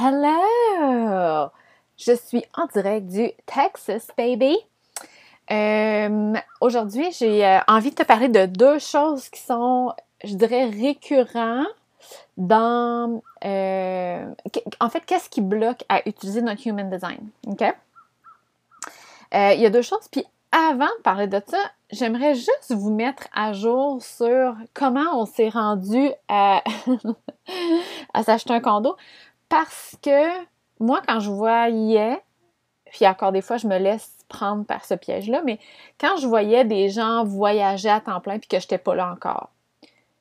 Hello! 0.00 1.50
Je 1.96 2.12
suis 2.12 2.44
en 2.56 2.66
direct 2.66 3.08
du 3.08 3.32
Texas, 3.46 4.06
baby. 4.16 4.56
Euh, 5.50 6.34
aujourd'hui, 6.60 7.10
j'ai 7.18 7.44
euh, 7.44 7.58
envie 7.66 7.90
de 7.90 7.96
te 7.96 8.04
parler 8.04 8.28
de 8.28 8.46
deux 8.46 8.78
choses 8.78 9.28
qui 9.28 9.40
sont, 9.40 9.92
je 10.22 10.34
dirais, 10.36 10.66
récurrents 10.66 11.66
dans... 12.36 13.20
Euh, 13.44 14.24
en 14.78 14.88
fait, 14.88 15.00
qu'est-ce 15.04 15.28
qui 15.28 15.40
bloque 15.40 15.82
à 15.88 16.08
utiliser 16.08 16.42
notre 16.42 16.64
Human 16.64 16.88
Design? 16.88 17.30
OK? 17.48 17.64
Il 19.32 19.60
y 19.60 19.66
a 19.66 19.70
deux 19.70 19.82
choses. 19.82 20.06
Puis 20.12 20.24
avant 20.52 20.86
de 20.86 21.02
parler 21.02 21.26
de 21.26 21.42
ça, 21.44 21.58
j'aimerais 21.90 22.36
juste 22.36 22.70
vous 22.70 22.92
mettre 22.92 23.24
à 23.34 23.52
jour 23.52 24.00
sur 24.00 24.54
comment 24.74 25.20
on 25.20 25.26
s'est 25.26 25.48
rendu 25.48 26.10
à, 26.28 26.62
à 28.14 28.22
s'acheter 28.22 28.54
un 28.54 28.60
condo. 28.60 28.96
Parce 29.48 29.96
que 30.02 30.44
moi, 30.80 31.02
quand 31.06 31.20
je 31.20 31.30
voyais, 31.30 32.22
puis 32.86 33.06
encore 33.06 33.32
des 33.32 33.42
fois, 33.42 33.56
je 33.56 33.66
me 33.66 33.78
laisse 33.78 34.16
prendre 34.28 34.64
par 34.64 34.84
ce 34.84 34.94
piège-là, 34.94 35.42
mais 35.44 35.58
quand 35.98 36.16
je 36.18 36.26
voyais 36.26 36.64
des 36.64 36.90
gens 36.90 37.24
voyager 37.24 37.88
à 37.88 38.00
temps 38.00 38.20
plein 38.20 38.38
puis 38.38 38.48
que 38.48 38.58
je 38.58 38.64
n'étais 38.64 38.78
pas 38.78 38.94
là 38.94 39.10
encore, 39.10 39.50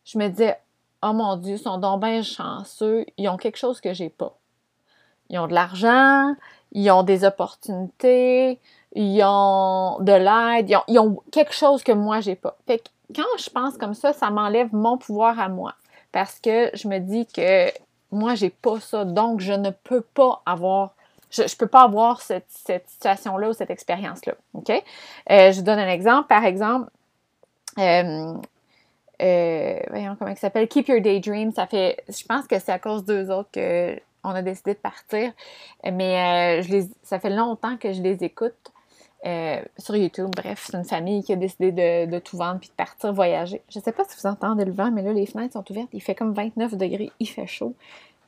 je 0.05 0.17
me 0.17 0.29
disais, 0.29 0.57
oh 1.03 1.13
mon 1.13 1.35
Dieu, 1.35 1.55
ils 1.55 1.59
sont 1.59 1.77
donc 1.77 2.01
bien 2.01 2.21
chanceux, 2.21 3.05
ils 3.17 3.27
ont 3.29 3.37
quelque 3.37 3.57
chose 3.57 3.81
que 3.81 3.93
j'ai 3.93 4.09
pas. 4.09 4.37
Ils 5.29 5.39
ont 5.39 5.47
de 5.47 5.53
l'argent, 5.53 6.33
ils 6.71 6.89
ont 6.91 7.03
des 7.03 7.25
opportunités, 7.25 8.59
ils 8.95 9.21
ont 9.23 9.97
de 9.99 10.13
l'aide, 10.13 10.69
ils 10.87 10.99
ont, 10.99 11.21
quelque 11.31 11.53
chose 11.53 11.83
que 11.83 11.91
moi, 11.91 12.21
j'ai 12.21 12.35
pas. 12.35 12.57
Fait 12.65 12.79
que 12.79 12.89
quand 13.15 13.37
je 13.37 13.49
pense 13.49 13.77
comme 13.77 13.93
ça, 13.93 14.13
ça 14.13 14.29
m'enlève 14.29 14.73
mon 14.73 14.97
pouvoir 14.97 15.39
à 15.39 15.49
moi. 15.49 15.73
Parce 16.11 16.39
que 16.39 16.69
je 16.73 16.87
me 16.87 16.99
dis 16.99 17.25
que 17.25 17.69
moi, 18.11 18.35
j'ai 18.35 18.49
pas 18.49 18.79
ça, 18.79 19.05
donc 19.05 19.39
je 19.41 19.53
ne 19.53 19.69
peux 19.69 20.01
pas 20.01 20.41
avoir 20.45 20.93
je 21.29 21.55
peux 21.55 21.67
pas 21.67 21.83
avoir 21.83 22.21
cette, 22.21 22.49
situation-là 22.49 23.49
ou 23.49 23.53
cette 23.53 23.69
expérience-là. 23.69 24.33
OK? 24.53 24.69
Euh, 24.69 25.51
je 25.51 25.57
vous 25.57 25.65
donne 25.65 25.79
un 25.79 25.89
exemple. 25.89 26.27
Par 26.27 26.45
exemple, 26.45 26.89
euh, 27.77 28.33
euh, 29.21 29.79
voyons 29.89 30.15
comment 30.17 30.31
il 30.31 30.37
s'appelle, 30.37 30.67
Keep 30.67 30.87
Your 30.87 31.01
Daydream. 31.01 31.51
Ça 31.51 31.67
fait, 31.67 32.03
je 32.07 32.23
pense 32.25 32.47
que 32.47 32.59
c'est 32.59 32.71
à 32.71 32.79
cause 32.79 33.03
d'eux 33.03 33.29
autres 33.29 33.49
qu'on 33.51 34.29
a 34.29 34.41
décidé 34.41 34.73
de 34.73 34.79
partir. 34.79 35.31
Mais 35.83 36.61
je 36.63 36.71
les, 36.71 36.89
ça 37.03 37.19
fait 37.19 37.29
longtemps 37.29 37.77
que 37.77 37.91
je 37.91 38.01
les 38.01 38.23
écoute. 38.23 38.71
Sur 39.77 39.95
YouTube. 39.95 40.29
Bref, 40.35 40.67
c'est 40.67 40.77
une 40.77 40.85
famille 40.85 41.23
qui 41.23 41.33
a 41.33 41.35
décidé 41.35 41.71
de, 41.71 42.19
tout 42.19 42.37
vendre 42.37 42.59
puis 42.59 42.69
de 42.69 42.73
partir 42.73 43.13
voyager. 43.13 43.61
Je 43.69 43.79
ne 43.79 43.83
sais 43.83 43.91
pas 43.91 44.03
si 44.05 44.15
vous 44.21 44.27
entendez 44.27 44.65
le 44.65 44.71
vent, 44.71 44.91
mais 44.91 45.01
là, 45.01 45.13
les 45.13 45.25
fenêtres 45.25 45.53
sont 45.53 45.71
ouvertes. 45.71 45.89
Il 45.93 46.01
fait 46.01 46.15
comme 46.15 46.33
29 46.33 46.75
degrés. 46.75 47.11
Il 47.19 47.27
fait 47.27 47.47
chaud. 47.47 47.75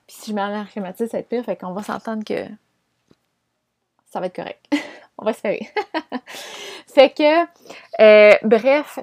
Puis 0.08 0.17
si 0.20 0.31
je 0.31 0.36
mets 0.36 0.47
l'air 0.47 0.70
climatisé, 0.70 1.08
ça 1.08 1.17
va 1.17 1.22
être 1.22 1.30
pire. 1.30 1.44
Fait 1.45 1.55
qu'on 1.55 1.73
va 1.73 1.83
s'entendre 1.83 2.23
que 2.23 2.45
ça 4.09 4.20
va 4.20 4.25
être 4.25 4.36
correct. 4.36 4.66
On 5.17 5.25
va 5.25 5.31
espérer. 5.31 5.67
fait 6.88 7.09
que, 7.09 7.44
euh, 8.02 8.36
bref, 8.44 9.00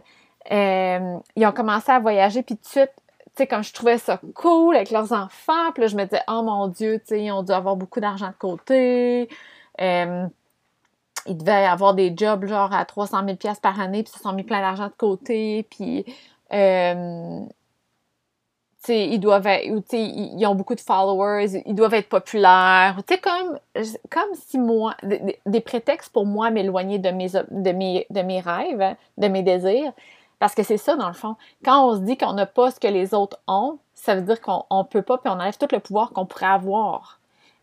euh, 0.50 1.18
ils 1.36 1.46
ont 1.46 1.52
commencé 1.52 1.92
à 1.92 1.98
voyager, 1.98 2.42
puis 2.42 2.54
de 2.54 2.64
suite, 2.64 2.92
tu 2.96 3.42
sais, 3.42 3.46
comme 3.46 3.62
je 3.62 3.72
trouvais 3.72 3.98
ça 3.98 4.18
cool 4.34 4.76
avec 4.76 4.90
leurs 4.90 5.12
enfants, 5.12 5.72
puis 5.74 5.82
là, 5.82 5.88
je 5.88 5.96
me 5.96 6.04
disais, 6.04 6.22
oh 6.28 6.42
mon 6.42 6.68
Dieu, 6.68 6.98
tu 7.00 7.06
sais, 7.08 7.22
ils 7.22 7.30
ont 7.30 7.42
dû 7.42 7.52
avoir 7.52 7.76
beaucoup 7.76 8.00
d'argent 8.00 8.28
de 8.28 8.34
côté. 8.38 9.28
Euh, 9.80 10.26
ils 11.28 11.36
devaient 11.36 11.52
avoir 11.52 11.94
des 11.94 12.14
jobs 12.16 12.46
genre 12.46 12.72
à 12.72 12.84
300 12.84 13.18
000 13.24 13.54
par 13.62 13.80
année, 13.80 14.02
puis 14.02 14.12
ils 14.14 14.18
se 14.18 14.22
sont 14.22 14.32
mis 14.32 14.44
plein 14.44 14.60
d'argent 14.60 14.86
de 14.86 14.94
côté, 14.96 15.66
puis 15.70 16.04
ils 18.88 19.20
doivent 19.20 19.46
être, 19.46 19.92
ils 19.92 20.46
ont 20.46 20.54
beaucoup 20.54 20.74
de 20.74 20.80
followers, 20.80 21.62
ils 21.66 21.74
doivent 21.74 21.94
être 21.94 22.08
populaires, 22.08 22.98
tu 23.06 23.18
comme, 23.18 23.58
comme 24.10 24.34
si 24.34 24.58
moi, 24.58 24.94
des, 25.02 25.60
prétextes 25.60 26.12
pour 26.12 26.26
moi 26.26 26.50
m'éloigner 26.50 26.98
de 26.98 27.10
mes, 27.10 27.28
de, 27.28 27.72
mes, 27.72 28.06
de 28.10 28.20
mes 28.22 28.40
rêves, 28.40 28.96
de 29.18 29.28
mes 29.28 29.42
désirs, 29.42 29.92
parce 30.38 30.54
que 30.54 30.62
c'est 30.62 30.76
ça 30.76 30.96
dans 30.96 31.08
le 31.08 31.14
fond. 31.14 31.36
Quand 31.64 31.88
on 31.88 31.94
se 31.96 32.00
dit 32.00 32.16
qu'on 32.16 32.34
n'a 32.34 32.46
pas 32.46 32.70
ce 32.70 32.78
que 32.78 32.88
les 32.88 33.14
autres 33.14 33.38
ont, 33.46 33.78
ça 33.94 34.14
veut 34.14 34.22
dire 34.22 34.40
qu'on 34.40 34.64
ne 34.70 34.82
peut 34.82 35.02
pas, 35.02 35.18
puis 35.18 35.30
on 35.30 35.34
enlève 35.34 35.56
tout 35.56 35.68
le 35.72 35.80
pouvoir 35.80 36.10
qu'on 36.10 36.26
pourrait 36.26 36.46
avoir. 36.46 37.15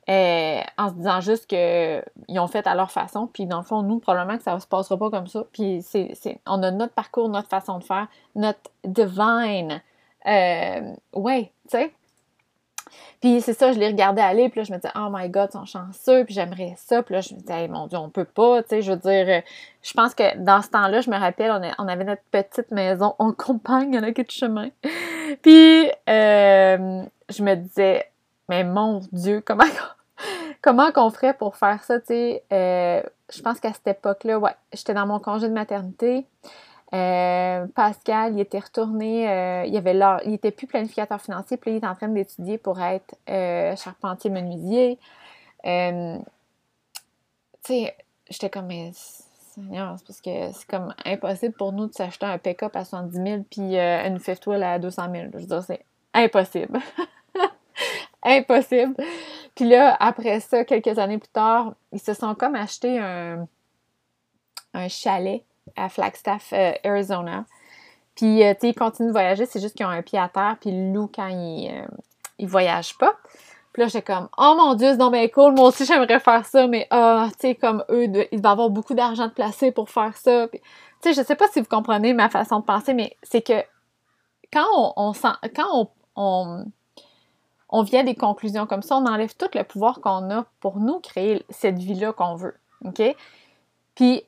Euh, 0.10 0.60
en 0.78 0.90
se 0.90 0.96
disant 0.96 1.22
juste 1.22 1.48
qu'ils 1.48 2.40
ont 2.40 2.48
fait 2.48 2.68
à 2.68 2.76
leur 2.76 2.92
façon, 2.92 3.26
puis 3.26 3.46
dans 3.46 3.60
le 3.60 3.64
fond, 3.64 3.84
nous, 3.84 4.00
probablement 4.00 4.38
que 4.38 4.44
ça 4.44 4.54
ne 4.54 4.60
se 4.60 4.68
passera 4.68 4.98
pas 4.98 5.10
comme 5.10 5.28
ça. 5.28 5.46
Puis 5.54 5.82
c'est, 5.82 6.14
on 6.46 6.62
a 6.62 6.72
notre 6.72 6.94
parcours, 6.94 7.30
notre 7.30 7.48
façon 7.48 7.80
de 7.80 7.86
faire, 7.86 8.08
notre 8.36 8.70
divine 8.84 9.82
euh, 10.26 10.94
ouais, 11.14 11.52
tu 11.70 11.78
sais. 11.78 11.92
Puis 13.22 13.42
c'est 13.42 13.54
ça, 13.54 13.72
je 13.72 13.80
les 13.80 13.88
regardais 13.88 14.22
aller, 14.22 14.50
puis 14.50 14.60
là, 14.60 14.64
je 14.66 14.72
me 14.74 14.78
disais, 14.78 14.92
oh 14.96 15.08
my 15.10 15.30
god, 15.30 15.50
ils 15.50 15.58
sont 15.58 15.66
chanceux, 15.66 16.26
puis 16.26 16.34
j'aimerais 16.34 16.74
ça. 16.78 17.02
Puis 17.02 17.16
là, 17.16 17.22
je 17.22 17.34
me 17.34 17.40
disais, 17.40 17.68
mon 17.70 17.88
Dieu, 17.88 17.98
on 17.98 18.10
peut 18.10 18.26
pas, 18.26 18.62
tu 18.64 18.70
sais, 18.70 18.82
je 18.82 18.92
veux 18.92 18.98
dire, 18.98 19.26
euh, 19.30 19.42
je 19.82 19.94
pense 19.94 20.14
que 20.14 20.38
dans 20.38 20.62
ce 20.62 20.70
temps-là, 20.70 21.02
je 21.02 21.10
me 21.10 21.18
rappelle, 21.18 21.52
on, 21.80 21.88
avait 21.88 22.04
notre 22.04 22.22
petite 22.32 22.72
maison 22.72 23.16
en 23.20 23.32
campagne, 23.34 23.96
à 23.96 24.12
quai 24.12 24.24
de 24.24 24.32
chemin. 24.32 24.70
puis 25.42 25.90
euh, 26.10 27.04
je 27.30 27.44
me 27.44 27.56
disais, 27.56 28.06
mais 28.50 28.64
mon 28.64 29.02
Dieu, 29.12 29.42
comment, 29.46 29.64
comment 30.62 30.92
qu'on 30.92 31.10
ferait 31.10 31.34
pour 31.34 31.56
faire 31.56 31.84
ça, 31.84 32.00
tu 32.00 32.08
sais? 32.08 32.44
je 32.52 33.42
pense 33.42 33.60
qu'à 33.60 33.74
cette 33.74 33.88
époque-là, 33.88 34.40
ouais, 34.40 34.56
j'étais 34.74 34.94
dans 34.94 35.08
mon 35.08 35.20
congé 35.20 35.48
de 35.48 35.54
maternité. 35.54 36.28
Euh, 36.94 37.66
Pascal, 37.74 38.34
il 38.34 38.40
était 38.40 38.60
retourné, 38.60 39.28
euh, 39.28 39.66
il 39.66 39.76
avait 39.76 40.00
il 40.26 40.34
était 40.34 40.52
plus 40.52 40.68
planificateur 40.68 41.20
financier, 41.20 41.58
puis 41.58 41.72
il 41.72 41.78
est 41.78 41.88
en 41.88 41.96
train 41.96 42.08
d'étudier 42.08 42.60
pour 42.60 42.80
être 42.80 43.16
euh, 43.30 43.76
charpentier 43.76 44.30
menuisier. 44.30 45.00
tu 45.64 45.70
sais, 47.64 47.96
j'étais 48.30 48.50
comme, 48.52 48.68
mais 48.68 48.92
Seigneur, 48.94 49.96
c'est 49.98 50.06
parce 50.08 50.22
que 50.22 50.52
c'est 50.52 50.68
comme 50.68 50.94
impossible 51.04 51.56
pour 51.56 51.74
nous 51.74 51.88
de 51.88 51.94
s'acheter 51.94 52.28
un 52.28 52.38
pick-up 52.38 52.76
à 52.76 52.86
70 52.86 53.16
000 53.16 53.44
puis 53.50 53.76
une 53.76 54.20
fifth 54.20 54.46
wheel 54.46 54.62
à 54.62 54.78
200 54.78 55.12
000. 55.12 55.26
Je 55.34 55.38
veux 55.40 55.46
dire, 55.46 55.64
c'est 55.64 55.84
impossible. 56.14 56.80
impossible. 58.24 58.96
Puis 59.56 59.66
là, 59.66 59.96
après 60.00 60.40
ça, 60.40 60.64
quelques 60.66 60.98
années 60.98 61.18
plus 61.18 61.32
tard, 61.32 61.74
ils 61.92 62.00
se 62.00 62.14
sont 62.14 62.36
comme 62.36 62.56
acheté 62.56 63.00
un, 63.00 63.46
chalet 64.90 65.44
à 65.76 65.90
Flagstaff, 65.90 66.52
euh, 66.54 66.74
Arizona. 66.84 67.46
Puis, 68.16 68.44
euh, 68.44 68.54
tu 68.54 68.62
sais, 68.62 68.70
ils 68.70 68.76
continuent 68.76 69.08
de 69.08 69.14
voyager, 69.14 69.46
c'est 69.46 69.60
juste 69.60 69.76
qu'ils 69.76 69.86
ont 69.86 69.90
un 69.90 70.02
pied 70.02 70.20
à 70.20 70.30
terre, 70.30 70.58
puis 70.60 70.72
Lou, 70.92 71.10
quand 71.14 71.28
ils, 71.28 71.70
euh, 71.72 71.86
ils 72.40 72.48
voyagent 72.48 72.98
pas. 72.98 73.16
Puis 73.74 73.82
là, 73.82 73.88
j'étais 73.88 74.14
comme, 74.14 74.30
oh 74.38 74.54
mon 74.56 74.76
Dieu, 74.76 74.92
c'est 74.92 74.98
donc 74.98 75.14
bien 75.14 75.28
cool, 75.30 75.54
moi 75.54 75.70
aussi 75.70 75.86
j'aimerais 75.86 76.20
faire 76.20 76.46
ça, 76.46 76.68
mais 76.68 76.88
ah, 76.92 77.28
tu 77.40 77.48
sais, 77.48 77.56
comme 77.56 77.84
eux, 77.90 78.06
ils 78.32 78.40
doivent 78.40 78.54
avoir 78.54 78.70
beaucoup 78.70 78.94
d'argent 78.94 79.28
de 79.28 79.34
placer 79.34 79.72
pour 79.72 79.90
faire 79.90 80.16
ça. 80.16 80.48
tu 80.52 80.60
sais, 81.02 81.14
je 81.14 81.26
sais 81.26 81.36
pas 81.36 81.48
si 81.48 81.60
vous 81.60 81.68
comprenez 81.68 82.14
ma 82.14 82.30
façon 82.30 82.60
de 82.60 82.66
penser, 82.66 82.94
mais 82.94 83.18
c'est 83.24 83.42
que 83.42 83.64
quand 84.52 84.94
on, 84.96 85.14
sent, 85.14 85.34
quand 85.56 85.90
on, 86.16 86.66
on 87.74 87.82
vient 87.82 88.04
des 88.04 88.14
conclusions 88.14 88.68
comme 88.68 88.84
ça, 88.84 88.96
on 88.96 89.06
enlève 89.08 89.36
tout 89.36 89.50
le 89.56 89.64
pouvoir 89.64 90.00
qu'on 90.00 90.30
a 90.30 90.46
pour 90.60 90.80
nous 90.80 91.00
créer 91.00 91.44
cette 91.50 91.80
vie-là 91.80 92.14
qu'on 92.14 92.36
veut. 92.36 92.56
OK? 92.86 93.02
Puis 93.96 94.24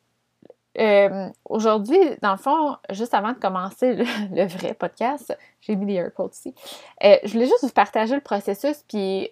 euh, 0.80 1.30
aujourd'hui, 1.48 2.00
dans 2.24 2.32
le 2.32 2.38
fond, 2.38 2.76
juste 2.90 3.14
avant 3.14 3.34
de 3.34 3.38
commencer 3.38 3.94
le, 3.94 4.46
vrai 4.48 4.74
podcast, 4.74 5.38
j'ai 5.62 5.76
mis 5.76 5.86
des 5.86 5.94
AirPods 5.94 6.32
ici. 6.34 6.56
Euh, 7.04 7.18
je 7.24 7.34
voulais 7.34 7.46
juste 7.46 7.62
vous 7.62 7.70
partager 7.70 8.16
le 8.16 8.22
processus, 8.22 8.84
puis, 8.88 9.30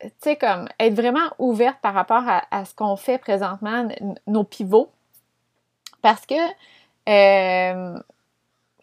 tu 0.00 0.10
sais, 0.20 0.36
comme 0.36 0.68
être 0.78 0.94
vraiment 0.94 1.28
ouverte 1.40 1.78
par 1.82 1.92
rapport 1.92 2.22
à, 2.26 2.64
ce 2.64 2.72
qu'on 2.72 2.94
fait 2.94 3.18
présentement, 3.18 3.88
nos 4.28 4.44
pivots. 4.44 4.90
Parce 6.02 6.24
que 6.24 6.34
euh, 7.08 7.98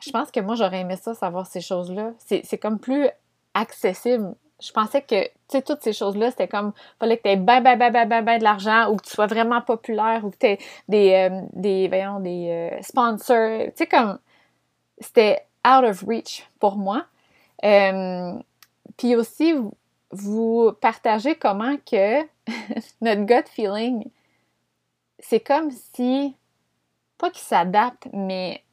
je 0.02 0.12
pense 0.12 0.30
que 0.30 0.42
moi, 0.42 0.56
j'aurais 0.56 0.82
aimé 0.82 0.98
ça, 0.98 1.14
savoir 1.14 1.48
ces 1.48 1.62
choses-là. 1.62 2.12
C'est 2.18 2.58
comme 2.58 2.80
plus 2.80 3.08
accessible 3.54 4.36
je 4.62 4.72
pensais 4.72 5.02
que, 5.02 5.24
tu 5.24 5.32
sais, 5.50 5.62
toutes 5.62 5.82
ces 5.82 5.94
choses-là, 5.94 6.30
c'était 6.30 6.48
comme, 6.48 6.72
fallait 7.00 7.18
que 7.18 7.24
tu 7.24 7.30
aies 7.30 7.36
ben, 7.36 7.62
ben, 7.62 7.78
ben, 7.78 7.92
ben, 7.92 8.08
ben, 8.08 8.24
ben 8.24 8.38
de 8.38 8.44
l'argent 8.44 8.92
ou 8.92 8.98
que 8.98 9.03
tu 9.03 9.09
sois 9.09 9.28
vraiment 9.28 9.62
populaire 9.62 10.24
ou 10.24 10.30
que 10.30 10.38
tu 10.38 10.46
aies 10.46 10.59
des, 10.88 11.14
euh, 11.14 11.42
des, 11.53 11.88
voyons, 11.88 12.20
des 12.20 12.50
euh, 12.50 12.82
sponsors. 12.82 13.66
Tu 13.70 13.72
sais, 13.76 13.88
comme, 13.88 14.20
c'était 15.00 15.48
out 15.68 15.84
of 15.84 16.03
reach 16.08 16.48
pour 16.59 16.76
moi. 16.76 17.06
Euh, 17.64 18.34
puis 18.98 19.16
aussi, 19.16 19.56
vous, 20.12 20.72
partagez 20.80 21.36
comment 21.36 21.78
que 21.78 22.22
notre 23.02 23.22
gut 23.24 23.50
feeling, 23.50 24.09
c'est 25.18 25.40
comme 25.40 25.72
si, 25.72 26.36
pas 27.18 27.32
qu'il 27.32 27.42
s'adapte, 27.42 28.08
mais 28.14 28.64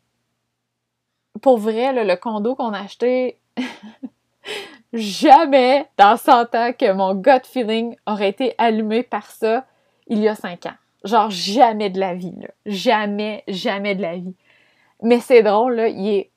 pour 1.40 1.56
vrai, 1.58 1.92
le 2.04 2.16
condo 2.16 2.54
qu'on 2.54 2.74
a 2.74 2.80
acheté, 2.80 3.38
jamais 4.92 5.86
dans 5.96 6.16
100 6.16 6.54
ans 6.54 6.72
que 6.72 6.92
mon 6.92 7.14
gut 7.14 7.44
feeling 7.44 7.96
aurait 8.06 8.30
été 8.30 8.54
allumé 8.58 9.02
par 9.02 9.30
ça 9.30 9.66
il 10.06 10.18
y 10.18 10.28
a 10.28 10.34
5 10.34 10.66
ans. 10.66 10.76
Genre 11.04 11.30
jamais 11.30 11.90
de 11.90 12.00
la 12.00 12.14
vie, 12.14 12.34
là. 12.40 12.48
Jamais, 12.66 13.44
jamais 13.48 13.94
de 13.94 14.02
la 14.02 14.16
vie. 14.16 14.34
Mais 15.02 15.20
c'est 15.20 15.42
drôle, 15.42 15.74
là, 15.74 15.88
il 15.88 16.08
est 16.08 16.30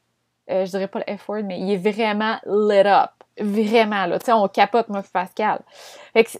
je 0.49 0.69
dirais 0.69 0.87
pas 0.87 1.01
le 1.07 1.17
F-word, 1.17 1.43
mais 1.43 1.59
il 1.59 1.71
est 1.71 1.77
vraiment 1.77 2.37
lit 2.45 2.87
up. 2.87 3.11
Vraiment, 3.39 4.05
là. 4.05 4.19
Tu 4.19 4.25
sais, 4.25 4.33
on 4.33 4.47
capote, 4.47 4.89
moi, 4.89 5.01
Pascal. 5.11 5.61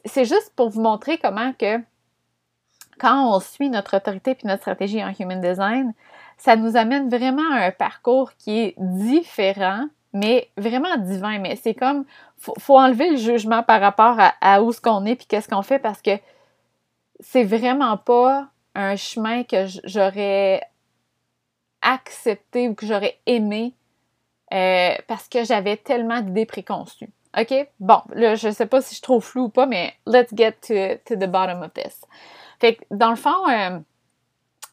C'est 0.06 0.26
juste 0.26 0.52
pour 0.56 0.70
vous 0.70 0.82
montrer 0.82 1.18
comment 1.18 1.54
que 1.54 1.78
quand 3.00 3.34
on 3.34 3.40
suit 3.40 3.70
notre 3.70 3.98
autorité 3.98 4.36
puis 4.36 4.48
notre 4.48 4.62
stratégie 4.62 5.04
en 5.04 5.14
human 5.18 5.42
design, 5.42 5.94
ça 6.38 6.56
nous 6.56 6.76
amène 6.76 7.10
vraiment 7.10 7.50
à 7.54 7.66
un 7.66 7.72
parcours 7.72 8.34
qui 8.38 8.60
est 8.60 8.76
différent, 8.78 9.86
mais 10.14 10.50
vraiment 10.58 10.98
divin. 10.98 11.40
Mais 11.40 11.56
c'est 11.56 11.74
comme, 11.74 12.06
faut, 12.38 12.54
faut 12.60 12.78
enlever 12.78 13.12
le 13.12 13.18
jugement 13.18 13.64
par 13.64 13.82
rapport 13.82 14.18
à, 14.42 14.62
où 14.62 14.72
ce 14.72 14.82
qu'on 14.82 15.06
est 15.06 15.16
puis 15.16 15.28
qu'est-ce 15.28 15.48
qu'on 15.48 15.62
fait 15.62 15.80
parce 15.80 16.02
que 16.02 16.12
c'est 17.20 17.44
vraiment 17.44 17.98
pas 17.98 18.48
un 18.76 18.96
chemin 18.96 19.44
que 19.44 19.66
j'aurais 19.84 20.62
accepté 21.82 22.70
ou 22.70 22.76
que 22.76 22.86
j'aurais 22.86 23.20
aimé 23.26 23.74
euh, 24.54 24.94
parce 25.08 25.28
que 25.28 25.44
j'avais 25.44 25.78
tellement 25.78 26.22
d'idées 26.22 26.46
préconçues. 26.46 27.10
OK? 27.40 27.54
Bon, 27.80 28.02
là, 28.14 28.36
je 28.36 28.50
sais 28.50 28.66
pas 28.66 28.82
si 28.82 28.96
je 28.96 29.02
trouve 29.02 29.24
flou 29.24 29.44
ou 29.44 29.50
pas, 29.50 29.66
mais 29.66 29.94
let's 30.06 30.32
get 30.36 30.54
to, 30.62 31.16
the 31.16 31.30
bottom 31.30 31.62
of 31.62 31.74
this. 31.74 32.02
Fait 32.60 32.76
que, 32.76 32.84
dans 32.92 33.10
le 33.10 33.16
fond, 33.16 33.48
euh, 33.50 33.80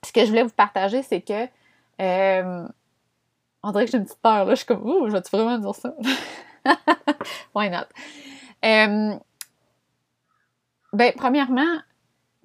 ce 0.05 0.12
que 0.12 0.23
je 0.23 0.26
voulais 0.26 0.43
vous 0.43 0.50
partager, 0.50 1.02
c'est 1.02 1.20
que 1.20 1.46
euh, 2.00 2.69
on 3.63 3.73
dirait 3.73 3.85
que 3.85 3.91
j'ai 3.91 3.99
une 3.99 4.05
petite 4.05 4.21
peur, 4.23 4.45
là. 4.45 4.51
Je 4.51 4.57
suis 4.57 4.67
comme, 4.67 4.89
ouh, 4.89 5.09
je 5.09 5.13
vais-tu 5.13 5.31
vraiment 5.31 5.59
dire 5.59 5.75
ça? 5.75 5.95
Why 7.55 7.71
not? 7.71 7.87
ben, 10.93 11.13
premièrement, 11.17 11.79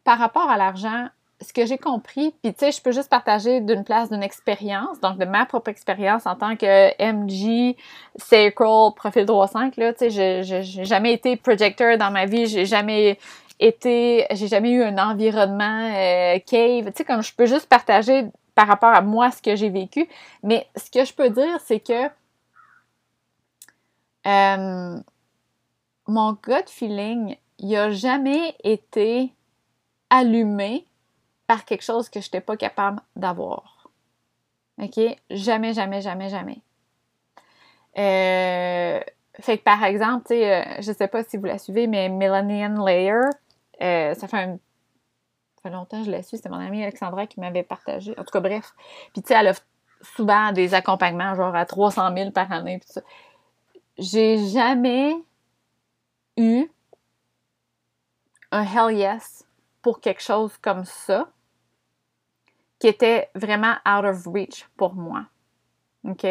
par 0.04 0.18
rapport 0.18 0.50
à 0.50 0.58
l'argent, 0.58 1.08
ce 1.42 1.54
que 1.54 1.66
j'ai 1.66 1.78
compris, 1.78 2.34
puis 2.42 2.54
tu 2.54 2.60
sais, 2.60 2.72
je 2.72 2.82
peux 2.82 2.92
juste 2.92 3.10
partager 3.10 3.62
d'une 3.62 3.84
place 3.84 4.10
d'une 4.10 4.24
expérience, 4.24 5.00
donc 5.02 5.18
de 5.18 5.26
ma 5.26 5.46
propre 5.46 5.70
expérience 5.70 6.26
en 6.26 6.36
tant 6.36 6.56
que 6.56 6.92
MG, 7.02 7.76
Sacral, 8.16 8.94
Profil 8.96 9.26
3.5, 9.26 9.80
là, 9.80 9.94
tu 9.94 10.10
sais, 10.10 10.44
j'ai 10.44 10.86
jamais 10.86 11.14
été 11.14 11.36
projector 11.36 11.98
dans 11.98 12.12
ma 12.12 12.26
vie, 12.26 12.48
j'ai 12.48 12.66
jamais 12.66 13.18
été, 13.60 14.26
j'ai 14.32 14.48
jamais 14.48 14.72
eu 14.72 14.84
un 14.84 14.98
environnement 14.98 15.92
euh, 15.94 16.40
cave, 16.46 16.86
tu 16.86 16.92
sais, 16.96 17.06
comme 17.06 17.22
je 17.22 17.34
peux 17.36 17.46
juste 17.46 17.68
partager 17.68 18.26
par 18.56 18.68
rapport 18.68 18.94
à 18.94 19.02
moi 19.02 19.32
ce 19.32 19.42
que 19.42 19.56
j'ai 19.56 19.70
vécu, 19.70 20.08
mais 20.44 20.68
ce 20.76 20.92
que 20.92 21.06
je 21.06 21.14
peux 21.14 21.30
dire, 21.30 21.60
c'est 21.66 21.80
que 21.80 22.10
euh, 24.26 25.00
mon 26.08 26.34
gut 26.34 26.68
feeling, 26.68 27.36
il 27.60 27.76
a 27.76 27.92
jamais 27.92 28.56
été 28.64 29.34
allumé 30.10 30.86
par 31.48 31.66
quelque 31.66 31.84
chose 31.84 32.10
que 32.10 32.20
je 32.20 32.28
n'étais 32.28 32.42
pas 32.42 32.58
capable 32.58 33.02
d'avoir. 33.16 33.90
OK? 34.82 35.00
Jamais, 35.30 35.74
jamais, 35.74 36.02
jamais, 36.02 36.30
jamais. 36.30 36.60
Euh, 37.98 39.00
fait 39.40 39.58
que 39.58 39.64
par 39.64 39.84
exemple, 39.84 40.26
tu 40.28 40.34
euh, 40.34 40.64
je 40.80 40.92
sais 40.92 41.08
pas 41.08 41.24
si 41.24 41.38
vous 41.38 41.46
la 41.46 41.58
suivez, 41.58 41.88
mais 41.88 42.10
Millennium 42.10 42.86
Layer, 42.86 43.30
ça 43.80 44.28
fait 44.28 44.38
un 44.38 44.58
fait 45.64 45.70
longtemps 45.70 46.04
je 46.04 46.12
la 46.12 46.22
suis, 46.22 46.38
c'était 46.38 46.50
mon 46.50 46.60
amie 46.60 46.84
Alexandra 46.84 47.26
qui 47.26 47.40
m'avait 47.40 47.64
partagé. 47.64 48.12
En 48.18 48.24
tout 48.24 48.32
cas, 48.32 48.42
bref. 48.42 48.74
Puis 49.14 49.22
tu 49.22 49.30
sais, 49.30 49.34
elle 49.36 49.48
a 49.48 49.54
souvent 50.02 50.52
des 50.52 50.74
accompagnements 50.74 51.34
genre 51.36 51.56
à 51.56 51.66
300 51.66 52.14
000 52.16 52.32
par 52.32 52.52
année. 52.52 52.80
J'ai 53.98 54.46
jamais 54.50 55.16
eu 56.38 56.68
un 58.52 58.64
hell 58.64 58.98
yes 58.98 59.46
pour 59.82 60.02
quelque 60.02 60.22
chose 60.22 60.58
comme 60.58 60.84
ça 60.86 61.30
qui 62.80 62.88
était 62.88 63.30
vraiment 63.34 63.76
out 63.88 64.06
of 64.06 64.28
reach 64.28 64.68
pour 64.76 64.94
moi. 64.94 65.26
OK? 66.04 66.28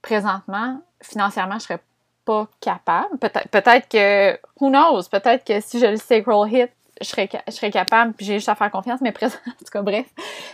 Présentement, 0.00 0.80
financièrement, 1.00 1.58
je 1.58 1.64
serais 1.64 1.82
pas 2.24 2.48
capable. 2.60 3.18
Peut-être 3.18 3.50
peut 3.50 3.62
que, 3.90 4.38
who 4.60 4.70
knows, 4.70 5.02
peut-être 5.10 5.44
que 5.44 5.60
si 5.60 5.80
je 5.80 5.86
le 5.86 5.96
sacral 5.96 6.52
hit, 6.52 6.70
je 7.02 7.08
serais, 7.08 7.28
je 7.46 7.52
serais 7.52 7.70
capable, 7.70 8.12
puis 8.12 8.26
j'ai 8.26 8.34
juste 8.34 8.48
à 8.48 8.54
faire 8.54 8.70
confiance, 8.70 9.00
mais 9.00 9.12
présent, 9.12 9.38
en 9.46 9.50
tout 9.50 9.70
cas, 9.72 9.82
bref. 9.82 10.06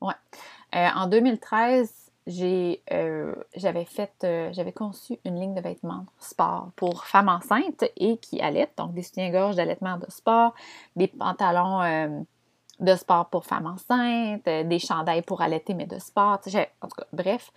Ouais. 0.00 0.14
Euh, 0.74 0.88
en 0.94 1.08
2013, 1.08 2.01
euh, 2.28 3.34
j'avais 3.56 3.84
fait, 3.84 4.12
euh, 4.22 4.50
j'avais 4.52 4.72
conçu 4.72 5.18
une 5.24 5.40
ligne 5.40 5.54
de 5.54 5.60
vêtements 5.60 6.06
sport 6.20 6.70
pour 6.76 7.04
femmes 7.04 7.28
enceintes 7.28 7.84
et 7.96 8.16
qui 8.18 8.40
allaitent, 8.40 8.76
donc 8.76 8.94
des 8.94 9.02
soutiens-gorge 9.02 9.56
d'allaitement 9.56 9.98
de 9.98 10.06
sport, 10.08 10.54
des 10.94 11.08
pantalons 11.08 11.82
euh, 11.82 12.20
de 12.78 12.94
sport 12.94 13.28
pour 13.28 13.44
femmes 13.44 13.66
enceintes, 13.66 14.44
des 14.44 14.78
chandails 14.78 15.22
pour 15.22 15.42
allaiter 15.42 15.74
mais 15.74 15.86
de 15.86 15.98
sport, 15.98 16.34
en 16.34 16.38
tout 16.38 16.50
cas, 16.50 17.06
bref. 17.12 17.52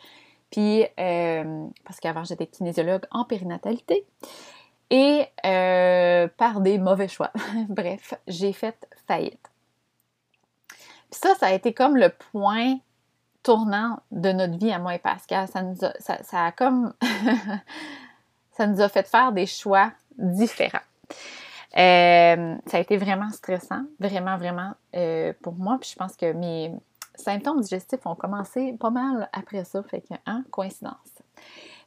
Puis, 0.52 0.86
parce 0.96 2.00
qu'avant 2.02 2.24
j'étais 2.24 2.48
kinésiologue 2.48 3.06
en 3.12 3.26
périnatalité 3.26 4.06
et 4.90 5.26
par 5.44 6.62
des 6.62 6.78
mauvais 6.78 7.08
choix, 7.08 7.32
bref, 7.70 8.14
j'ai 8.28 8.54
fait 8.54 8.88
faillite. 9.08 9.52
Puis 11.10 11.20
ça, 11.22 11.36
ça 11.36 11.48
a 11.48 11.54
été 11.54 11.74
comme 11.74 11.98
le 11.98 12.10
point 12.10 12.78
tournant 13.46 14.00
de 14.12 14.32
notre 14.32 14.58
vie 14.58 14.72
à 14.72 14.80
moi 14.80 14.96
et 14.96 15.00
Pascal. 15.00 15.48
Ça 15.48 15.62
nous 15.62 15.78
a, 15.86 15.94
ça, 16.00 16.52
comme. 16.52 16.94
ça 18.52 18.68
nous 18.68 18.82
a 18.82 18.90
fait 18.90 19.08
faire 19.08 19.32
des 19.32 19.46
choix 19.46 19.92
différents. 20.18 20.80
Euh, 21.78 22.56
ça 22.66 22.78
a 22.78 22.80
été 22.80 22.98
vraiment 22.98 23.30
stressant, 23.30 23.84
vraiment, 24.00 24.38
vraiment 24.38 24.72
euh, 24.96 25.34
pour 25.42 25.54
moi. 25.54 25.78
Puis 25.80 25.92
je 25.92 25.96
pense 25.96 26.16
que 26.16 26.32
mes 26.34 26.74
symptômes 27.16 27.62
digestifs 27.62 28.06
ont 28.06 28.16
commencé 28.16 28.74
pas 28.80 28.90
mal 28.90 29.30
après 29.32 29.64
ça. 29.64 29.84
Fait 29.84 30.02
que, 30.02 30.16
hein, 30.26 30.44
coïncidence. 30.50 30.96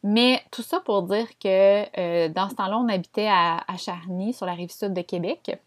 Mais 0.05 0.43
tout 0.53 0.63
ça 0.63 0.79
pour 0.81 1.03
dire 1.03 1.27
que 1.43 1.99
euh, 1.99 2.29
dans 2.29 2.49
ce 2.51 2.55
temps-là, 2.55 2.79
on 2.79 2.89
habitait 2.89 3.29
à, 3.29 3.65
Charny, 3.79 4.33
sur 4.33 4.47
la 4.47 4.53
rive 4.53 4.71
sud 4.71 4.93
de 4.93 5.03
Québec. 5.03 5.59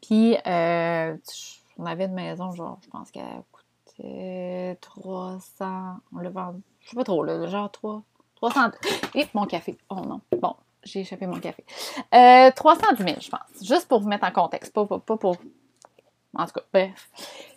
Puis, 0.00 0.36
on 0.46 1.84
avait 1.84 2.04
une 2.04 2.14
maison, 2.14 2.52
genre, 2.52 2.78
je 2.82 2.88
pense 2.88 3.10
qu'elle 3.10 3.42
coûtait 3.96 4.78
300. 4.80 5.96
On 6.14 6.18
l'a 6.18 6.30
vendu, 6.30 6.62
je 6.80 6.90
sais 6.90 6.96
pas 6.96 7.04
trop, 7.04 7.24
là, 7.24 7.46
genre 7.46 7.70
3, 7.70 8.02
300. 8.36 8.60
Et 9.14 9.26
mon 9.34 9.46
café. 9.46 9.76
Oh 9.88 9.96
non. 9.96 10.20
Bon, 10.40 10.54
j'ai 10.82 11.00
échappé 11.00 11.26
mon 11.26 11.40
café. 11.40 11.64
Euh, 12.14 12.50
310 12.50 13.02
000, 13.02 13.16
je 13.20 13.30
pense. 13.30 13.66
Juste 13.66 13.88
pour 13.88 14.00
vous 14.00 14.08
mettre 14.08 14.26
en 14.26 14.32
contexte, 14.32 14.72
pas, 14.72 14.84
pour. 14.86 15.36
En 16.38 16.44
tout 16.44 16.52
cas, 16.52 16.62
bref. 16.72 17.08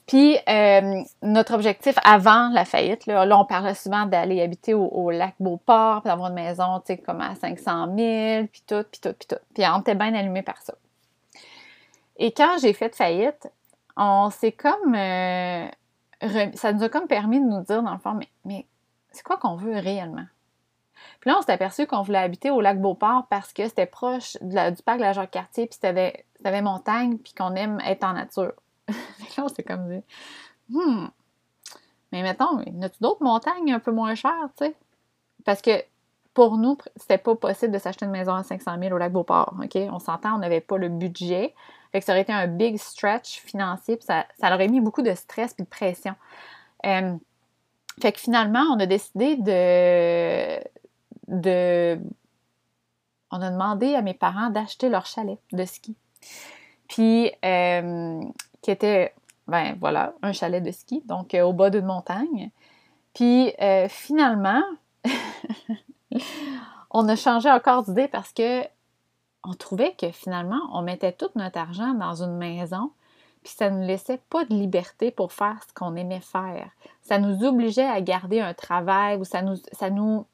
Puis, 0.08 0.38
euh, 0.48 1.04
notre 1.22 1.54
objectif 1.54 1.96
avant 2.04 2.50
la 2.50 2.66
faillite, 2.66 3.06
là, 3.06 3.28
on 3.38 3.46
parlait 3.46 3.76
souvent 3.76 4.06
d'aller 4.06 4.42
habiter 4.42 4.74
au, 4.74 5.12
lac 5.12 5.36
Beauport, 5.40 6.02
puis 6.02 6.10
d'avoir 6.10 6.30
une 6.30 6.36
maison, 6.36 6.80
tu 6.80 6.96
sais, 6.96 6.98
comme 6.98 7.22
à 7.22 7.36
500 7.36 7.96
000, 7.96 8.48
puis 8.48 8.64
tout, 8.66 8.84
puis 8.90 9.02
tout, 9.02 9.14
puis 9.14 9.28
tout. 9.28 9.40
Puis 9.54 9.64
on 9.68 9.82
était 9.82 9.96
bien 9.96 10.16
allumé 10.16 10.42
par 10.42 10.62
ça. 10.62 10.74
Et 12.18 12.32
quand 12.32 12.58
j'ai 12.60 12.74
fait 12.74 12.96
faillite, 12.96 13.52
on 13.98 14.30
s'est 14.30 14.54
comme... 14.54 14.96
Euh, 14.96 15.68
ça 16.56 16.74
nous 16.74 16.84
a 16.84 16.90
comme 16.90 17.08
permis 17.08 17.40
de 17.40 17.46
nous 17.46 17.62
dire, 17.62 17.84
dans 17.84 17.94
le 17.94 18.00
fond, 18.00 18.20
mais, 18.46 18.66
c'est 19.12 19.24
quoi 19.24 19.38
qu'on 19.38 19.56
veut 19.56 19.78
réellement? 19.78 20.26
Puis 21.20 21.30
là, 21.30 21.38
on 21.40 21.42
s'est 21.42 21.52
aperçu 21.52 21.88
qu'on 21.88 22.02
voulait 22.02 22.20
habiter 22.20 22.52
au 22.52 22.62
lac 22.62 22.80
Beauport 22.80 23.26
parce 23.30 23.54
que 23.54 23.68
c'était 23.68 23.86
proche 23.86 24.38
du 24.42 24.84
parc 24.84 24.98
de 24.98 25.04
la 25.04 25.14
Jacques-Cartier, 25.14 25.68
puis 25.68 25.80
c'était 25.82 26.62
montagne, 26.62 27.18
puis 27.18 27.34
qu'on 27.34 27.56
aime 27.56 27.80
être 27.86 28.04
en 28.04 28.14
nature. 28.14 28.54
là, 28.88 29.46
c'est 29.56 29.64
comme 29.64 29.90
dit, 29.90 30.04
hmm, 30.70 31.08
mais 32.12 32.24
mettons, 32.24 32.60
y 32.62 32.84
a-tu 32.84 32.98
d'autres 33.02 33.24
montagnes 33.24 33.74
un 33.74 33.80
peu 33.80 33.92
moins 33.92 34.16
chères, 34.16 34.50
tu 34.58 34.66
sais? 34.66 34.76
Parce 35.46 35.62
que 35.62 35.72
pour 36.34 36.58
nous, 36.58 36.78
c'était 36.96 37.18
pas 37.18 37.36
possible 37.36 37.74
de 37.74 37.80
s'acheter 37.80 38.06
une 38.06 38.12
maison 38.12 38.34
à 38.34 38.44
500 38.44 38.78
000 38.80 38.94
au 38.94 38.98
lac 38.98 39.12
Beauport, 39.12 39.56
OK? 39.62 39.76
On 39.92 40.00
s'entend, 40.00 40.36
on 40.36 40.40
n'avait 40.40 40.62
pas 40.62 40.78
le 40.78 40.90
budget. 40.90 41.54
Fait 41.92 42.00
que 42.00 42.06
ça 42.06 42.12
aurait 42.12 42.22
été 42.22 42.34
un 42.34 42.48
big 42.48 42.78
stretch 42.78 43.40
financier, 43.40 43.98
puis 43.98 44.06
ça, 44.06 44.26
ça 44.40 44.54
aurait 44.54 44.68
mis 44.68 44.80
beaucoup 44.80 45.02
de 45.02 45.14
stress 45.14 45.56
et 45.58 45.64
de 45.64 45.68
pression. 45.68 46.14
Euh, 46.86 47.16
fait 48.02 48.12
que 48.12 48.20
finalement, 48.20 48.64
on 48.74 48.80
a 48.80 48.86
décidé 48.86 49.36
de, 49.36 50.60
de. 51.28 52.00
On 53.32 53.42
a 53.42 53.52
demandé 53.52 53.96
à 53.96 54.02
mes 54.02 54.14
parents 54.14 54.50
d'acheter 54.50 54.90
leur 54.90 55.06
chalet 55.06 55.38
de 55.52 55.66
ski. 55.66 55.96
Puis, 56.88 57.32
euh, 57.46 58.22
qui 58.62 58.72
était, 58.72 59.14
ben 59.48 59.76
voilà, 59.80 60.14
un 60.22 60.32
chalet 60.32 60.64
de 60.64 60.72
ski, 60.72 61.04
donc 61.06 61.34
euh, 61.34 61.42
au 61.44 61.54
bas 61.54 61.70
d'une 61.70 61.86
montagne. 61.86 62.52
Puis 63.14 63.52
finalement, 63.90 64.62
on 66.92 67.08
a 67.10 67.16
changé 67.16 67.50
encore 67.50 67.84
d'idée 67.84 68.08
parce 68.08 68.32
que 68.32 68.64
on 69.44 69.54
trouvait 69.54 69.94
que 69.98 70.12
finalement, 70.12 70.60
on 70.74 70.82
mettait 70.82 71.14
tout 71.14 71.30
notre 71.36 71.60
argent 71.60 71.94
dans 71.94 72.24
une 72.24 72.38
maison, 72.38 72.92
puis 73.44 73.54
ça 73.56 73.70
ne 73.70 73.80
nous 73.80 73.88
laissait 73.88 74.20
pas 74.30 74.46
de 74.46 74.54
liberté 74.54 75.12
pour 75.12 75.32
faire 75.32 75.58
ce 75.68 75.74
qu'on 75.74 75.96
aimait 75.96 76.20
faire. 76.20 76.70
Ça 77.02 77.20
nous 77.20 77.46
obligeait 77.46 77.86
à 77.86 78.02
garder 78.02 78.42
un 78.42 78.54
travail 78.54 79.18
ou 79.18 79.24
ça 79.24 79.42
nous, 79.42 79.56
ça 79.72 79.90
nous, 79.90 80.26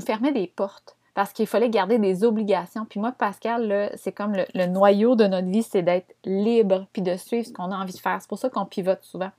fermait 0.00 0.32
des 0.32 0.46
portes 0.46 0.96
parce 1.14 1.34
qu'il 1.34 1.46
fallait 1.46 1.68
garder 1.68 1.98
des 1.98 2.24
obligations. 2.24 2.86
Puis 2.86 3.00
moi, 3.00 3.12
Pascal, 3.12 3.92
c'est 3.96 4.12
comme 4.12 4.34
le, 4.54 4.66
noyau 4.66 5.14
de 5.14 5.26
notre 5.26 5.48
vie, 5.48 5.62
c'est 5.62 5.82
d'être 5.82 6.14
libre 6.24 6.86
puis 6.94 7.02
de 7.02 7.16
suivre 7.16 7.46
ce 7.46 7.52
qu'on 7.52 7.70
a 7.70 7.76
envie 7.76 7.92
de 7.92 7.98
faire. 7.98 8.18
C'est 8.20 8.28
pour 8.28 8.38
ça 8.38 8.48
qu'on 8.48 8.64
pivote 8.64 9.02
souvent. 9.02 9.30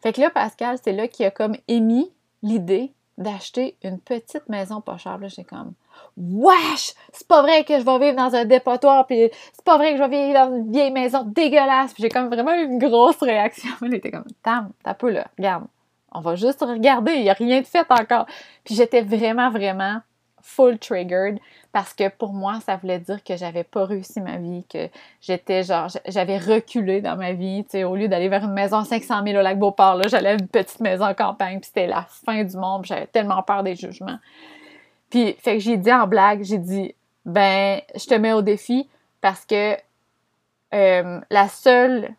Fait 0.00 0.12
que 0.12 0.20
là, 0.20 0.30
Pascal, 0.30 0.78
c'est 0.82 0.92
là 0.92 1.08
qu'il 1.08 1.26
a 1.26 1.32
comme 1.32 1.56
émis 1.66 2.12
l'idée 2.42 2.92
d'acheter 3.18 3.76
une 3.82 3.98
petite 3.98 4.48
maison 4.48 4.80
pas 4.80 4.98
chère. 4.98 5.18
Comme 5.48 5.72
Wesh! 6.16 6.94
C'est 7.12 7.28
pas 7.28 7.42
vrai 7.42 7.64
que 7.64 7.78
je 7.78 7.84
vais 7.84 7.98
vivre 7.98 8.16
dans 8.16 8.34
un 8.34 8.44
dépotoir, 8.44 9.06
puis 9.06 9.30
c'est 9.52 9.64
pas 9.64 9.76
vrai 9.76 9.92
que 9.92 9.98
je 9.98 10.02
vais 10.02 10.26
vivre 10.26 10.34
dans 10.34 10.56
une 10.56 10.72
vieille 10.72 10.92
maison 10.92 11.24
dégueulasse. 11.24 11.92
Puis 11.92 12.02
j'ai 12.02 12.08
comme 12.08 12.28
vraiment 12.28 12.54
eu 12.54 12.64
une 12.64 12.78
grosse 12.78 13.20
réaction. 13.20 13.70
Il 13.82 13.94
était 13.94 14.10
comme 14.10 14.24
Tam, 14.42 14.70
t'as 14.82 14.94
peu 14.94 15.10
là, 15.10 15.26
regarde 15.38 15.64
on 16.16 16.20
va 16.20 16.34
juste 16.34 16.62
regarder, 16.62 17.12
il 17.12 17.22
n'y 17.22 17.30
a 17.30 17.34
rien 17.34 17.60
de 17.60 17.66
fait 17.66 17.86
encore. 17.90 18.26
Puis 18.64 18.74
j'étais 18.74 19.02
vraiment, 19.02 19.50
vraiment 19.50 20.00
full 20.40 20.78
triggered 20.78 21.38
parce 21.72 21.92
que 21.92 22.08
pour 22.08 22.32
moi, 22.32 22.60
ça 22.64 22.76
voulait 22.76 23.00
dire 23.00 23.22
que 23.22 23.36
j'avais 23.36 23.64
pas 23.64 23.84
réussi 23.84 24.20
ma 24.20 24.38
vie, 24.38 24.64
que 24.72 24.88
j'étais 25.20 25.62
genre, 25.64 25.88
j'avais 26.06 26.38
reculé 26.38 27.00
dans 27.02 27.16
ma 27.16 27.32
vie, 27.32 27.64
tu 27.64 27.72
sais, 27.72 27.84
au 27.84 27.96
lieu 27.96 28.08
d'aller 28.08 28.28
vers 28.28 28.44
une 28.44 28.52
maison 28.52 28.78
à 28.78 28.84
500 28.84 29.24
000 29.24 29.38
au 29.38 29.42
lac 29.42 29.58
Beauport, 29.58 29.96
là, 29.96 30.08
j'allais 30.08 30.30
à 30.30 30.32
une 30.34 30.48
petite 30.48 30.80
maison 30.80 31.04
en 31.04 31.14
campagne, 31.14 31.58
puis 31.60 31.66
c'était 31.66 31.86
la 31.88 32.06
fin 32.08 32.44
du 32.44 32.56
monde, 32.56 32.86
j'avais 32.86 33.08
tellement 33.08 33.42
peur 33.42 33.62
des 33.62 33.74
jugements. 33.74 34.18
Fait 35.38 35.54
que 35.54 35.58
j'ai 35.58 35.76
dit 35.76 35.92
en 35.92 36.06
blague, 36.06 36.42
j'ai 36.42 36.58
dit, 36.58 36.94
ben, 37.24 37.80
je 37.94 38.06
te 38.06 38.14
mets 38.14 38.32
au 38.32 38.42
défi 38.42 38.88
parce 39.20 39.44
que 39.44 39.76
euh, 40.74 41.20
la 41.30 41.48
seule 41.48 42.10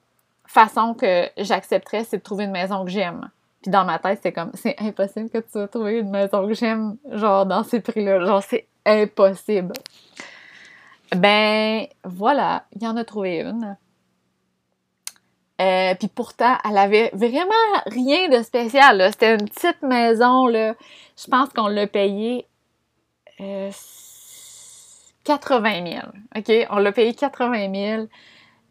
façon 0.46 0.94
que 0.94 1.30
j'accepterais, 1.38 2.04
c'est 2.04 2.18
de 2.18 2.24
trouver 2.24 2.46
une 2.46 2.52
maison 2.52 2.84
que 2.84 2.92
j'aime. 2.92 3.30
Puis 3.62 3.72
dans 3.72 3.86
ma 3.86 4.00
tête, 4.00 4.20
c'est 4.24 4.32
comme, 4.32 4.52
c'est 4.54 4.76
impossible 4.80 5.30
que 5.30 5.40
tu 5.40 5.58
vas 5.58 5.68
trouver 5.68 6.00
une 6.00 6.10
maison 6.10 6.48
que 6.48 6.54
j'aime, 6.54 6.98
genre, 7.12 7.46
dans 7.46 7.64
ces 7.64 7.82
prix-là. 7.82 8.26
Genre, 8.26 8.44
c'est 8.44 8.68
impossible. 8.86 9.74
Ben, 11.16 11.88
voilà, 12.04 12.66
il 12.76 12.84
y 12.84 12.88
en 12.88 12.98
a 12.98 13.04
trouvé 13.04 13.42
une. 13.42 13.78
Euh, 15.60 15.96
puis 15.96 16.08
pourtant, 16.08 16.56
elle 16.70 16.78
avait 16.78 17.10
vraiment 17.14 17.54
rien 17.88 18.30
de 18.30 18.44
spécial. 18.44 19.10
C'était 19.12 19.36
une 19.36 19.50
petite 19.50 19.82
maison. 19.82 20.46
Là. 20.48 20.76
Je 21.18 21.28
pense 21.28 21.50
qu'on 21.50 21.68
l'a 21.68 21.88
payé 23.38 23.72
80 25.24 25.86
000. 25.86 26.06
OK? 26.36 26.68
On 26.70 26.78
l'a 26.78 26.92
payé 26.92 27.14
80 27.14 27.74
000. 27.74 28.08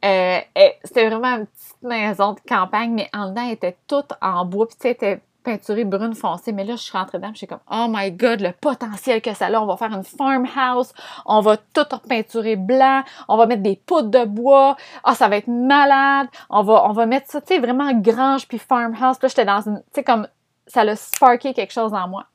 Euh, 0.04 0.38
c'était 0.84 1.08
vraiment 1.08 1.38
une 1.38 1.46
petite 1.46 1.82
maison 1.82 2.32
de 2.34 2.40
campagne, 2.48 2.92
mais 2.92 3.08
en 3.12 3.30
dedans, 3.30 3.42
elle 3.46 3.52
était 3.52 3.76
toute 3.86 4.12
en 4.20 4.44
bois, 4.44 4.66
puis 4.66 4.76
tu 4.76 4.82
sais, 4.82 4.90
était 4.90 5.20
peinturée 5.42 5.84
brune 5.84 6.14
foncée. 6.14 6.52
Mais 6.52 6.64
là, 6.64 6.76
je 6.76 6.82
suis 6.82 6.96
rentrée 6.96 7.18
dedans, 7.18 7.30
je 7.32 7.38
suis 7.38 7.46
comme, 7.46 7.60
oh 7.70 7.86
my 7.88 8.10
god, 8.12 8.40
le 8.40 8.52
potentiel 8.52 9.22
que 9.22 9.32
ça 9.32 9.46
a, 9.46 9.60
on 9.60 9.66
va 9.66 9.76
faire 9.76 9.92
une 9.92 10.04
farmhouse, 10.04 10.92
on 11.24 11.40
va 11.40 11.56
tout 11.56 11.86
peinturer 12.08 12.56
blanc, 12.56 13.02
on 13.28 13.36
va 13.36 13.46
mettre 13.46 13.62
des 13.62 13.76
poudres 13.76 14.10
de 14.10 14.24
bois, 14.24 14.76
ah, 15.04 15.14
ça 15.14 15.28
va 15.28 15.36
être 15.36 15.48
malade, 15.48 16.28
on 16.50 16.62
va, 16.62 16.84
on 16.88 16.92
va 16.92 17.06
mettre 17.06 17.30
ça, 17.30 17.40
tu 17.40 17.54
sais, 17.54 17.60
vraiment 17.60 17.92
grange 17.94 18.48
puis 18.48 18.58
farmhouse. 18.58 19.18
Puis 19.18 19.26
là, 19.26 19.28
j'étais 19.28 19.44
dans 19.44 19.60
une, 19.60 19.78
tu 19.78 19.84
sais, 19.94 20.04
comme, 20.04 20.28
ça 20.66 20.80
a 20.80 20.96
sparké 20.96 21.54
quelque 21.54 21.72
chose 21.72 21.94
en 21.94 22.08
moi. 22.08 22.26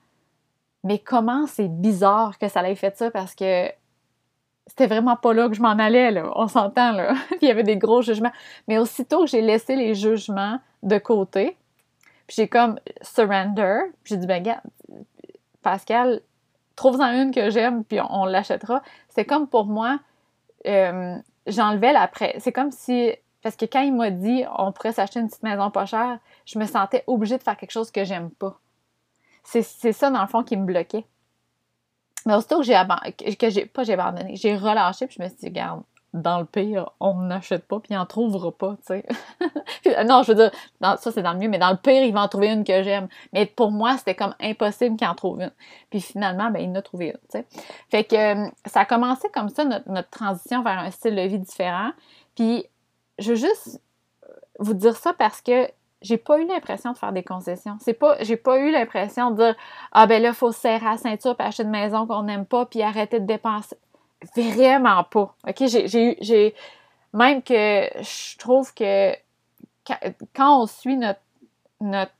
Mais 0.83 0.99
comment 0.99 1.47
c'est 1.47 1.67
bizarre 1.67 2.37
que 2.39 2.47
ça 2.47 2.67
ait 2.69 2.75
fait 2.75 2.97
ça 2.97 3.11
parce 3.11 3.35
que 3.35 3.71
c'était 4.67 4.87
vraiment 4.87 5.15
pas 5.15 5.33
là 5.33 5.49
que 5.49 5.55
je 5.55 5.61
m'en 5.61 5.69
allais, 5.69 6.11
là. 6.11 6.31
On 6.35 6.47
s'entend, 6.47 6.91
là. 6.93 7.13
il 7.41 7.47
y 7.47 7.51
avait 7.51 7.63
des 7.63 7.77
gros 7.77 8.01
jugements. 8.01 8.31
Mais 8.67 8.77
aussitôt 8.77 9.21
que 9.21 9.27
j'ai 9.27 9.41
laissé 9.41 9.75
les 9.75 9.95
jugements 9.95 10.59
de 10.83 10.97
côté, 10.97 11.57
puis 12.27 12.37
j'ai 12.37 12.47
comme 12.47 12.79
surrender, 13.01 13.81
j'ai 14.05 14.17
dit, 14.17 14.27
ben, 14.27 14.41
regarde, 14.41 14.61
Pascal, 15.61 16.21
trouve-en 16.75 17.11
une 17.11 17.31
que 17.31 17.49
j'aime, 17.49 17.83
puis 17.83 17.99
on, 18.09 18.25
l'achètera. 18.25 18.81
C'est 19.09 19.25
comme 19.25 19.47
pour 19.47 19.65
moi, 19.65 19.99
euh, 20.67 21.15
j'enlevais 21.47 21.93
la 21.93 22.09
C'est 22.39 22.51
comme 22.51 22.71
si. 22.71 23.11
Parce 23.41 23.55
que 23.55 23.65
quand 23.65 23.81
il 23.81 23.93
m'a 23.93 24.11
dit 24.11 24.43
on 24.55 24.71
pourrait 24.71 24.91
s'acheter 24.91 25.19
une 25.19 25.27
petite 25.27 25.41
maison 25.41 25.71
pas 25.71 25.85
chère, 25.85 26.19
je 26.45 26.59
me 26.59 26.65
sentais 26.65 27.03
obligée 27.07 27.37
de 27.37 27.43
faire 27.43 27.57
quelque 27.57 27.71
chose 27.71 27.89
que 27.89 28.03
j'aime 28.03 28.29
pas. 28.29 28.59
C'est 29.43 29.63
ça, 29.63 30.09
dans 30.09 30.21
le 30.21 30.27
fond, 30.27 30.43
qui 30.43 30.57
me 30.57 30.65
bloquait. 30.65 31.05
Mais 32.25 32.35
aussitôt 32.35 32.57
que 32.57 32.63
j'ai 32.63 32.75
abandonné, 32.75 33.13
que 33.13 33.49
j'ai 33.49 33.65
pas 33.65 33.83
j'ai 33.83 33.93
abandonné, 33.93 34.35
j'ai 34.35 34.55
relâché, 34.55 35.07
puis 35.07 35.15
je 35.17 35.23
me 35.23 35.27
suis 35.27 35.37
dit, 35.37 35.45
regarde, 35.47 35.81
dans 36.13 36.39
le 36.39 36.45
pire, 36.45 36.91
on 36.99 37.15
n'achète 37.15 37.65
pas, 37.65 37.79
puis 37.79 37.93
il 37.93 37.97
en 37.97 38.05
trouvera 38.05 38.51
pas, 38.51 38.75
tu 38.85 39.01
sais. 39.85 40.03
non, 40.05 40.23
je 40.23 40.33
veux 40.33 40.35
dire, 40.35 40.51
ça 40.81 41.11
c'est 41.11 41.21
dans 41.21 41.33
le 41.33 41.39
mieux, 41.39 41.47
mais 41.47 41.57
dans 41.57 41.71
le 41.71 41.77
pire, 41.77 42.03
il 42.03 42.13
va 42.13 42.21
en 42.21 42.27
trouver 42.27 42.49
une 42.49 42.65
que 42.65 42.83
j'aime. 42.83 43.07
Mais 43.31 43.45
pour 43.45 43.71
moi, 43.71 43.97
c'était 43.97 44.15
comme 44.15 44.35
impossible 44.41 44.97
qu'il 44.97 45.07
en 45.07 45.15
trouve 45.15 45.41
une. 45.41 45.51
Puis 45.89 46.01
finalement, 46.01 46.51
ben, 46.51 46.59
il 46.59 46.69
en 46.69 46.75
a 46.75 46.81
trouvé 46.81 47.07
une, 47.07 47.13
tu 47.13 47.39
sais. 47.39 47.45
Fait 47.89 48.03
que 48.03 48.15
euh, 48.15 48.49
ça 48.65 48.81
a 48.81 48.85
commencé 48.85 49.29
comme 49.33 49.49
ça, 49.49 49.63
notre, 49.63 49.89
notre, 49.89 50.09
transition 50.09 50.61
vers 50.63 50.79
un 50.79 50.91
style 50.91 51.15
de 51.15 51.21
vie 51.21 51.39
différent. 51.39 51.91
Puis 52.35 52.65
je 53.17 53.29
veux 53.29 53.37
juste 53.37 53.81
vous 54.59 54.73
dire 54.73 54.97
ça 54.97 55.13
parce 55.13 55.41
que 55.41 55.67
j'ai 56.01 56.17
pas 56.17 56.39
eu 56.39 56.45
l'impression 56.47 56.91
de 56.91 56.97
faire 56.97 57.11
des 57.11 57.23
concessions. 57.23 57.77
C'est 57.79 57.93
pas, 57.93 58.17
j'ai 58.21 58.37
pas 58.37 58.59
eu 58.59 58.71
l'impression 58.71 59.31
de 59.31 59.37
dire 59.37 59.55
ah 59.91 60.07
ben 60.07 60.21
là 60.21 60.33
faut 60.33 60.51
serrer 60.51 60.85
la 60.85 60.97
ceinture 60.97 61.35
pour 61.35 61.45
acheter 61.45 61.63
une 61.63 61.69
maison 61.69 62.07
qu'on 62.07 62.23
n'aime 62.23 62.45
pas 62.45 62.65
puis 62.65 62.81
arrêter 62.81 63.19
de 63.19 63.25
dépenser. 63.25 63.77
Vraiment 64.35 65.03
pas. 65.03 65.35
Ok, 65.47 65.67
j'ai, 65.67 66.17
j'ai, 66.21 66.55
même 67.13 67.41
que 67.41 67.87
je 68.01 68.37
trouve 68.37 68.73
que 68.73 69.13
quand 70.35 70.61
on 70.61 70.67
suit 70.67 70.97
notre 70.97 71.19
notre 71.79 72.13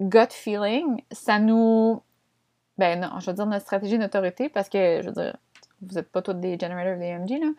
gut 0.00 0.30
feeling, 0.30 1.02
ça 1.10 1.38
nous 1.38 2.02
ben 2.78 3.00
non, 3.00 3.20
je 3.20 3.26
veux 3.30 3.34
dire 3.34 3.46
notre 3.46 3.64
stratégie 3.64 3.98
d'autorité 3.98 4.48
parce 4.48 4.68
que 4.68 5.00
je 5.02 5.06
veux 5.08 5.12
dire 5.12 5.36
vous 5.82 5.94
n'êtes 5.94 6.10
pas 6.10 6.22
tous 6.22 6.34
des 6.34 6.58
generators 6.58 6.98
d'AMG, 6.98 7.40
là. 7.40 7.50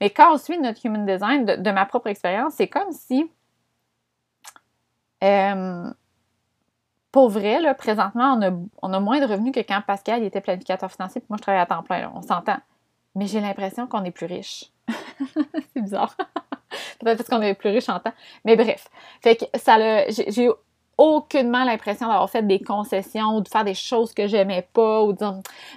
Mais 0.00 0.10
quand 0.10 0.32
on 0.34 0.38
suit 0.38 0.58
notre 0.58 0.84
human 0.84 1.04
design, 1.04 1.44
de 1.44 1.70
ma 1.70 1.84
propre 1.84 2.06
expérience, 2.08 2.54
c'est 2.54 2.68
comme 2.68 2.90
si 2.90 3.30
pour 7.12 7.30
vrai, 7.30 7.60
là, 7.60 7.74
présentement, 7.74 8.38
on 8.82 8.92
a, 8.92 9.00
moins 9.00 9.20
de 9.20 9.26
revenus 9.26 9.52
que 9.52 9.60
quand 9.60 9.80
Pascal 9.86 10.22
était 10.22 10.40
planificateur 10.40 10.90
financier, 10.90 11.20
puis 11.20 11.26
moi, 11.30 11.38
je 11.38 11.42
travaille 11.42 11.62
à 11.62 11.66
temps 11.66 11.82
plein, 11.82 12.12
on 12.14 12.22
s'entend. 12.22 12.58
Mais 13.14 13.26
j'ai 13.26 13.40
l'impression 13.40 13.86
qu'on 13.86 14.04
est 14.04 14.10
plus 14.10 14.26
riche. 14.26 14.70
c'est 15.74 15.80
bizarre. 15.80 16.14
Peut-être 17.00 17.16
parce 17.16 17.28
qu'on 17.28 17.40
est 17.40 17.54
plus 17.54 17.70
riche 17.70 17.88
en 17.88 18.00
temps. 18.00 18.12
Mais 18.44 18.56
bref. 18.56 18.88
Fait 19.22 19.36
que 19.36 19.44
ça 19.58 19.78
J'ai 20.10 20.50
aucunement 20.98 21.64
l'impression 21.64 22.08
d'avoir 22.08 22.30
fait 22.30 22.42
des 22.42 22.58
concessions 22.58 23.36
ou 23.36 23.40
de 23.42 23.48
faire 23.48 23.64
des 23.64 23.74
choses 23.74 24.14
que 24.14 24.26
j'aimais 24.26 24.66
pas 24.72 25.02
ou 25.02 25.12
de 25.12 25.18
dire 25.18 25.34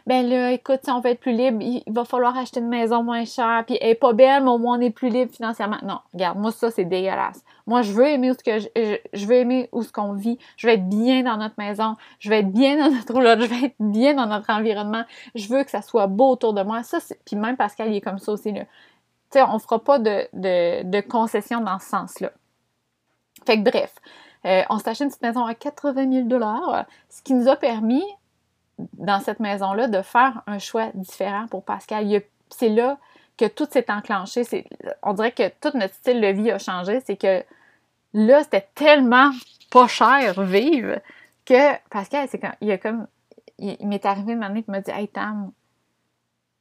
ben 0.08 0.26
là 0.26 0.52
écoute 0.52 0.80
si 0.84 0.92
on 0.92 1.02
veut 1.02 1.10
être 1.10 1.20
plus 1.20 1.34
libre 1.34 1.58
il 1.62 1.84
va 1.88 2.06
falloir 2.06 2.38
acheter 2.38 2.62
une 2.62 2.70
maison 2.70 3.04
moins 3.04 3.26
chère 3.26 3.64
puis 3.66 3.78
elle 3.82 3.90
est 3.90 3.96
pas 3.96 4.14
belle 4.14 4.44
mais 4.44 4.50
au 4.50 4.58
moins 4.58 4.78
on 4.78 4.82
est 4.82 4.92
plus 4.92 5.10
libre 5.10 5.32
financièrement. 5.34 5.78
Non 5.84 6.00
regarde 6.14 6.38
moi 6.40 6.52
ça 6.52 6.72
c'est 6.72 6.86
dégueulasse. 6.86 7.44
Moi 7.68 7.82
je 7.82 7.92
veux 7.92 8.08
aimer 8.08 8.32
où 8.32 8.34
ce 8.34 8.44
que 8.44 8.60
je, 8.60 9.26
veux 9.26 9.36
aimer 9.36 9.68
où 9.74 9.84
ce 9.84 9.92
qu'on 9.92 10.14
vit. 10.14 10.38
Je 10.56 10.68
veux 10.68 10.74
être 10.74 10.88
bien 10.88 11.24
dans 11.24 11.36
notre 11.36 11.56
maison. 11.58 11.98
Je 12.20 12.30
veux 12.30 12.36
être 12.36 12.52
bien 12.52 12.78
dans 12.78 12.96
notre 12.96 13.14
roulotte. 13.14 13.42
Je 13.42 13.46
veux 13.46 13.66
être 13.66 13.76
bien 13.80 14.14
dans 14.14 14.26
notre 14.26 14.50
environnement. 14.50 15.04
Je 15.36 15.50
veux 15.50 15.64
que 15.66 15.72
ça 15.72 15.82
soit 15.82 16.08
beau 16.08 16.30
autour 16.30 16.54
de 16.54 16.64
moi. 16.64 16.84
Ça 16.84 17.00
puis 17.26 17.36
même 17.36 17.58
Pascal 17.58 17.90
il 17.90 17.98
est 17.98 18.02
comme 18.02 18.20
ça 18.20 18.32
aussi 18.32 18.54
là. 18.54 18.64
Tu 19.32 19.38
sais 19.38 19.44
on 19.44 19.60
fera 19.60 19.84
pas 19.84 20.00
de, 20.00 20.28
de, 20.34 21.02
concessions 21.02 21.60
dans 21.60 21.78
ce 21.80 21.90
sens 21.90 22.20
là 22.22 22.32
fait 23.46 23.58
que 23.58 23.70
bref 23.70 23.94
euh, 24.46 24.64
on 24.70 24.80
s'est 24.80 24.90
acheté 24.90 25.04
une 25.04 25.10
petite 25.10 25.22
maison 25.22 25.46
à 25.46 25.54
80 25.54 26.28
000 26.30 26.42
ce 27.10 27.22
qui 27.22 27.34
nous 27.34 27.48
a 27.48 27.56
permis, 27.56 28.04
dans 28.94 29.20
cette 29.20 29.40
maison-là, 29.40 29.88
de 29.88 30.02
faire 30.02 30.42
un 30.48 30.60
choix 30.60 30.90
différent 30.94 31.48
pour 31.48 31.64
Pascal. 31.64 32.08
C'est 32.50 32.70
là 32.70 32.98
que 33.38 33.46
tout 33.46 33.68
s'est 33.70 33.92
enclenché. 33.92 34.44
On 35.04 35.14
dirait 35.14 35.32
que 35.32 35.50
tout 35.62 35.78
notre 35.78 35.94
style 35.94 36.22
de 36.22 36.28
vie 36.28 36.52
a 36.52 36.60
changé. 36.60 37.02
C'est 37.06 37.18
que 37.18 37.44
là, 38.14 38.44
c'était 38.44 38.68
tellement 38.76 39.32
pas 39.72 39.88
cher 39.88 40.42
vivre 40.42 41.00
que 41.46 41.76
Pascal, 41.90 42.28
c'est 42.30 42.42
il 42.62 42.72
a 42.72 42.78
comme. 42.78 43.08
Il, 43.62 43.88
m'est 43.90 44.06
arrivé 44.06 44.34
une 44.34 44.44
année 44.44 44.64
il 44.66 44.72
m'a 44.72 44.80
dit 44.80 44.92
Hey 44.92 45.10
Tam, 45.10 45.52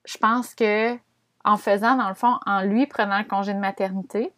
je 0.05 0.19
pense 0.19 0.53
que 0.57 0.97
en 1.45 1.57
faisant, 1.57 1.95
dans 1.95 2.09
le 2.09 2.15
fond, 2.15 2.39
en 2.45 2.63
lui 2.63 2.87
prenant 2.87 3.19
le 3.19 3.25
congé 3.25 3.55
de 3.55 3.61
maternité, 3.61 4.33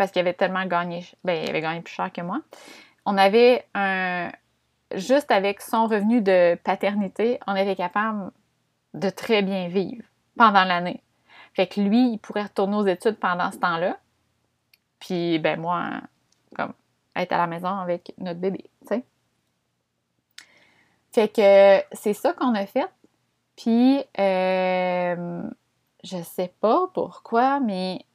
parce 0.00 0.12
qu'il 0.12 0.20
avait 0.20 0.32
tellement 0.32 0.64
gagné, 0.64 1.04
ben, 1.24 1.42
il 1.42 1.50
avait 1.50 1.60
gagné 1.60 1.82
plus 1.82 1.92
cher 1.92 2.10
que 2.10 2.22
moi. 2.22 2.40
On 3.04 3.18
avait 3.18 3.66
un, 3.74 4.30
juste 4.94 5.30
avec 5.30 5.60
son 5.60 5.88
revenu 5.88 6.22
de 6.22 6.58
paternité, 6.64 7.38
on 7.46 7.54
était 7.54 7.76
capable 7.76 8.30
de 8.94 9.10
très 9.10 9.42
bien 9.42 9.68
vivre 9.68 10.02
pendant 10.38 10.64
l'année. 10.64 11.02
Fait 11.52 11.66
que 11.66 11.82
lui, 11.82 12.12
il 12.12 12.18
pourrait 12.18 12.44
retourner 12.44 12.76
aux 12.78 12.86
études 12.86 13.18
pendant 13.18 13.50
ce 13.50 13.58
temps-là. 13.58 13.98
Puis, 15.00 15.38
ben, 15.38 15.60
moi, 15.60 15.90
comme, 16.56 16.72
être 17.14 17.32
à 17.34 17.36
la 17.36 17.46
maison 17.46 17.68
avec 17.68 18.14
notre 18.16 18.40
bébé, 18.40 18.70
tu 18.80 18.94
sais. 18.94 19.04
Fait 21.12 21.28
que 21.28 21.84
c'est 21.94 22.14
ça 22.14 22.32
qu'on 22.32 22.54
a 22.54 22.64
fait. 22.64 22.88
Puis, 23.54 24.02
euh, 24.18 25.42
je 26.02 26.22
sais 26.22 26.54
pas 26.58 26.88
pourquoi, 26.94 27.60
mais 27.60 28.06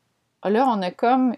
là, 0.50 0.66
on 0.68 0.82
a 0.82 0.92
comme 0.92 1.36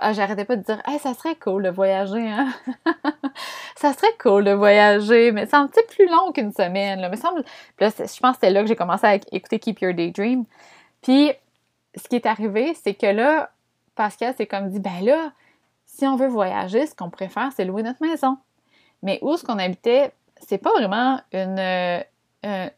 ah, 0.00 0.12
j'arrêtais 0.12 0.44
pas 0.44 0.56
de 0.56 0.62
dire, 0.62 0.82
hey, 0.86 0.98
ça 0.98 1.14
serait 1.14 1.36
cool 1.36 1.62
de 1.62 1.70
voyager, 1.70 2.28
hein? 2.28 2.48
ça 3.76 3.92
serait 3.92 4.12
cool 4.20 4.44
de 4.44 4.50
voyager, 4.50 5.30
mais 5.30 5.46
ça 5.46 5.62
me 5.62 5.68
semble 5.68 5.86
plus 5.88 6.08
long 6.08 6.32
qu'une 6.32 6.52
semaine, 6.52 7.00
là. 7.00 7.14
Semble... 7.16 7.44
je 7.78 7.84
pense 7.86 8.10
que 8.10 8.34
c'était 8.34 8.50
là 8.50 8.62
que 8.62 8.66
j'ai 8.66 8.74
commencé 8.74 9.06
à 9.06 9.14
écouter 9.14 9.60
Keep 9.60 9.80
Your 9.80 9.94
Daydream. 9.94 10.44
Puis, 11.02 11.30
ce 11.94 12.08
qui 12.08 12.16
est 12.16 12.26
arrivé, 12.26 12.74
c'est 12.82 12.94
que 12.94 13.06
là, 13.06 13.50
Pascal 13.94 14.34
s'est 14.34 14.46
comme 14.46 14.70
dit, 14.70 14.80
ben 14.80 15.04
là, 15.04 15.30
si 15.86 16.04
on 16.06 16.16
veut 16.16 16.26
voyager, 16.26 16.86
ce 16.86 16.94
qu'on 16.96 17.10
préfère, 17.10 17.52
c'est 17.54 17.64
louer 17.64 17.84
notre 17.84 18.02
maison. 18.04 18.36
Mais 19.02 19.20
où 19.22 19.36
ce 19.36 19.44
qu'on 19.44 19.58
habitait, 19.58 20.12
c'est 20.40 20.58
pas 20.58 20.72
vraiment 20.72 21.20
une. 21.32 21.58
Euh, 21.58 22.00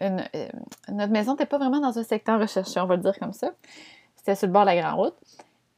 une, 0.00 0.22
euh, 0.36 0.48
notre 0.90 1.12
maison 1.12 1.32
n'était 1.32 1.46
pas 1.46 1.58
vraiment 1.58 1.80
dans 1.80 1.98
un 1.98 2.04
secteur 2.04 2.38
recherché, 2.38 2.78
on 2.78 2.86
va 2.86 2.94
le 2.94 3.02
dire 3.02 3.18
comme 3.18 3.32
ça. 3.32 3.50
C'était 4.14 4.36
sur 4.36 4.46
le 4.46 4.52
bord 4.52 4.62
de 4.62 4.66
la 4.66 4.80
grande 4.80 4.94
route. 4.94 5.16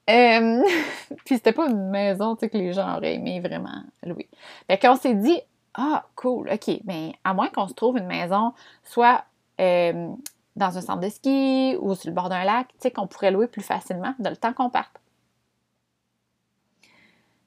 Euh, 0.08 0.62
puis 1.24 1.36
c'était 1.36 1.52
pas 1.52 1.68
une 1.68 1.90
maison 1.90 2.36
que 2.36 2.46
les 2.52 2.72
gens 2.72 2.96
auraient 2.96 3.14
aimé 3.14 3.40
vraiment 3.40 3.82
louer. 4.02 4.28
Fait 4.66 4.78
qu'on 4.78 4.96
s'est 4.96 5.14
dit, 5.14 5.40
ah, 5.74 6.04
cool, 6.16 6.50
ok, 6.50 6.80
mais 6.84 7.12
à 7.24 7.34
moins 7.34 7.48
qu'on 7.48 7.68
se 7.68 7.74
trouve 7.74 7.98
une 7.98 8.06
maison, 8.06 8.52
soit 8.84 9.24
euh, 9.60 10.12
dans 10.56 10.78
un 10.78 10.80
centre 10.80 11.00
de 11.00 11.08
ski 11.08 11.76
ou 11.80 11.94
sur 11.94 12.10
le 12.10 12.14
bord 12.14 12.28
d'un 12.28 12.44
lac, 12.44 12.68
tu 12.68 12.74
sais, 12.80 12.90
qu'on 12.90 13.06
pourrait 13.06 13.30
louer 13.30 13.46
plus 13.46 13.62
facilement 13.62 14.14
dans 14.18 14.30
le 14.30 14.36
temps 14.36 14.52
qu'on 14.52 14.70
parte. 14.70 15.00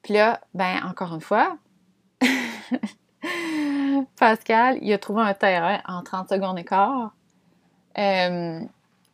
Puis 0.02 0.14
là, 0.14 0.40
ben, 0.54 0.82
encore 0.84 1.14
une 1.14 1.20
fois, 1.20 1.56
Pascal, 4.18 4.78
il 4.82 4.92
a 4.92 4.98
trouvé 4.98 5.22
un 5.22 5.34
terrain 5.34 5.80
en 5.86 6.02
30 6.02 6.28
secondes 6.28 6.58
et 6.58 6.64
quart. 6.64 7.14
Euh, 7.98 8.60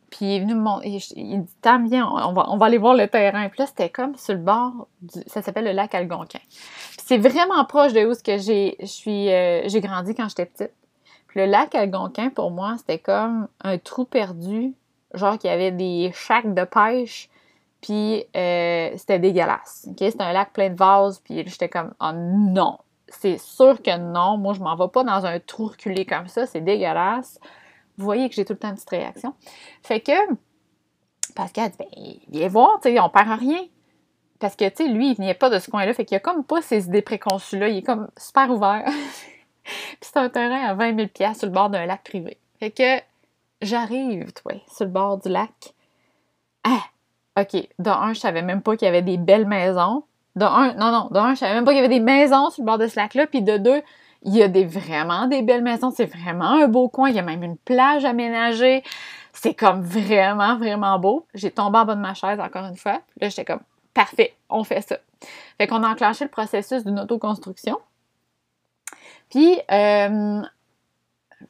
puis 0.09 0.25
il 0.25 0.35
est 0.35 0.39
venu 0.39 0.55
me 0.55 0.61
montrer, 0.61 0.99
il, 1.15 1.43
dit 1.43 1.55
Tam, 1.61 1.87
viens, 1.87 2.07
on 2.07 2.33
va, 2.33 2.49
on 2.49 2.57
va 2.57 2.65
aller 2.65 2.77
voir 2.77 2.93
le 2.93 3.07
terrain. 3.07 3.47
Puis 3.49 3.59
là, 3.59 3.65
c'était 3.67 3.89
comme 3.89 4.15
sur 4.15 4.33
le 4.33 4.39
bord, 4.39 4.87
du, 5.01 5.19
ça 5.27 5.41
s'appelle 5.41 5.65
le 5.65 5.71
lac 5.71 5.93
Algonquin. 5.93 6.39
Puis 6.47 7.05
c'est 7.05 7.17
vraiment 7.17 7.63
proche 7.65 7.93
de 7.93 8.05
où 8.05 8.13
que 8.13 8.31
euh, 8.31 9.61
j'ai 9.65 9.81
grandi 9.81 10.15
quand 10.15 10.29
j'étais 10.29 10.45
petite. 10.45 10.73
Puis 11.27 11.41
le 11.41 11.45
lac 11.45 11.75
Algonquin, 11.75 12.29
pour 12.29 12.51
moi, 12.51 12.75
c'était 12.79 12.97
comme 12.97 13.47
un 13.61 13.77
trou 13.77 14.05
perdu, 14.05 14.73
genre 15.13 15.37
qu'il 15.37 15.49
y 15.49 15.53
avait 15.53 15.71
des 15.71 16.11
chacs 16.13 16.53
de 16.53 16.63
pêche, 16.63 17.29
puis 17.81 18.25
euh, 18.35 18.91
c'était 18.95 19.19
dégueulasse. 19.19 19.87
C'était 19.97 20.21
un 20.21 20.33
lac 20.33 20.53
plein 20.53 20.69
de 20.69 20.75
vases, 20.75 21.19
puis 21.19 21.43
j'étais 21.45 21.69
comme 21.69 21.93
oh 22.01 22.11
non, 22.13 22.79
c'est 23.07 23.37
sûr 23.37 23.81
que 23.81 23.95
non, 23.97 24.37
moi 24.37 24.53
je 24.53 24.59
m'en 24.59 24.75
vais 24.75 24.87
pas 24.91 25.03
dans 25.03 25.25
un 25.25 25.39
trou 25.39 25.67
reculé 25.67 26.05
comme 26.05 26.27
ça, 26.27 26.45
c'est 26.45 26.61
dégueulasse. 26.61 27.39
Vous 27.99 28.05
voyez 28.05 28.29
que 28.29 28.35
j'ai 28.35 28.45
tout 28.45 28.53
le 28.53 28.59
temps 28.59 28.69
une 28.69 28.75
petite 28.75 28.89
réaction. 28.89 29.33
Fait 29.83 29.99
que 29.99 30.13
Pascal 31.35 31.69
dit 31.71 31.77
ben, 31.77 31.87
viens 32.29 32.47
voir, 32.47 32.79
tu 32.81 32.89
sais, 32.89 32.99
on 33.01 33.09
perd 33.09 33.37
rien. 33.37 33.59
Parce 34.39 34.55
que, 34.55 34.69
tu 34.69 34.85
sais, 34.85 34.87
lui, 34.87 35.11
il 35.11 35.17
venait 35.17 35.33
pas 35.33 35.49
de 35.49 35.59
ce 35.59 35.69
coin-là. 35.69 35.93
Fait 35.93 36.05
qu'il 36.05 36.15
a 36.15 36.21
comme 36.21 36.45
pas 36.45 36.61
ses 36.61 36.85
idées 36.85 37.01
préconçues-là. 37.01 37.67
Il 37.67 37.79
est 37.79 37.83
comme 37.83 38.07
super 38.17 38.49
ouvert. 38.49 38.85
Puis 39.65 39.97
c'est 39.99 40.15
un 40.15 40.29
terrain 40.29 40.65
à 40.65 40.73
20 40.75 40.95
000 41.17 41.33
sur 41.33 41.47
le 41.47 41.51
bord 41.51 41.69
d'un 41.69 41.85
lac 41.85 42.05
privé. 42.05 42.37
Fait 42.57 42.71
que 42.71 43.01
j'arrive, 43.61 44.31
toi, 44.31 44.53
sur 44.73 44.85
le 44.85 44.91
bord 44.91 45.17
du 45.17 45.27
lac. 45.27 45.73
Ah! 46.63 46.83
OK. 47.37 47.67
De 47.79 47.89
un, 47.89 48.13
je 48.13 48.19
savais 48.19 48.41
même 48.41 48.61
pas 48.61 48.77
qu'il 48.77 48.85
y 48.85 48.89
avait 48.89 49.01
des 49.01 49.17
belles 49.17 49.45
maisons. 49.45 50.03
De 50.37 50.45
un, 50.45 50.73
non, 50.75 50.91
non. 50.91 51.09
De 51.11 51.17
un, 51.17 51.33
je 51.33 51.39
savais 51.39 51.53
même 51.53 51.65
pas 51.65 51.71
qu'il 51.71 51.81
y 51.81 51.85
avait 51.85 51.93
des 51.93 51.99
maisons 51.99 52.49
sur 52.49 52.63
le 52.63 52.65
bord 52.65 52.77
de 52.77 52.87
ce 52.87 52.95
lac-là. 52.95 53.27
Puis 53.27 53.41
de 53.41 53.57
deux, 53.57 53.81
il 54.23 54.35
y 54.35 54.43
a 54.43 54.47
des, 54.47 54.65
vraiment 54.65 55.27
des 55.27 55.41
belles 55.41 55.63
maisons. 55.63 55.91
C'est 55.91 56.05
vraiment 56.05 56.61
un 56.61 56.67
beau 56.67 56.89
coin. 56.89 57.09
Il 57.09 57.15
y 57.15 57.19
a 57.19 57.23
même 57.23 57.43
une 57.43 57.57
plage 57.57 58.05
aménagée. 58.05 58.83
C'est 59.33 59.53
comme 59.53 59.81
vraiment, 59.81 60.57
vraiment 60.57 60.99
beau. 60.99 61.25
J'ai 61.33 61.51
tombé 61.51 61.77
en 61.79 61.85
bas 61.85 61.95
de 61.95 62.01
ma 62.01 62.13
chaise 62.13 62.39
encore 62.39 62.65
une 62.65 62.75
fois. 62.75 63.01
Là, 63.21 63.29
j'étais 63.29 63.45
comme, 63.45 63.61
parfait, 63.93 64.35
on 64.49 64.63
fait 64.63 64.81
ça. 64.81 64.97
Fait 65.57 65.67
qu'on 65.67 65.83
a 65.83 65.89
enclenché 65.89 66.25
le 66.25 66.29
processus 66.29 66.83
d'une 66.83 66.99
autoconstruction. 66.99 67.77
Puis, 69.29 69.59
euh, 69.71 70.41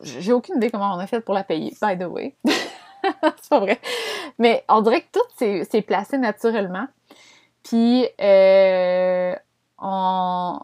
j'ai 0.01 0.33
aucune 0.33 0.57
idée 0.57 0.69
comment 0.69 0.93
on 0.93 0.99
a 0.99 1.07
fait 1.07 1.21
pour 1.21 1.33
la 1.33 1.43
payer, 1.43 1.75
by 1.81 1.97
the 1.97 2.03
way. 2.03 2.35
c'est 3.03 3.49
pas 3.49 3.59
vrai. 3.59 3.79
Mais 4.37 4.63
on 4.69 4.81
dirait 4.81 5.01
que 5.01 5.07
tout 5.13 5.65
s'est 5.65 5.81
placé 5.81 6.17
naturellement. 6.17 6.87
Puis, 7.63 8.07
euh, 8.21 9.35
on, 9.77 10.59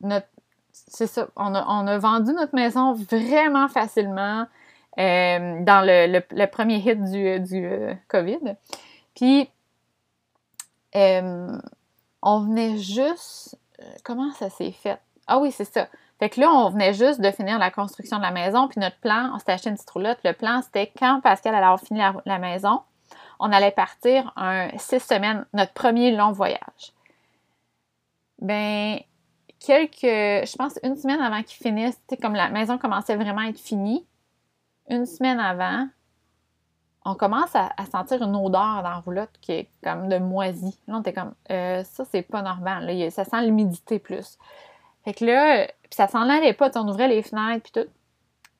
notre, 0.00 0.28
c'est 0.92 1.06
ça. 1.06 1.28
On 1.36 1.54
a, 1.54 1.98
vendu 1.98 2.32
notre 2.32 2.54
maison 2.54 2.92
vraiment 2.92 3.68
facilement 3.68 4.46
euh, 4.98 5.64
dans 5.64 5.84
le, 5.86 6.46
premier 6.46 6.76
hit 6.76 7.02
du, 7.02 7.64
euh, 7.64 7.94
COVID. 8.08 8.56
Puis, 9.14 9.48
euh, 10.94 11.58
on 12.20 12.40
venait 12.40 12.76
juste. 12.76 13.58
Comment 14.04 14.32
ça 14.32 14.50
s'est 14.50 14.70
fait? 14.70 15.00
Ah 15.26 15.38
oui, 15.38 15.50
c'est 15.50 15.64
ça. 15.64 15.88
Fait 16.18 16.28
que 16.28 16.40
là, 16.40 16.52
on 16.52 16.68
venait 16.68 16.92
juste 16.92 17.20
de 17.20 17.30
finir 17.30 17.58
la 17.58 17.70
construction 17.70 18.18
de 18.18 18.22
la 18.22 18.30
maison, 18.30 18.68
puis 18.68 18.78
notre 18.78 18.98
plan, 18.98 19.30
on 19.34 19.38
s'était 19.38 19.52
acheté 19.52 19.70
une 19.70 19.76
petite. 19.76 20.24
Le 20.24 20.32
plan, 20.32 20.60
c'était 20.62 20.92
quand 20.96 21.20
Pascal 21.20 21.54
allait 21.54 21.64
avoir 21.64 21.80
fini 21.80 21.98
la, 21.98 22.14
la 22.26 22.38
maison, 22.38 22.82
on 23.40 23.50
allait 23.50 23.72
partir 23.72 24.32
un 24.36 24.68
six 24.78 25.00
semaines, 25.00 25.46
notre 25.52 25.72
premier 25.72 26.14
long 26.14 26.30
voyage. 26.32 26.92
Ben, 28.40 29.00
quelques, 29.64 30.00
je 30.02 30.56
pense 30.56 30.78
une 30.82 30.96
semaine 30.96 31.20
avant 31.20 31.42
qu'ils 31.42 31.62
finissent, 31.62 32.00
comme 32.20 32.34
la 32.34 32.50
maison 32.50 32.78
commençait 32.78 33.16
vraiment 33.16 33.42
à 33.42 33.48
être 33.48 33.60
finie, 33.60 34.06
une 34.88 35.06
semaine 35.06 35.40
avant, 35.40 35.88
on 37.04 37.14
commence 37.14 37.54
à, 37.54 37.70
sentir 37.90 38.22
une 38.22 38.36
odeur 38.36 38.82
dans 38.82 38.90
la 38.90 38.96
roulotte 38.96 39.32
qui 39.40 39.52
est 39.52 39.68
comme 39.82 40.08
de 40.08 40.18
moisi. 40.18 40.78
Là, 40.86 40.94
on 40.96 41.00
était 41.00 41.12
comme, 41.12 41.34
euh, 41.50 41.82
ça, 41.84 42.04
c'est 42.04 42.22
pas 42.22 42.42
normal. 42.42 42.86
Là, 42.86 43.10
ça 43.10 43.24
sent 43.24 43.42
l'humidité 43.42 43.98
plus. 43.98 44.38
Fait 45.04 45.14
que 45.14 45.24
là, 45.24 45.66
puis 45.66 45.96
ça 45.96 46.06
s'en 46.06 46.28
allait 46.28 46.52
pas. 46.52 46.70
On 46.76 46.86
ouvrait 46.86 47.08
les 47.08 47.22
fenêtres, 47.22 47.70
puis 47.70 47.82
tout. 47.82 47.90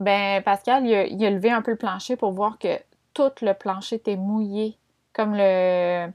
Ben, 0.01 0.43
Pascal, 0.43 0.85
il 0.85 1.25
a, 1.25 1.31
levé 1.31 1.53
un 1.53 1.63
peu 1.63 1.71
le 1.71 1.77
plancher 1.77 2.17
pour 2.17 2.33
voir 2.33 2.59
que 2.59 2.81
tout 3.15 3.31
le 3.43 3.53
plancher 3.53 3.97
était 3.97 4.17
mouillé. 4.17 4.77
Comme 5.13 5.35
le, 5.37 6.09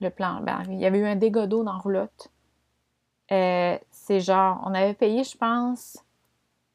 le 0.00 0.10
plan. 0.10 0.40
Ben, 0.42 0.62
il 0.68 0.78
y 0.78 0.86
avait 0.86 0.98
eu 0.98 1.06
un 1.06 1.16
dégât 1.16 1.46
d'eau 1.46 1.64
dans 1.64 1.78
roulotte. 1.78 2.30
Euh, 3.32 3.78
c'est 3.90 4.20
genre, 4.20 4.62
on 4.64 4.74
avait 4.74 4.94
payé, 4.94 5.24
je 5.24 5.36
pense, 5.36 5.98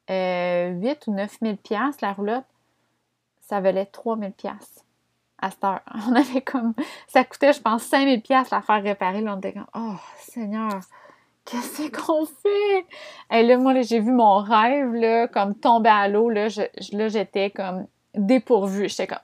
8 0.08 1.06
ou 1.06 1.12
9 1.14 1.38
000 1.40 1.56
la 2.02 2.12
roulotte. 2.12 2.44
Ça 3.40 3.60
valait 3.60 3.86
3 3.86 4.18
000 4.18 4.32
à 5.38 5.50
cette 5.50 5.64
heure. 5.64 5.80
On 6.08 6.14
avait 6.14 6.40
comme, 6.40 6.74
ça 7.08 7.24
coûtait, 7.24 7.52
je 7.52 7.60
pense, 7.60 7.82
5 7.84 8.22
000 8.28 8.42
la 8.50 8.62
faire 8.62 8.82
réparer. 8.82 9.20
Là, 9.20 9.34
on 9.34 9.38
était 9.38 9.52
comme, 9.52 9.66
oh, 9.74 9.96
Seigneur, 10.18 10.80
qu'est-ce 11.44 11.90
qu'on 11.90 12.24
fait? 12.24 12.86
Et 13.30 13.42
là, 13.42 13.58
moi, 13.58 13.80
j'ai 13.82 14.00
vu 14.00 14.12
mon 14.12 14.36
rêve, 14.38 15.28
comme 15.32 15.54
tomber 15.54 15.90
à 15.90 16.08
l'eau. 16.08 16.30
Là, 16.30 16.48
j'étais 16.48 17.50
comme 17.50 17.86
dépourvue. 18.14 18.88
J'étais 18.88 19.06
comme, 19.06 19.18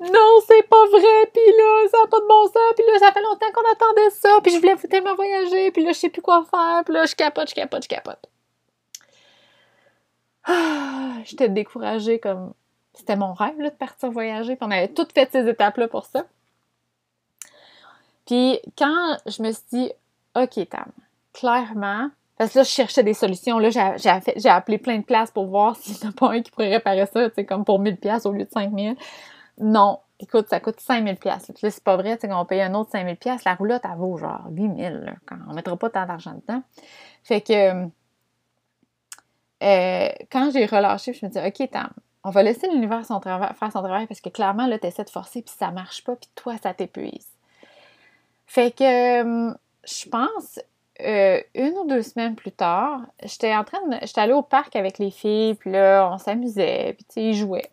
non, 0.00 0.40
c'est 0.46 0.68
pas 0.68 0.86
vrai. 0.86 1.30
Puis 1.32 1.42
là, 1.56 1.88
ça 1.90 1.98
n'a 1.98 2.06
pas 2.08 2.20
de 2.20 2.26
bon 2.26 2.44
sens. 2.46 2.72
Puis 2.76 2.84
là, 2.86 2.98
ça 2.98 3.12
fait 3.12 3.22
longtemps 3.22 3.52
qu'on 3.54 3.72
attendait 3.72 4.10
ça. 4.10 4.40
Puis 4.42 4.52
je 4.52 4.58
voulais 4.58 4.76
tellement 4.76 5.14
voyager. 5.14 5.70
Puis 5.70 5.84
là, 5.84 5.92
je 5.92 5.98
sais 5.98 6.08
plus 6.08 6.22
quoi 6.22 6.44
faire. 6.50 6.82
Puis 6.84 6.94
là, 6.94 7.06
je 7.06 7.14
capote, 7.14 7.48
je 7.48 7.54
capote, 7.54 7.82
je 7.82 7.88
capote. 7.88 8.28
Ah, 10.44 11.14
j'étais 11.24 11.48
découragée 11.48 12.18
comme 12.18 12.52
c'était 12.92 13.16
mon 13.16 13.32
rêve 13.32 13.58
là, 13.58 13.70
de 13.70 13.74
partir 13.74 14.10
voyager. 14.10 14.56
Puis 14.56 14.66
on 14.66 14.70
avait 14.70 14.88
toutes 14.88 15.12
fait 15.12 15.28
ces 15.32 15.48
étapes-là 15.48 15.88
pour 15.88 16.06
ça. 16.06 16.24
Puis 18.26 18.60
quand 18.76 19.18
je 19.26 19.42
me 19.42 19.52
suis 19.52 19.64
dit, 19.72 19.92
OK, 20.36 20.68
Tam, 20.68 20.90
clairement, 21.32 22.10
parce 22.36 22.52
que 22.52 22.58
là, 22.58 22.64
je 22.64 22.70
cherchais 22.70 23.02
des 23.02 23.14
solutions. 23.14 23.58
Là, 23.58 23.70
j'ai 23.70 24.48
appelé 24.48 24.78
plein 24.78 24.98
de 24.98 25.04
places 25.04 25.30
pour 25.30 25.46
voir 25.46 25.76
s'il 25.80 25.96
n'y 25.96 26.06
en 26.06 26.10
a 26.10 26.12
pas 26.12 26.32
un 26.32 26.42
qui 26.42 26.50
pourrait 26.50 26.70
réparer 26.70 27.06
ça, 27.06 27.28
tu 27.28 27.34
sais, 27.36 27.44
comme 27.44 27.64
pour 27.64 27.78
1000 27.78 27.96
pièces 27.96 28.26
au 28.26 28.32
lieu 28.32 28.44
de 28.44 28.50
5000. 28.50 28.96
Non, 29.58 30.00
écoute, 30.18 30.48
ça 30.48 30.58
coûte 30.58 30.80
5000 30.80 31.16
pièces. 31.16 31.52
Là, 31.62 31.70
c'est 31.70 31.84
pas 31.84 31.96
vrai, 31.96 32.16
tu 32.16 32.22
sais, 32.22 32.28
qu'on 32.28 32.44
paye 32.44 32.62
un 32.62 32.74
autre 32.74 32.90
5000 32.90 33.16
pièces, 33.16 33.44
la 33.44 33.54
roulotte, 33.54 33.82
elle 33.84 33.98
vaut 33.98 34.16
genre 34.16 34.46
8000, 34.50 35.16
quand 35.26 35.36
on 35.48 35.54
mettra 35.54 35.76
pas 35.76 35.90
tant 35.90 36.06
d'argent 36.06 36.34
dedans. 36.34 36.62
Fait 37.22 37.40
que, 37.40 37.88
euh, 39.62 40.08
quand 40.30 40.50
j'ai 40.52 40.66
relâché, 40.66 41.12
je 41.12 41.24
me 41.24 41.30
dis, 41.30 41.38
OK, 41.38 41.70
Tam, 41.70 41.90
on 42.24 42.30
va 42.30 42.42
laisser 42.42 42.68
l'univers 42.68 43.06
faire 43.06 43.72
son 43.72 43.80
travail 43.82 44.06
parce 44.06 44.20
que 44.20 44.28
clairement, 44.28 44.66
là, 44.66 44.78
tu 44.78 44.86
essaies 44.86 45.04
de 45.04 45.10
forcer 45.10 45.42
puis 45.42 45.54
ça 45.56 45.70
marche 45.70 46.02
pas, 46.02 46.16
puis 46.16 46.28
toi, 46.34 46.54
ça 46.60 46.74
t'épuise. 46.74 47.28
Fait 48.46 48.72
que, 48.72 49.22
hum, 49.22 49.56
je 49.84 50.08
pense, 50.08 50.58
euh, 51.00 51.40
une 51.54 51.72
ou 51.78 51.86
deux 51.86 52.02
semaines 52.02 52.36
plus 52.36 52.52
tard, 52.52 53.00
j'étais 53.22 53.54
en 53.54 53.64
train 53.64 53.84
de. 53.88 53.96
J'étais 54.02 54.20
allée 54.20 54.32
au 54.32 54.42
parc 54.42 54.76
avec 54.76 54.98
les 54.98 55.10
filles, 55.10 55.54
puis 55.54 55.72
là, 55.72 56.08
on 56.12 56.18
s'amusait, 56.18 56.94
puis 56.94 57.04
tu 57.04 57.14
sais, 57.14 57.22
ils 57.22 57.34
jouaient. 57.34 57.70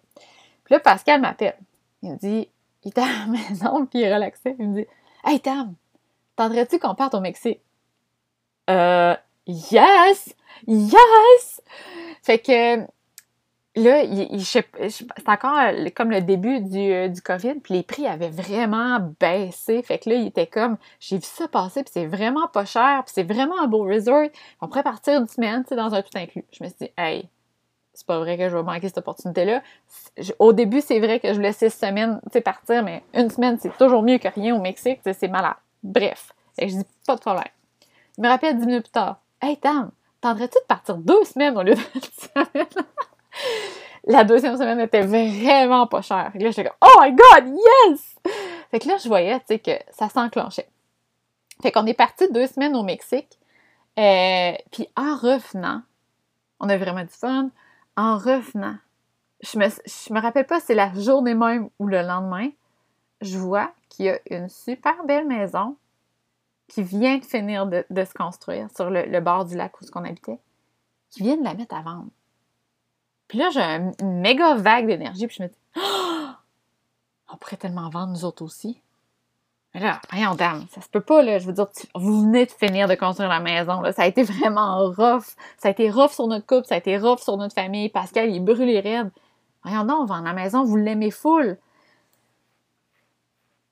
Puis 0.63 0.73
là, 0.73 0.79
Pascal 0.79 1.21
m'appelle. 1.21 1.57
Il 2.01 2.11
me 2.11 2.17
dit 2.17 2.49
Il 2.83 2.89
était 2.89 3.01
à 3.01 3.05
la 3.05 3.25
maison, 3.27 3.85
puis 3.85 3.99
il 3.99 4.11
relaxait. 4.13 4.55
Il 4.57 4.69
me 4.69 4.81
dit 4.81 4.87
Hey 5.23 5.39
Tam, 5.39 5.75
tendrais-tu 6.35 6.79
qu'on 6.79 6.95
parte 6.95 7.13
au 7.13 7.19
Mexique 7.19 7.61
Euh, 8.69 9.15
yes 9.45 10.35
Yes 10.67 11.61
Fait 12.23 12.39
que 12.39 12.87
là, 13.75 14.03
c'est 14.89 15.29
encore 15.29 15.59
comme 15.95 16.11
le 16.11 16.21
début 16.21 16.59
du, 16.59 16.91
euh, 16.91 17.07
du, 17.07 17.21
COVID, 17.21 17.55
puis 17.55 17.75
les 17.75 17.83
prix 17.83 18.07
avaient 18.07 18.29
vraiment 18.29 18.99
baissé. 19.19 19.81
Fait 19.81 19.99
que 19.99 20.09
là, 20.09 20.15
il 20.15 20.27
était 20.27 20.47
comme, 20.47 20.77
j'ai 20.99 21.17
vu 21.17 21.23
ça 21.23 21.47
passer, 21.47 21.83
puis 21.83 21.91
c'est 21.93 22.05
vraiment 22.05 22.47
pas 22.47 22.65
cher, 22.65 23.03
puis 23.05 23.13
c'est 23.15 23.23
vraiment 23.23 23.59
un 23.61 23.67
beau 23.67 23.83
resort. 23.83 24.27
On 24.59 24.67
pourrait 24.67 24.83
partir 24.83 25.19
une 25.19 25.27
semaine, 25.27 25.63
tu 25.63 25.69
sais, 25.69 25.75
dans 25.75 25.93
un 25.93 26.01
tout 26.01 26.17
inclus. 26.17 26.45
Je 26.51 26.63
me 26.63 26.69
suis 26.69 26.77
dit, 26.81 26.91
hey, 26.97 27.29
c'est 27.93 28.05
pas 28.05 28.19
vrai 28.19 28.37
que 28.37 28.49
je 28.49 28.55
vais 28.55 28.63
manquer 28.63 28.87
cette 28.87 28.99
opportunité-là. 28.99 29.61
Au 30.39 30.53
début, 30.53 30.81
c'est 30.81 30.99
vrai 30.99 31.19
que 31.19 31.29
je 31.29 31.33
voulais 31.33 31.53
six 31.53 31.71
semaines, 31.71 32.19
tu 32.25 32.33
sais, 32.33 32.41
partir, 32.41 32.83
mais 32.83 33.03
une 33.13 33.29
semaine, 33.29 33.57
c'est 33.59 33.75
toujours 33.77 34.03
mieux 34.03 34.17
que 34.17 34.27
rien 34.27 34.55
au 34.55 34.61
Mexique, 34.61 34.99
c'est 35.03 35.27
malade. 35.27 35.55
Bref. 35.83 36.33
Et 36.57 36.67
je 36.67 36.77
dis, 36.77 36.85
pas 37.07 37.15
de 37.15 37.21
problème. 37.21 37.43
Il 38.17 38.23
me 38.23 38.29
rappelle 38.29 38.57
dix 38.57 38.65
minutes 38.65 38.83
plus 38.83 38.91
tard, 38.91 39.21
hey, 39.41 39.57
Tam, 39.57 39.91
tendrais-tu 40.19 40.57
de 40.59 40.65
partir 40.67 40.97
deux 40.97 41.23
semaines 41.23 41.57
au 41.57 41.63
lieu 41.63 41.75
de 41.75 41.79
une 41.95 42.01
semaine? 42.01 42.85
La 44.05 44.23
deuxième 44.23 44.57
semaine 44.57 44.79
était 44.79 45.01
vraiment 45.01 45.85
pas 45.87 46.01
chère. 46.01 46.31
là, 46.33 46.49
j'étais 46.49 46.63
comme, 46.63 46.77
oh 46.81 47.01
my 47.01 47.11
god, 47.11 47.55
yes! 47.55 48.15
Fait 48.71 48.79
que 48.79 48.87
là, 48.87 48.97
je 48.97 49.07
voyais, 49.07 49.39
tu 49.47 49.59
que 49.59 49.71
ça 49.91 50.09
s'enclenchait. 50.09 50.69
Fait 51.61 51.71
qu'on 51.71 51.85
est 51.85 51.93
parti 51.93 52.31
deux 52.31 52.47
semaines 52.47 52.75
au 52.75 52.83
Mexique. 52.83 53.37
Euh, 53.99 54.53
puis 54.71 54.87
en 54.95 55.15
revenant, 55.15 55.83
on 56.59 56.69
a 56.69 56.77
vraiment 56.77 57.03
du 57.03 57.09
fun. 57.09 57.49
En 57.95 58.17
revenant, 58.17 58.77
je 59.41 59.59
me, 59.59 59.67
je 59.67 60.13
me 60.13 60.19
rappelle 60.19 60.45
pas 60.45 60.59
si 60.59 60.67
c'est 60.67 60.75
la 60.75 60.93
journée 60.93 61.35
même 61.35 61.69
ou 61.77 61.87
le 61.87 62.01
lendemain, 62.01 62.49
je 63.21 63.37
vois 63.37 63.71
qu'il 63.89 64.05
y 64.05 64.09
a 64.09 64.19
une 64.29 64.49
super 64.49 65.03
belle 65.05 65.27
maison 65.27 65.75
qui 66.67 66.83
vient 66.83 67.17
de 67.17 67.25
finir 67.25 67.67
de, 67.67 67.83
se 67.89 68.13
construire 68.13 68.69
sur 68.75 68.89
le, 68.89 69.19
bord 69.19 69.45
du 69.45 69.57
lac 69.57 69.79
où 69.81 69.85
on 69.93 70.05
habitait, 70.05 70.39
qui 71.09 71.21
vient 71.21 71.35
de 71.35 71.43
la 71.43 71.53
mettre 71.53 71.75
à 71.75 71.81
vendre. 71.81 72.07
Puis 73.31 73.39
là, 73.39 73.49
j'ai 73.49 73.61
une 73.61 74.19
méga 74.19 74.55
vague 74.55 74.87
d'énergie, 74.87 75.25
puis 75.25 75.37
je 75.39 75.43
me 75.43 75.47
dis, 75.47 75.55
oh! 75.77 76.31
on 77.31 77.37
pourrait 77.37 77.55
tellement 77.55 77.89
vendre 77.89 78.11
nous 78.11 78.25
autres 78.25 78.43
aussi. 78.43 78.81
Mais 79.73 79.79
là, 79.79 80.01
voyons, 80.11 80.35
dame, 80.35 80.65
ça 80.69 80.81
se 80.81 80.89
peut 80.89 80.99
pas, 80.99 81.23
là. 81.23 81.39
Je 81.39 81.47
veux 81.47 81.53
dire, 81.53 81.67
vous 81.95 82.23
venez 82.23 82.45
de 82.45 82.51
finir 82.51 82.89
de 82.89 82.95
construire 82.95 83.29
la 83.29 83.39
maison, 83.39 83.79
là. 83.79 83.93
Ça 83.93 84.01
a 84.01 84.07
été 84.07 84.23
vraiment 84.23 84.85
rough. 84.89 85.37
Ça 85.57 85.69
a 85.69 85.71
été 85.71 85.89
rough 85.89 86.11
sur 86.11 86.27
notre 86.27 86.45
couple, 86.45 86.67
ça 86.67 86.75
a 86.75 86.79
été 86.79 86.97
rough 86.97 87.19
sur 87.19 87.37
notre 87.37 87.55
famille. 87.55 87.87
Pascal, 87.87 88.29
il 88.29 88.35
est 88.35 88.39
brûlé 88.41 88.81
raide. 88.81 89.11
Voyons 89.63 89.85
donc, 89.85 90.01
on 90.01 90.05
vend 90.07 90.19
la 90.19 90.33
maison, 90.33 90.65
vous 90.65 90.75
l'aimez 90.75 91.11
full. 91.11 91.57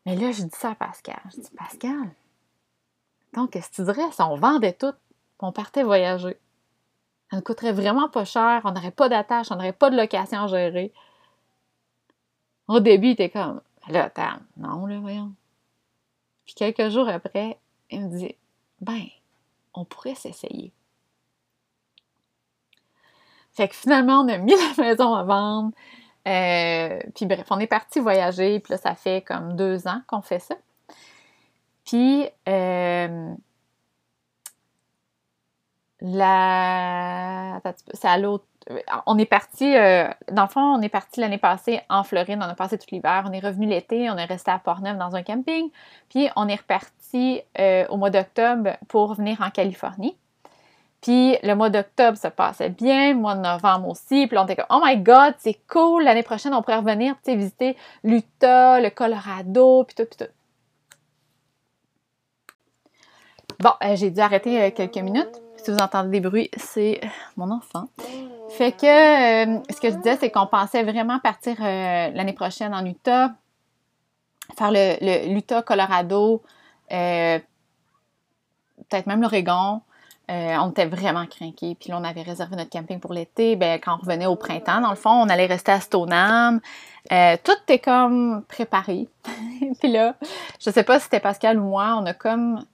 Mais 0.06 0.15
là, 0.15 0.32
je 0.32 0.43
dis 0.43 0.50
ça 0.54 0.69
à 0.69 0.76
Pascal. 0.76 1.19
Je 1.36 1.41
dis, 1.41 1.52
Pascal, 1.58 2.12
donc, 3.34 3.52
qu'est-ce 3.52 3.72
que 3.72 3.76
tu 3.76 3.84
dirais 3.84 4.10
si 4.13 4.22
on 4.22 4.38
vendait 4.38 4.72
tout, 4.72 4.93
on 5.41 5.52
partait 5.52 5.84
voyager? 5.84 6.38
Ça 7.30 7.38
ne 7.38 7.42
coûterait 7.42 7.74
vraiment 7.74 8.10
pas 8.10 8.26
cher, 8.26 8.62
on 8.63 8.72
n'aurait 8.72 8.92
pas 8.92 9.10
d'attache, 9.10 9.52
on 9.52 9.56
n'aurait 9.56 9.74
pas 9.74 9.89
de 9.89 9.98
location 9.98 10.44
à 10.44 10.48
gérer. 10.48 10.92
Au 12.68 12.80
début, 12.80 13.08
il 13.08 13.12
était 13.12 13.30
comme, 13.30 13.62
là, 13.88 14.06
attends, 14.06 14.39
non, 14.58 14.86
là, 14.86 15.00
voyons. 15.00 15.34
Puis 16.46 16.56
quelques 16.56 16.89
jours 16.89 17.08
après, 17.08 17.60
il 17.92 18.02
me 18.02 18.18
dit, 18.18 18.36
ben, 18.82 19.06
on 19.74 19.86
pourrait 19.86 20.15
s'essayer. 20.15 20.72
Fait 23.52 23.68
que 23.68 23.76
finalement, 23.76 24.22
on 24.22 24.28
a 24.28 24.38
mis 24.38 24.54
la 24.78 24.84
maison 24.84 25.13
à 25.13 25.24
vendre. 25.24 25.72
Euh, 26.28 27.00
puis 27.15 27.26
bref, 27.26 27.46
on 27.50 27.60
est 27.60 27.68
parti 27.68 28.00
voyager. 28.00 28.60
Puis 28.60 28.72
là, 28.72 28.78
ça 28.78 28.96
fait 28.96 29.22
comme 29.22 29.56
deux 29.56 29.88
ans 29.88 30.02
qu'on 30.08 30.22
fait 30.22 30.39
ça. 30.39 30.56
Puis, 31.86 32.28
euh, 32.48 33.34
la... 36.01 37.62
C'est 37.93 38.07
à 38.07 38.17
l'autre... 38.17 38.45
On 39.07 39.17
est 39.17 39.25
parti, 39.25 39.75
euh, 39.75 40.07
dans 40.31 40.43
le 40.43 40.47
fond, 40.47 40.62
on 40.62 40.79
est 40.81 40.89
parti 40.89 41.19
l'année 41.19 41.39
passée 41.39 41.81
en 41.89 42.03
Floride, 42.03 42.38
on 42.39 42.43
a 42.43 42.53
passé 42.53 42.77
tout 42.77 42.85
l'hiver, 42.91 43.23
on 43.27 43.31
est 43.31 43.39
revenu 43.39 43.65
l'été, 43.65 44.12
on 44.12 44.17
est 44.17 44.25
resté 44.25 44.51
à 44.51 44.59
Port-Neuf 44.59 44.95
dans 44.97 45.15
un 45.15 45.23
camping, 45.23 45.71
puis 46.09 46.29
on 46.35 46.47
est 46.47 46.57
reparti 46.57 47.41
euh, 47.57 47.88
au 47.89 47.97
mois 47.97 48.12
d'octobre 48.12 48.77
pour 48.88 49.15
venir 49.15 49.41
en 49.41 49.49
Californie. 49.49 50.15
Puis 51.01 51.35
le 51.41 51.55
mois 51.55 51.71
d'octobre 51.71 52.15
se 52.17 52.27
passait 52.27 52.69
bien, 52.69 53.13
le 53.13 53.19
mois 53.19 53.33
de 53.33 53.41
novembre 53.41 53.88
aussi, 53.88 54.27
puis 54.27 54.38
on 54.38 54.43
était 54.43 54.57
comme 54.57 54.67
«Oh 54.69 54.81
my 54.83 54.97
God, 54.97 55.33
c'est 55.39 55.59
cool, 55.67 56.03
l'année 56.03 56.21
prochaine, 56.21 56.53
on 56.53 56.62
pourrait 56.62 56.77
revenir, 56.77 57.15
visiter 57.25 57.75
l'Utah, 58.03 58.79
le 58.81 58.91
Colorado, 58.91 59.83
puis 59.85 59.95
tout, 59.95 60.05
puis 60.05 60.27
tout.» 60.27 60.31
Bon, 63.59 63.71
euh, 63.83 63.95
j'ai 63.95 64.12
dû 64.12 64.19
arrêter 64.19 64.71
quelques 64.73 64.97
minutes 64.97 65.41
si 65.63 65.72
vous 65.72 65.78
entendez 65.78 66.10
des 66.10 66.19
bruits, 66.19 66.50
c'est 66.58 67.02
mon 67.38 67.52
enfant. 67.52 67.88
Fait 68.50 68.72
que 68.72 68.86
euh, 68.86 69.60
ce 69.69 69.80
que 69.80 69.89
je 69.89 69.95
disais, 69.95 70.17
c'est 70.19 70.32
qu'on 70.32 70.48
pensait 70.48 70.84
vraiment 70.84 71.19
partir 71.19 71.56
euh, 71.60 72.10
l'année 72.13 72.34
prochaine 72.34 72.74
en 72.74 72.86
Utah, 72.86 73.32
faire 74.58 74.72
le, 74.72 75.34
l'Utah, 75.34 75.62
Colorado, 75.62 76.41
euh, 76.91 77.39
peut-être 78.89 79.06
même 79.06 79.22
l'Oregon. 79.22 79.82
on 80.28 80.69
était 80.72 80.88
vraiment 80.88 81.26
craqués. 81.26 81.76
Puis 81.80 81.89
là, 81.89 82.00
on 82.00 82.04
avait 82.04 82.24
réservé 82.24 82.56
notre 82.56 82.69
camping 82.69 83.00
pour 83.00 83.13
l'été. 83.13 83.56
Ben, 83.56 83.80
quand 83.80 83.95
on 83.95 84.02
revenait 84.02 84.26
au 84.26 84.36
printemps, 84.36 84.82
dans 84.82 84.89
le 84.89 84.95
fond, 84.95 85.12
on 85.12 85.30
allait 85.30 85.45
rester 85.45 85.72
à 85.72 85.80
Stoneham. 85.80 86.60
tout 87.43 87.52
est 87.67 87.80
comme 87.80 88.43
préparé. 88.48 89.08
puis 89.80 89.91
là, 89.91 90.15
je 90.60 90.72
sais 90.72 90.84
pas 90.84 90.98
si 90.98 91.06
c'était 91.06 91.19
Pascal 91.19 91.60
ou 91.60 91.65
moi, 91.65 92.00
on 92.02 92.06
a 92.06 92.13
comme 92.13 92.65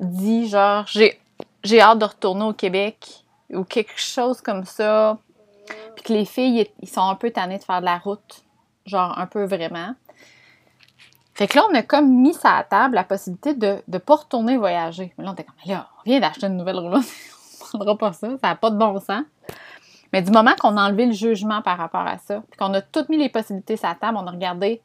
dit 0.00 0.48
genre, 0.48 0.86
j'ai 0.88 1.19
j'ai 1.62 1.80
hâte 1.80 1.98
de 1.98 2.04
retourner 2.04 2.44
au 2.44 2.52
Québec 2.52 3.24
ou 3.50 3.64
quelque 3.64 3.98
chose 3.98 4.40
comme 4.40 4.64
ça. 4.64 5.18
Puis 5.94 6.04
que 6.04 6.12
les 6.12 6.24
filles, 6.24 6.68
ils 6.80 6.88
sont 6.88 7.08
un 7.08 7.14
peu 7.14 7.30
tannées 7.30 7.58
de 7.58 7.64
faire 7.64 7.80
de 7.80 7.86
la 7.86 7.98
route. 7.98 8.44
Genre, 8.86 9.18
un 9.18 9.26
peu 9.26 9.44
vraiment. 9.44 9.94
Fait 11.34 11.46
que 11.46 11.56
là, 11.56 11.64
on 11.70 11.74
a 11.74 11.82
comme 11.82 12.10
mis 12.20 12.34
ça 12.34 12.56
à 12.56 12.64
table 12.64 12.94
la 12.94 13.04
possibilité 13.04 13.54
de 13.54 13.82
ne 13.88 13.98
pas 13.98 14.16
retourner 14.16 14.56
voyager. 14.56 15.14
Mais 15.16 15.24
là, 15.24 15.30
on 15.30 15.32
était 15.34 15.44
comme, 15.44 15.54
là, 15.66 15.88
on 15.98 16.02
vient 16.10 16.20
d'acheter 16.20 16.46
une 16.46 16.56
nouvelle 16.56 16.78
roulotte. 16.78 17.04
on 17.62 17.78
prendra 17.78 17.96
pas 17.96 18.12
ça. 18.12 18.28
Ça 18.28 18.48
n'a 18.48 18.56
pas 18.56 18.70
de 18.70 18.76
bon 18.76 18.98
sens. 18.98 19.24
Mais 20.12 20.22
du 20.22 20.32
moment 20.32 20.54
qu'on 20.58 20.76
a 20.76 20.82
enlevé 20.86 21.06
le 21.06 21.12
jugement 21.12 21.62
par 21.62 21.78
rapport 21.78 22.06
à 22.06 22.18
ça, 22.18 22.42
puis 22.50 22.58
qu'on 22.58 22.74
a 22.74 22.82
toutes 22.82 23.08
mis 23.08 23.16
les 23.16 23.28
possibilités 23.28 23.76
sur 23.76 23.88
la 23.88 23.94
table, 23.94 24.18
on 24.20 24.26
a 24.26 24.30
regardé 24.30 24.82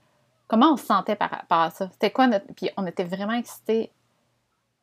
comment 0.48 0.74
on 0.74 0.78
se 0.78 0.86
sentait 0.86 1.16
par 1.16 1.32
rapport 1.32 1.60
à 1.60 1.72
ça. 1.72 1.90
C'était 1.92 2.12
quoi 2.12 2.28
notre. 2.28 2.46
Puis 2.56 2.70
on 2.78 2.86
était 2.86 3.04
vraiment 3.04 3.34
excités 3.34 3.92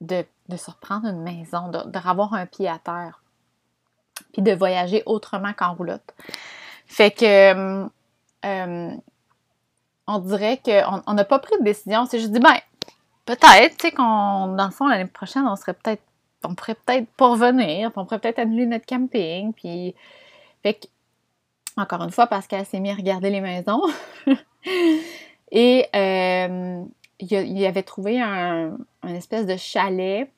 de, 0.03 0.25
se 0.57 0.71
reprendre 0.71 1.07
une 1.07 1.23
maison, 1.23 1.69
de, 1.69 2.09
avoir 2.09 2.35
un 2.35 2.47
pied 2.47 2.69
à 2.69 2.79
terre, 2.79 3.23
puis 4.33 4.43
de 4.43 4.53
voyager 4.53 5.03
autrement 5.07 5.53
qu'en 5.53 5.75
roulotte. 5.75 6.15
Fait 6.87 7.11
que, 7.11 7.89
euh, 8.45 8.91
on 10.07 10.19
dirait 10.19 10.61
qu'on 10.65 11.15
n'a 11.15 11.25
pas 11.25 11.39
pris 11.39 11.57
de 11.59 11.65
décision. 11.65 12.07
C'est 12.07 12.19
juste 12.19 12.33
dit, 12.33 12.41
ben, 12.41 12.57
peut-être, 13.25 13.77
tu 13.79 13.89
sais, 13.89 13.93
qu'on, 13.93 14.49
dans 14.49 14.67
le 14.67 14.71
fond, 14.73 14.89
l'année 14.89 15.07
prochaine, 15.07 15.47
on 15.47 15.57
serait 15.57 15.75
peut-être, 15.75 16.03
on 16.45 16.55
pourrait 16.55 16.75
peut-être 16.75 17.09
pas 17.17 17.29
revenir, 17.29 17.91
on 17.95 18.05
pourrait 18.05 18.19
peut-être 18.19 18.41
annuler 18.41 18.67
notre 18.67 18.87
camping, 18.87 19.53
puis, 19.53 19.95
fait 20.63 20.75
que, 20.75 20.87
encore 21.77 22.03
une 22.03 22.11
fois, 22.11 22.27
Pascal 22.27 22.67
s'est 22.67 22.81
mis 22.81 22.91
à 22.91 22.95
regarder 22.95 23.31
les 23.31 23.41
maisons. 23.41 23.83
Et 25.51 25.87
euh, 25.95 26.85
il, 27.23 27.67
avait 27.67 27.83
trouvé 27.83 28.21
un, 28.21 28.77
espèce 29.05 29.47
de 29.47 29.57
chalet 29.57 30.31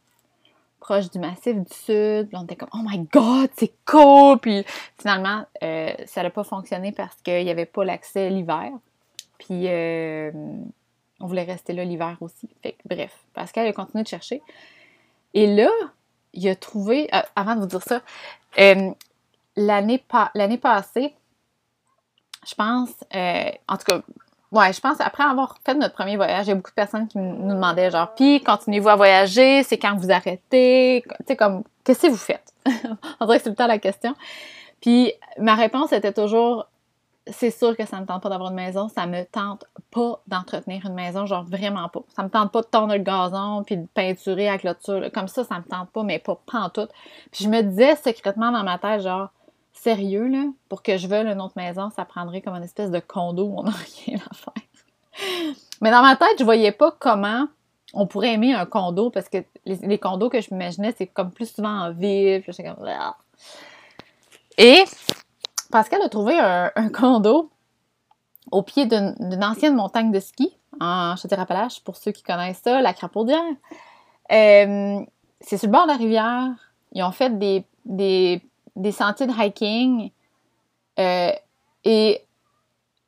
proche 0.80 1.10
du 1.10 1.18
massif 1.18 1.56
du 1.56 1.74
sud. 1.74 2.28
On 2.32 2.44
était 2.44 2.56
comme 2.56 2.68
Oh 2.74 2.82
my 2.84 2.98
god, 3.12 3.50
c'est 3.56 3.72
cool! 3.86 4.38
Puis 4.38 4.64
finalement, 4.98 5.46
euh, 5.62 5.92
ça 6.06 6.22
n'a 6.22 6.30
pas 6.30 6.44
fonctionné 6.44 6.92
parce 6.92 7.16
qu'il 7.22 7.44
n'y 7.44 7.50
avait 7.50 7.66
pas 7.66 7.84
l'accès 7.84 8.28
l'hiver. 8.28 8.70
Puis 9.38 9.66
euh, 9.68 10.30
on 11.20 11.26
voulait 11.26 11.44
rester 11.44 11.72
là 11.72 11.84
l'hiver 11.84 12.16
aussi. 12.20 12.48
Fait 12.62 12.76
bref, 12.84 13.16
Pascal 13.32 13.66
a 13.66 13.72
continué 13.72 14.02
de 14.02 14.08
chercher. 14.08 14.42
Et 15.32 15.46
là, 15.46 15.70
il 16.34 16.46
a 16.48 16.54
trouvé, 16.54 17.08
avant 17.34 17.54
de 17.54 17.60
vous 17.60 17.66
dire 17.66 17.82
ça, 17.82 18.02
l'année 19.56 20.58
passée, 20.58 21.14
je 22.46 22.54
pense, 22.54 22.90
en 23.12 23.76
tout 23.78 23.84
cas, 23.86 24.02
Ouais, 24.54 24.72
je 24.72 24.80
pense 24.80 25.00
après 25.00 25.24
avoir 25.24 25.56
fait 25.64 25.74
notre 25.74 25.94
premier 25.94 26.14
voyage, 26.14 26.46
il 26.46 26.50
y 26.50 26.52
a 26.52 26.54
beaucoup 26.54 26.70
de 26.70 26.76
personnes 26.76 27.08
qui 27.08 27.18
nous 27.18 27.54
demandaient 27.54 27.90
genre, 27.90 28.14
puis 28.14 28.40
continuez-vous 28.40 28.88
à 28.88 28.94
voyager, 28.94 29.64
c'est 29.64 29.78
quand 29.78 29.96
vous 29.96 30.12
arrêtez, 30.12 31.02
tu 31.04 31.14
sais 31.26 31.34
comme, 31.34 31.64
qu'est-ce 31.82 32.02
que 32.02 32.12
vous 32.12 32.16
faites 32.16 32.54
On 33.20 33.26
dirait 33.26 33.38
que 33.38 33.42
c'est 33.42 33.50
le 33.50 33.56
temps 33.56 33.66
la 33.66 33.80
question. 33.80 34.14
Puis 34.80 35.12
ma 35.38 35.56
réponse 35.56 35.92
était 35.92 36.12
toujours, 36.12 36.68
c'est 37.26 37.50
sûr 37.50 37.76
que 37.76 37.84
ça 37.84 37.98
me 37.98 38.06
tente 38.06 38.22
pas 38.22 38.28
d'avoir 38.28 38.50
une 38.50 38.56
maison, 38.56 38.88
ça 38.88 39.08
me 39.08 39.24
tente 39.24 39.64
pas 39.90 40.20
d'entretenir 40.28 40.86
une 40.86 40.94
maison, 40.94 41.26
genre 41.26 41.42
vraiment 41.42 41.88
pas. 41.88 42.02
Ça 42.14 42.22
me 42.22 42.28
tente 42.28 42.52
pas 42.52 42.60
de 42.60 42.66
tondre 42.66 42.92
le 42.92 43.00
gazon 43.00 43.64
puis 43.64 43.76
de 43.76 43.86
peinturer 43.92 44.44
la 44.44 44.58
clôture, 44.58 45.10
comme 45.12 45.26
ça, 45.26 45.42
ça 45.42 45.58
me 45.58 45.64
tente 45.64 45.90
pas, 45.90 46.04
mais 46.04 46.20
pas, 46.20 46.38
pas 46.46 46.60
en 46.60 46.70
tout. 46.70 46.86
Puis 47.32 47.42
je 47.42 47.48
me 47.48 47.60
disais 47.60 47.96
secrètement 47.96 48.52
dans 48.52 48.62
ma 48.62 48.78
tête 48.78 49.00
genre 49.00 49.30
sérieux, 49.74 50.28
là, 50.28 50.44
pour 50.68 50.82
que 50.82 50.96
je 50.96 51.06
veuille 51.06 51.26
une 51.26 51.40
autre 51.40 51.54
maison, 51.56 51.90
ça 51.90 52.04
prendrait 52.04 52.40
comme 52.40 52.54
une 52.54 52.62
espèce 52.62 52.90
de 52.90 53.00
condo 53.00 53.44
où 53.44 53.58
on 53.58 53.62
n'a 53.64 53.72
rien 54.06 54.18
à 54.18 54.34
faire. 54.34 54.54
Mais 55.80 55.90
dans 55.90 56.02
ma 56.02 56.16
tête, 56.16 56.36
je 56.38 56.44
voyais 56.44 56.72
pas 56.72 56.96
comment 56.98 57.46
on 57.92 58.06
pourrait 58.06 58.32
aimer 58.32 58.54
un 58.54 58.66
condo 58.66 59.10
parce 59.10 59.28
que 59.28 59.38
les, 59.66 59.98
condos 59.98 60.30
que 60.30 60.40
je 60.40 60.52
m'imaginais, 60.52 60.94
c'est 60.96 61.06
comme 61.06 61.30
plus 61.30 61.54
souvent 61.54 61.82
en 61.82 61.92
ville. 61.92 62.42
comme. 62.44 62.88
Et 64.58 64.84
Pascal 65.70 66.02
a 66.02 66.08
trouvé 66.08 66.38
un, 66.38 66.88
condo 66.88 67.50
au 68.50 68.62
pied 68.62 68.86
d'une 68.86 69.44
ancienne 69.44 69.74
montagne 69.74 70.10
de 70.10 70.20
ski 70.20 70.56
en 70.80 71.14
Chaudière-Appalaches, 71.16 71.80
pour 71.84 71.96
ceux 71.96 72.10
qui 72.10 72.22
connaissent 72.22 72.62
ça, 72.64 72.80
la 72.82 72.92
Crapaudière. 72.92 73.40
Euh, 74.32 75.00
c'est 75.40 75.58
sur 75.58 75.68
le 75.68 75.72
bord 75.72 75.84
de 75.84 75.92
la 75.92 75.96
rivière. 75.96 76.50
Ils 76.92 77.04
ont 77.04 77.12
fait 77.12 77.38
des 77.38 78.42
des 78.76 78.92
sentiers 78.92 79.26
de 79.26 79.32
hiking 79.32 80.10
euh, 80.98 81.32
et 81.84 82.24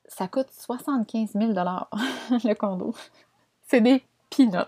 ça 0.07 0.29
coûte 0.29 0.49
75 0.51 1.33
000 1.33 1.53
le 1.53 2.55
condo. 2.55 2.95
C'est 3.67 3.81
des 3.81 4.05
peanuts. 4.31 4.59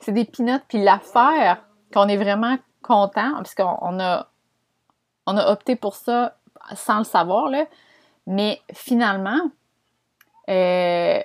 C'est 0.00 0.12
des 0.12 0.24
peanuts. 0.24 0.60
Puis 0.68 0.82
l'affaire 0.82 1.64
qu'on 1.92 2.08
est 2.08 2.16
vraiment 2.16 2.56
content, 2.82 3.32
parce 3.34 3.54
qu'on 3.54 4.00
a, 4.00 4.28
on 5.26 5.36
a 5.36 5.46
opté 5.50 5.76
pour 5.76 5.94
ça 5.94 6.36
sans 6.74 6.98
le 6.98 7.04
savoir, 7.04 7.48
là, 7.48 7.66
mais 8.26 8.60
finalement, 8.72 9.50
euh, 10.48 11.20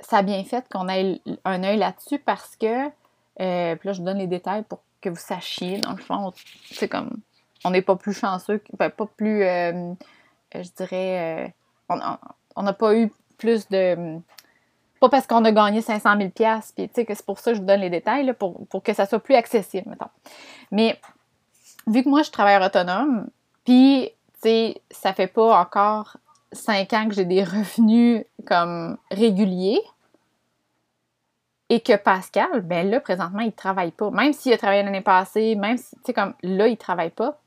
ça 0.00 0.18
a 0.18 0.22
bien 0.22 0.42
fait 0.44 0.66
qu'on 0.70 0.88
ait 0.88 1.20
un 1.44 1.62
œil 1.64 1.78
là-dessus 1.78 2.18
parce 2.18 2.56
que, 2.56 2.86
euh, 2.86 3.76
puis 3.76 3.86
là, 3.86 3.92
je 3.92 3.98
vous 3.98 4.04
donne 4.04 4.18
les 4.18 4.26
détails 4.26 4.62
pour 4.64 4.80
que 5.00 5.08
vous 5.08 5.16
sachiez, 5.16 5.78
dans 5.78 5.92
le 5.92 6.02
fond, 6.02 6.32
c'est 6.70 6.88
comme 6.88 7.18
on 7.64 7.70
n'est 7.70 7.82
pas 7.82 7.96
plus 7.96 8.14
chanceux, 8.14 8.62
ben, 8.78 8.90
pas 8.90 9.06
plus, 9.06 9.42
euh, 9.42 9.92
euh, 10.54 10.62
je 10.62 10.70
dirais, 10.76 11.52
euh, 11.88 11.96
on 12.56 12.62
n'a 12.62 12.72
pas 12.72 12.94
eu 12.94 13.10
plus 13.38 13.68
de... 13.68 14.18
Pas 15.00 15.08
parce 15.08 15.26
qu'on 15.26 15.44
a 15.44 15.52
gagné 15.52 15.80
500 15.80 16.16
000 16.18 16.30
puis 16.30 16.88
tu 16.90 17.04
que 17.06 17.14
c'est 17.14 17.24
pour 17.24 17.38
ça 17.38 17.52
que 17.52 17.56
je 17.56 17.60
vous 17.60 17.66
donne 17.66 17.80
les 17.80 17.90
détails, 17.90 18.34
pour, 18.34 18.82
que 18.84 18.92
ça 18.92 19.06
soit 19.06 19.18
plus 19.20 19.34
accessible, 19.34 19.88
mettons. 19.88 20.10
Mais 20.70 21.00
vu 21.86 22.04
que 22.04 22.08
moi, 22.08 22.20
je 22.20 22.24
suis 22.24 22.32
travailleur 22.32 22.62
autonome, 22.62 23.28
puis, 23.64 24.10
tu 24.34 24.40
sais, 24.42 24.82
ça 24.90 25.14
fait 25.14 25.26
pas 25.26 25.58
encore 25.58 26.18
5 26.52 26.92
ans 26.92 27.08
que 27.08 27.14
j'ai 27.14 27.24
des 27.24 27.42
revenus 27.44 28.24
comme 28.46 28.98
réguliers, 29.10 29.80
et 31.70 31.80
que 31.80 31.96
Pascal, 31.96 32.60
ben 32.62 32.90
là, 32.90 33.00
présentement, 33.00 33.40
il 33.40 33.52
travaille 33.52 33.92
pas. 33.92 34.10
Même 34.10 34.32
s'il 34.32 34.52
a 34.52 34.58
travaillé 34.58 34.82
l'année 34.82 35.00
passée, 35.00 35.54
même 35.54 35.78
si, 35.78 35.94
tu 35.96 36.02
sais, 36.06 36.12
comme 36.12 36.34
là, 36.42 36.66
il 36.66 36.76
travaille 36.76 37.10
pas, 37.10 37.39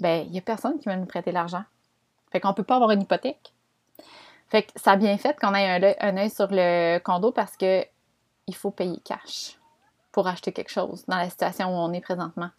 ben, 0.00 0.24
il 0.26 0.32
n'y 0.32 0.38
a 0.38 0.42
personne 0.42 0.78
qui 0.78 0.86
va 0.86 0.96
nous 0.96 1.06
prêter 1.06 1.32
l'argent. 1.32 1.64
Fait 2.30 2.40
qu'on 2.40 2.48
ne 2.48 2.54
peut 2.54 2.62
pas 2.62 2.76
avoir 2.76 2.90
une 2.90 3.02
hypothèque. 3.02 3.52
Fait 4.48 4.64
que 4.64 4.72
ça 4.76 4.92
a 4.92 4.96
bien 4.96 5.16
fait 5.16 5.38
qu'on 5.38 5.54
ait 5.54 5.96
un, 6.00 6.16
œil 6.16 6.30
sur 6.30 6.48
le 6.50 6.98
condo 6.98 7.30
parce 7.30 7.56
que 7.56 7.84
il 8.46 8.54
faut 8.54 8.72
payer 8.72 8.98
cash 9.04 9.58
pour 10.10 10.26
acheter 10.26 10.52
quelque 10.52 10.70
chose 10.70 11.04
dans 11.06 11.16
la 11.16 11.30
situation 11.30 11.68
où 11.68 11.78
on 11.78 11.92
est 11.92 12.00
présentement. 12.00 12.50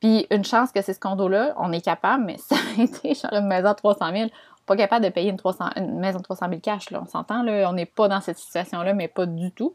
Puis 0.00 0.26
une 0.30 0.44
chance 0.44 0.70
que 0.70 0.80
c'est 0.80 0.94
ce 0.94 1.00
condo-là, 1.00 1.54
on 1.56 1.72
est 1.72 1.80
capable, 1.80 2.24
mais 2.24 2.38
ça 2.38 2.54
a 2.54 2.82
été 2.82 3.14
genre 3.14 3.32
une 3.32 3.46
maison 3.46 3.70
de 3.70 3.74
300 3.74 4.12
000. 4.12 4.30
Pas 4.66 4.76
capable 4.76 5.04
de 5.04 5.10
payer 5.10 5.30
une, 5.30 5.36
300, 5.36 5.70
une 5.76 5.98
maison 5.98 6.18
de 6.18 6.24
300 6.24 6.48
000 6.48 6.60
cash, 6.60 6.90
là, 6.90 7.00
on 7.02 7.06
s'entend, 7.06 7.42
là, 7.42 7.68
on 7.68 7.72
n'est 7.72 7.84
pas 7.84 8.08
dans 8.08 8.20
cette 8.20 8.38
situation-là, 8.38 8.94
mais 8.94 9.08
pas 9.08 9.26
du 9.26 9.50
tout. 9.50 9.74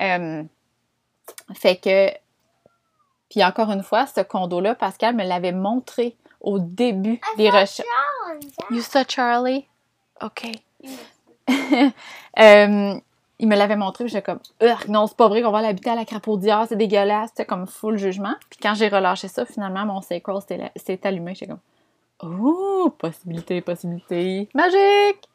Euh, 0.00 0.42
fait 1.54 1.76
que, 1.76 2.10
puis 3.28 3.44
encore 3.44 3.70
une 3.72 3.82
fois, 3.82 4.06
ce 4.06 4.20
condo-là, 4.20 4.74
Pascal 4.74 5.14
me 5.16 5.24
l'avait 5.24 5.52
montré 5.52 6.16
au 6.40 6.58
début 6.58 7.20
des 7.36 7.50
recherches. 7.50 7.86
You 8.70 8.80
saw 8.80 9.04
Charlie? 9.08 9.66
OK. 10.22 10.48
Euh, 12.38 13.00
il 13.38 13.48
me 13.48 13.56
l'avait 13.56 13.76
montré, 13.76 14.08
j'étais 14.08 14.20
comme, 14.20 14.40
non, 14.88 15.06
c'est 15.06 15.16
pas 15.16 15.28
vrai 15.28 15.40
qu'on 15.40 15.50
va 15.50 15.62
l'habiter 15.62 15.88
à 15.88 15.94
la 15.94 16.04
crapaudière, 16.04 16.66
c'est 16.68 16.76
dégueulasse, 16.76 17.30
c'était 17.30 17.46
comme 17.46 17.66
full 17.66 17.96
jugement. 17.96 18.34
Puis 18.50 18.58
quand 18.62 18.74
j'ai 18.74 18.88
relâché 18.88 19.28
ça, 19.28 19.46
finalement, 19.46 19.86
mon 19.86 20.02
sacral 20.02 20.40
s'est 20.76 21.06
allumé, 21.06 21.34
j'étais 21.34 21.52
comme, 21.52 21.60
oh, 22.22 22.90
possibilité, 22.98 23.60
possibilité, 23.60 24.48
magique! 24.54 25.28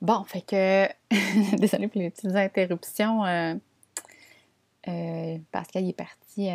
Bon, 0.00 0.24
fait 0.24 0.40
que, 0.40 0.88
désolé 1.56 1.86
pour 1.86 2.00
les 2.00 2.10
petites 2.10 2.34
interruptions, 2.34 3.24
euh, 3.24 3.54
euh, 4.88 5.38
qu'il 5.72 5.88
est 5.88 5.92
parti 5.92 6.50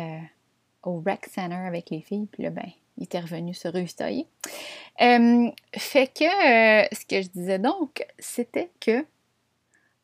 au 0.82 1.00
rec 1.00 1.26
center 1.32 1.54
avec 1.54 1.88
les 1.90 2.00
filles, 2.00 2.28
puis 2.30 2.42
là, 2.42 2.50
ben, 2.50 2.70
il 2.98 3.04
était 3.04 3.20
revenu 3.20 3.54
se 3.54 3.68
rehustailler. 3.68 4.26
Euh, 5.00 5.50
fait 5.76 6.08
que 6.08 6.24
euh, 6.24 6.86
ce 6.92 7.06
que 7.06 7.22
je 7.22 7.28
disais 7.28 7.58
donc, 7.58 8.04
c'était 8.18 8.70
que, 8.80 9.06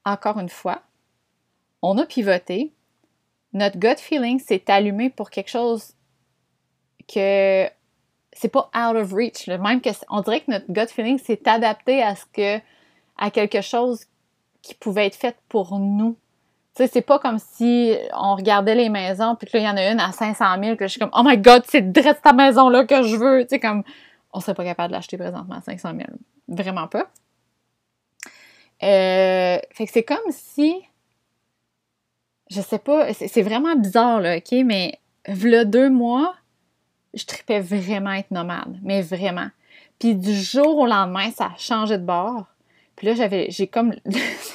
encore 0.05 0.39
une 0.39 0.49
fois, 0.49 0.83
on 1.83 1.99
a 1.99 2.07
pivoté, 2.07 2.73
notre 3.53 3.79
gut 3.79 3.97
feeling 3.99 4.39
s'est 4.39 4.71
allumé 4.71 5.11
pour 5.11 5.31
quelque 5.31 5.51
chose 5.51 5.95
que 7.13 7.69
c'est 8.33 8.49
pas 8.49 8.71
out 8.75 8.97
of 8.97 9.13
reach. 9.13 9.49
Même 9.49 9.81
que 9.81 9.91
on 10.09 10.21
dirait 10.23 10.41
que 10.41 10.51
notre 10.51 10.73
gut 10.73 10.87
feeling 10.89 11.19
s'est 11.19 11.49
adapté 11.49 12.03
à 12.03 12.15
ce 12.17 12.25
que 12.33 12.61
à 13.17 13.31
quelque 13.31 13.61
chose 13.61 14.07
qui 14.63 14.75
pouvait 14.75 15.07
être 15.07 15.15
fait 15.15 15.37
pour 15.49 15.79
nous 15.79 16.17
sais, 16.75 16.87
c'est 16.89 17.03
pas 17.03 17.19
comme 17.19 17.39
si 17.39 17.97
on 18.15 18.35
regardait 18.35 18.75
les 18.75 18.89
maisons, 18.89 19.37
puis 19.37 19.47
que 19.47 19.57
là, 19.57 19.63
il 19.63 19.67
y 19.67 19.69
en 19.69 19.77
a 19.77 19.91
une 19.91 20.01
à 20.01 20.13
500 20.13 20.45
000, 20.63 20.77
que 20.77 20.87
je 20.87 20.91
suis 20.91 21.01
comme, 21.01 21.11
oh 21.13 21.23
my 21.25 21.39
god, 21.39 21.63
c'est 21.67 21.93
direct 21.93 22.23
ta 22.23 22.33
maison-là 22.33 22.85
que 22.85 23.03
je 23.03 23.17
veux. 23.17 23.43
Tu 23.43 23.51
sais, 23.51 23.61
comme, 23.61 23.85
on 24.33 24.41
serait 24.41 24.55
pas 24.55 24.65
capable 24.65 24.89
de 24.89 24.95
l'acheter 24.95 25.17
présentement 25.17 25.57
à 25.57 25.61
500 25.61 25.93
000. 25.97 26.03
Vraiment 26.49 26.89
pas. 26.89 27.07
Euh, 28.83 29.59
fait 29.71 29.87
que 29.87 29.93
c'est 29.93 30.03
comme 30.03 30.19
si, 30.31 30.75
je 32.51 32.61
sais 32.61 32.79
pas, 32.79 33.13
c'est 33.15 33.43
vraiment 33.43 33.77
bizarre, 33.77 34.21
là, 34.21 34.37
OK, 34.37 34.53
mais 34.65 34.99
v'là 35.29 35.65
deux 35.65 35.89
mois, 35.89 36.35
je 37.15 37.25
tripais 37.25 37.61
vraiment 37.61 38.13
être 38.13 38.31
nomade, 38.31 38.79
mais 38.83 39.01
vraiment. 39.01 39.49
Puis 39.99 40.17
du 40.17 40.35
jour 40.35 40.79
au 40.79 40.87
lendemain, 40.87 41.31
ça 41.31 41.47
a 41.47 41.57
changé 41.57 41.99
de 41.99 42.05
bord. 42.05 42.47
Puis 42.97 43.07
là, 43.07 43.15
j'avais, 43.15 43.47
j'ai 43.51 43.69
comme, 43.69 43.95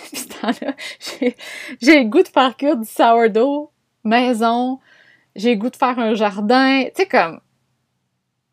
j'ai 1.82 2.04
le 2.04 2.10
goût 2.10 2.24
de 2.24 2.28
faire 2.28 2.56
cuire 2.58 2.78
du 2.78 2.86
sourdough 2.88 3.70
maison. 4.04 4.80
J'ai 5.36 5.56
le 5.56 5.60
goût 5.62 5.70
de 5.70 5.76
faire 5.76 5.98
un 6.00 6.14
jardin. 6.16 6.84
Tu 6.86 6.92
sais, 6.96 7.08
comme, 7.08 7.40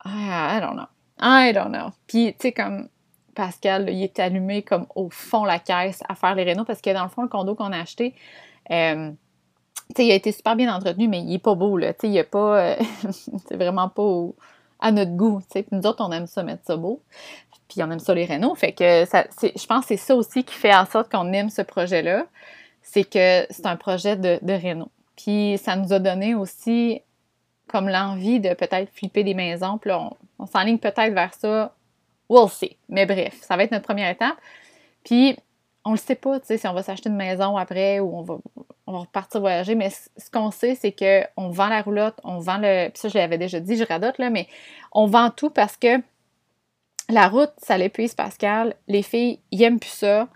I 0.04 0.60
don't 0.60 0.74
know. 0.76 0.86
I 1.20 1.52
don't 1.52 1.72
know. 1.72 1.90
Puis, 2.06 2.32
tu 2.34 2.48
sais, 2.48 2.52
comme, 2.52 2.88
Pascal, 3.34 3.90
il 3.90 4.02
est 4.02 4.18
allumé 4.18 4.62
comme 4.62 4.86
au 4.94 5.10
fond 5.10 5.44
la 5.44 5.58
caisse 5.58 6.02
à 6.08 6.14
faire 6.14 6.34
les 6.34 6.44
rénaux 6.44 6.64
parce 6.64 6.80
que 6.80 6.92
dans 6.92 7.02
le 7.04 7.10
fond, 7.10 7.22
le 7.22 7.28
condo 7.28 7.54
qu'on 7.54 7.72
a 7.72 7.78
acheté, 7.80 8.14
euh, 8.70 9.12
Tu 9.90 9.94
sais, 9.96 10.06
il 10.06 10.12
a 10.12 10.14
été 10.14 10.32
super 10.32 10.56
bien 10.56 10.74
entretenu, 10.74 11.06
mais 11.08 11.20
il 11.22 11.34
est 11.34 11.38
pas 11.38 11.54
beau, 11.54 11.76
là. 11.78 11.92
Tu 11.94 12.00
sais, 12.02 12.10
il 12.10 12.18
a 12.18 12.24
pas... 12.24 12.58
euh, 12.60 12.76
c'est 13.48 13.56
vraiment 13.56 13.88
pas 13.88 14.02
à 14.80 14.92
notre 14.92 15.12
goût, 15.12 15.40
tu 15.42 15.46
sais. 15.52 15.62
Puis 15.62 15.76
nous 15.76 15.86
autres, 15.86 16.04
on 16.04 16.12
aime 16.12 16.26
ça, 16.26 16.42
mettre 16.42 16.64
ça 16.64 16.76
beau. 16.76 17.02
Puis 17.68 17.82
on 17.82 17.90
aime 17.90 17.98
ça, 17.98 18.14
les 18.14 18.26
Renault. 18.26 18.54
Fait 18.54 18.72
que 18.72 19.04
ça, 19.04 19.24
je 19.40 19.66
pense 19.66 19.82
que 19.82 19.88
c'est 19.88 19.96
ça 19.96 20.14
aussi 20.14 20.44
qui 20.44 20.54
fait 20.54 20.74
en 20.74 20.86
sorte 20.86 21.10
qu'on 21.10 21.32
aime 21.32 21.50
ce 21.50 21.62
projet-là. 21.62 22.26
C'est 22.82 23.04
que 23.04 23.46
c'est 23.50 23.66
un 23.66 23.76
projet 23.76 24.16
de, 24.16 24.38
de 24.42 24.52
Renault. 24.52 24.90
Puis 25.16 25.58
ça 25.62 25.76
nous 25.76 25.92
a 25.92 25.98
donné 25.98 26.34
aussi 26.34 27.02
comme 27.68 27.88
l'envie 27.88 28.38
de 28.38 28.54
peut-être 28.54 28.92
flipper 28.92 29.24
des 29.24 29.34
maisons. 29.34 29.78
Puis 29.78 29.90
là, 29.90 30.00
on, 30.00 30.16
on 30.38 30.46
s'enligne 30.46 30.78
peut-être 30.78 31.12
vers 31.12 31.34
ça. 31.34 31.74
We'll 32.28 32.48
see. 32.48 32.76
Mais 32.88 33.06
bref, 33.06 33.38
ça 33.42 33.56
va 33.56 33.64
être 33.64 33.72
notre 33.72 33.84
première 33.84 34.10
étape. 34.10 34.36
Puis 35.04 35.36
on 35.84 35.92
le 35.92 35.96
sait 35.96 36.16
pas, 36.16 36.40
tu 36.40 36.46
sais, 36.46 36.58
si 36.58 36.66
on 36.66 36.72
va 36.72 36.82
s'acheter 36.82 37.08
une 37.08 37.16
maison 37.16 37.56
après 37.56 38.00
ou 38.00 38.18
on 38.18 38.22
va, 38.22 38.38
on 38.88 38.92
va 38.92 38.98
repartir 39.00 39.40
voyager. 39.40 39.76
Mais 39.76 39.90
ce 39.90 40.30
qu'on 40.32 40.50
sait, 40.50 40.74
c'est 40.74 40.92
qu'on 40.92 41.48
vend 41.50 41.68
la 41.68 41.80
roulotte, 41.80 42.18
on 42.24 42.38
vend 42.38 42.58
le. 42.58 42.88
Puis 42.88 42.98
ça, 42.98 43.08
je 43.08 43.16
l'avais 43.16 43.38
déjà 43.38 43.60
dit, 43.60 43.76
je 43.76 43.84
radote, 43.84 44.18
là, 44.18 44.30
mais 44.30 44.48
on 44.92 45.06
vend 45.06 45.30
tout 45.30 45.50
parce 45.50 45.76
que 45.76 45.98
la 47.08 47.28
route, 47.28 47.52
ça 47.58 47.78
l'épuise 47.78 48.14
Pascal. 48.14 48.74
Les 48.88 49.02
filles, 49.02 49.40
ils 49.50 49.62
aiment 49.62 49.80
plus 49.80 49.90
ça. 49.90 50.28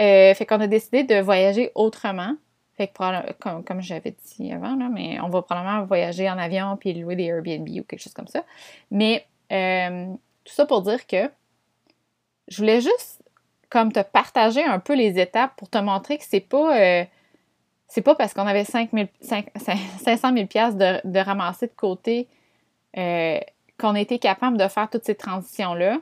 Euh, 0.00 0.34
fait 0.34 0.46
qu'on 0.46 0.60
a 0.60 0.66
décidé 0.66 1.04
de 1.04 1.16
voyager 1.20 1.70
autrement. 1.74 2.36
Fait 2.76 2.88
que 2.88 3.32
comme, 3.34 3.64
comme 3.64 3.80
j'avais 3.80 4.14
dit 4.36 4.52
avant, 4.52 4.74
là, 4.74 4.88
mais 4.90 5.20
on 5.20 5.28
va 5.28 5.42
probablement 5.42 5.84
voyager 5.84 6.28
en 6.28 6.38
avion 6.38 6.76
puis 6.76 6.92
louer 6.92 7.14
des 7.14 7.24
Airbnb 7.24 7.68
ou 7.68 7.84
quelque 7.84 8.00
chose 8.00 8.14
comme 8.14 8.26
ça. 8.26 8.44
Mais 8.90 9.26
euh, 9.52 10.06
tout 10.44 10.52
ça 10.52 10.66
pour 10.66 10.82
dire 10.82 11.06
que 11.06 11.30
je 12.48 12.56
voulais 12.58 12.80
juste 12.80 13.22
comme 13.70 13.92
te 13.92 14.00
partager 14.00 14.64
un 14.64 14.80
peu 14.80 14.94
les 14.94 15.20
étapes 15.20 15.52
pour 15.56 15.70
te 15.70 15.78
montrer 15.78 16.18
que 16.18 16.24
c'est 16.26 16.40
pas 16.40 16.76
euh, 16.78 17.04
c'est 17.86 18.02
pas 18.02 18.14
parce 18.14 18.34
qu'on 18.34 18.46
avait 18.46 18.64
5 18.64 18.90
000 18.92 19.06
5 19.20 19.50
500 20.00 20.34
000 20.34 20.46
piastres 20.46 20.78
de, 20.78 21.00
de 21.04 21.18
ramasser 21.20 21.68
de 21.68 21.72
côté 21.76 22.28
euh, 22.96 23.38
qu'on 23.78 23.94
a 23.94 24.00
été 24.00 24.18
capable 24.18 24.56
de 24.56 24.68
faire 24.68 24.88
toutes 24.90 25.04
ces 25.04 25.14
transitions-là. 25.14 25.98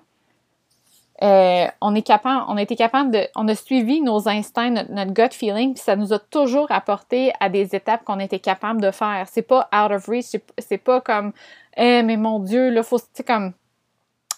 Euh, 1.23 1.67
on 1.81 1.95
est 1.95 2.03
capable, 2.03 2.45
on 2.49 2.57
a 2.57 2.63
été 2.63 2.75
capable 2.75 3.13
de, 3.13 3.29
on 3.37 3.47
a 3.47 3.55
suivi 3.55 4.01
nos 4.01 4.29
instincts, 4.29 4.71
notre, 4.71 5.13
gut 5.13 5.33
feeling, 5.33 5.75
puis 5.75 5.83
ça 5.83 5.95
nous 5.95 6.13
a 6.13 6.19
toujours 6.19 6.73
apporté 6.73 7.33
à 7.39 7.49
des 7.49 7.77
étapes 7.77 8.03
qu'on 8.05 8.19
était 8.19 8.41
capable 8.41 8.81
de 8.81 8.91
faire. 8.91 9.27
C'est 9.31 9.43
pas 9.43 9.69
out 9.73 9.93
of 9.93 10.07
reach, 10.09 10.37
c'est- 10.59 10.79
pas 10.79 11.01
comme, 11.01 11.33
eh, 11.77 12.03
mais 12.03 12.17
mon 12.17 12.41
Dieu, 12.41 12.71
là, 12.71 12.83
faut, 12.83 12.99
tu 13.15 13.23
comme, 13.23 13.53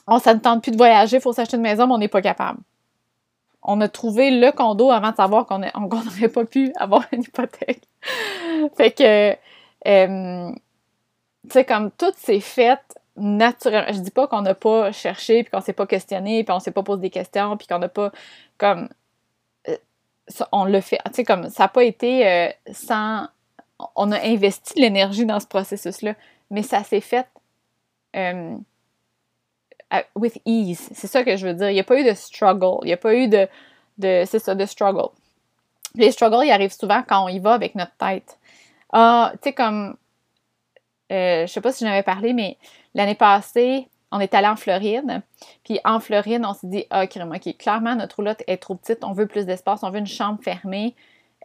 on 0.07 0.19
ça 0.19 0.35
ne 0.35 0.41
tente 0.41 0.63
plus 0.63 0.73
de 0.73 0.77
voyager, 0.77 1.21
faut 1.21 1.33
s'acheter 1.33 1.57
une 1.57 1.63
maison, 1.63 1.87
mais 1.87 1.95
on 1.95 1.99
n'est 1.99 2.09
pas 2.09 2.21
capable. 2.21 2.59
On 3.63 3.81
a 3.81 3.89
trouvé 3.89 4.31
le 4.31 4.53
condo 4.53 4.91
avant 4.91 5.13
de 5.13 5.17
savoir 5.17 5.47
qu'on 5.47 5.59
n'aurait 5.75 6.29
pas 6.29 6.45
pu 6.45 6.73
avoir 6.77 7.05
une 7.13 7.23
hypothèque. 7.23 7.83
fait 8.77 8.91
que, 8.91 9.37
euh, 9.89 10.53
tu 11.45 11.51
sais, 11.51 11.65
comme 11.65 11.91
tout 11.93 12.13
s'est 12.19 12.41
fait 12.41 12.81
naturellement. 13.17 13.93
Je 13.93 14.01
dis 14.01 14.11
pas 14.11 14.27
qu'on 14.27 14.43
n'a 14.43 14.55
pas 14.55 14.93
cherché, 14.93 15.43
puis 15.43 15.51
qu'on 15.51 15.61
s'est 15.61 15.73
pas 15.73 15.87
questionné, 15.87 16.45
puis 16.45 16.53
on 16.53 16.61
s'est 16.61 16.73
pas 16.73 16.83
posé 16.83 17.03
des 17.03 17.11
questions, 17.11 17.57
puis 17.57 17.67
qu'on 17.67 17.79
n'a 17.79 17.89
pas, 17.89 18.11
comme, 18.59 18.89
euh, 19.69 19.77
on 20.53 20.65
le 20.65 20.81
fait, 20.81 20.99
tu 21.07 21.15
sais, 21.15 21.25
comme, 21.25 21.49
ça 21.51 21.65
n'a 21.65 21.69
pas 21.69 21.85
été 21.85 22.27
euh, 22.27 22.49
sans... 22.73 23.29
On 23.97 24.13
a 24.13 24.21
investi 24.25 24.75
de 24.75 24.81
l'énergie 24.81 25.27
dans 25.27 25.41
ce 25.41 25.47
processus-là, 25.47 26.15
mais 26.51 26.63
ça 26.63 26.85
s'est 26.85 27.01
fait 27.01 27.27
euh, 28.17 28.57
with 30.15 30.41
ease. 30.45 30.89
C'est 30.95 31.07
ça 31.07 31.25
que 31.25 31.37
je 31.37 31.47
veux 31.47 31.55
dire. 31.55 31.71
Il 31.71 31.75
n'y 31.75 31.81
a 31.81 31.85
pas 31.85 31.99
eu 31.99 32.05
de 32.05 32.15
struggle. 32.15 32.79
Il 32.83 32.87
n'y 32.87 32.93
a 32.93 32.97
pas 32.97 33.15
eu 33.15 33.29
de, 33.29 33.49
de 33.99 34.25
c'est 34.27 34.39
ça, 34.39 34.55
de 34.55 34.65
struggle. 34.65 35.09
Les 35.97 36.11
struggles, 36.13 36.45
ils 36.45 36.53
arrivent 36.53 36.73
souvent 36.73 37.03
quand 37.03 37.25
on 37.25 37.29
y 37.29 37.39
va 37.39 37.53
avec 37.53 37.75
notre 37.75 37.95
tête. 37.97 38.39
Ah, 38.93 39.33
tu 39.35 39.49
sais, 39.49 39.53
comme, 39.53 39.97
euh, 41.13 41.47
je 41.47 41.53
sais 41.53 41.61
pas 41.61 41.73
si 41.73 41.85
j'en 41.85 41.91
avais 41.91 42.03
parlé, 42.03 42.33
mais 42.33 42.57
l'année 42.95 43.15
passée, 43.15 43.89
on 44.11 44.21
est 44.21 44.35
allé 44.35 44.47
en 44.47 44.57
Floride. 44.57 45.23
Puis 45.65 45.81
en 45.85 46.01
Floride, 46.01 46.43
on 46.47 46.55
s'est 46.55 46.69
dit, 46.69 46.87
ah, 46.91 47.05
OK, 47.05 47.57
clairement, 47.59 47.97
notre 47.97 48.17
roulotte 48.17 48.43
est 48.47 48.59
trop 48.59 48.77
petite. 48.77 49.03
On 49.03 49.13
veut 49.13 49.27
plus 49.27 49.45
d'espace. 49.45 49.83
On 49.83 49.91
veut 49.91 49.99
une 49.99 50.07
chambre 50.07 50.39
fermée. 50.43 50.95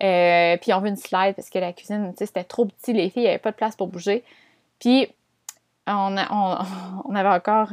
Euh, 0.01 0.55
puis 0.57 0.71
on 0.73 0.79
veut 0.79 0.87
une 0.87 0.95
slide 0.95 1.35
parce 1.35 1.49
que 1.49 1.59
la 1.59 1.73
cuisine, 1.73 2.11
tu 2.11 2.19
sais, 2.19 2.25
c'était 2.27 2.43
trop 2.43 2.65
petit. 2.65 2.93
Les 2.93 3.09
filles, 3.09 3.23
il 3.23 3.25
n'y 3.25 3.29
avait 3.29 3.39
pas 3.39 3.51
de 3.51 3.55
place 3.55 3.75
pour 3.75 3.87
bouger. 3.87 4.23
Puis 4.79 5.07
on, 5.87 6.15
avait 7.15 7.29
encore 7.29 7.69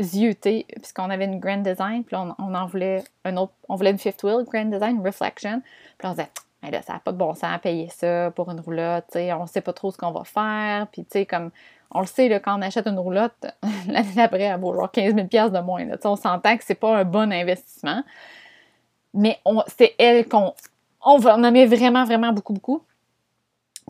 zioté, 0.00 0.66
puisqu'on 0.76 1.10
avait 1.10 1.24
une 1.24 1.40
Grand 1.40 1.58
Design, 1.58 2.04
puis 2.04 2.16
on, 2.16 2.34
en 2.38 2.66
voulait 2.66 3.04
un 3.24 3.36
autre, 3.36 3.52
on 3.68 3.76
voulait 3.76 3.90
une 3.90 3.98
Fifth 3.98 4.22
Wheel 4.22 4.44
Grand 4.44 4.64
Design, 4.64 5.04
Reflection. 5.04 5.62
Puis 5.98 6.08
on 6.08 6.12
disait, 6.12 6.30
Hey, 6.62 6.72
là, 6.72 6.82
ça 6.82 6.94
n'a 6.94 6.98
pas 6.98 7.12
de 7.12 7.16
bon 7.16 7.34
sens 7.34 7.44
à 7.44 7.58
payer 7.58 7.88
ça 7.88 8.32
pour 8.32 8.50
une 8.50 8.60
roulotte, 8.60 9.04
on 9.14 9.42
ne 9.42 9.46
sait 9.46 9.60
pas 9.60 9.72
trop 9.72 9.90
ce 9.92 9.96
qu'on 9.96 10.10
va 10.10 10.24
faire, 10.24 10.88
puis 10.88 11.04
tu 11.04 11.10
sais, 11.12 11.26
comme, 11.26 11.50
on 11.92 12.00
le 12.00 12.06
sait, 12.06 12.28
quand 12.40 12.58
on 12.58 12.62
achète 12.62 12.86
une 12.88 12.98
roulotte, 12.98 13.46
l'année 13.88 14.12
d'après, 14.16 14.42
elle 14.42 14.60
vaut 14.60 14.74
genre 14.74 14.90
15 14.90 15.14
000 15.14 15.26
de 15.50 15.60
moins, 15.60 15.86
on 16.04 16.16
s'entend 16.16 16.56
que 16.56 16.64
c'est 16.64 16.74
pas 16.74 16.96
un 16.98 17.04
bon 17.04 17.32
investissement, 17.32 18.02
mais 19.14 19.38
c'est 19.76 19.94
elle 19.98 20.28
qu'on 20.28 20.52
on, 21.04 21.18
va- 21.18 21.36
en 21.36 21.40
vraiment, 21.66 22.04
vraiment 22.04 22.32
beaucoup, 22.32 22.52
beaucoup. 22.52 22.82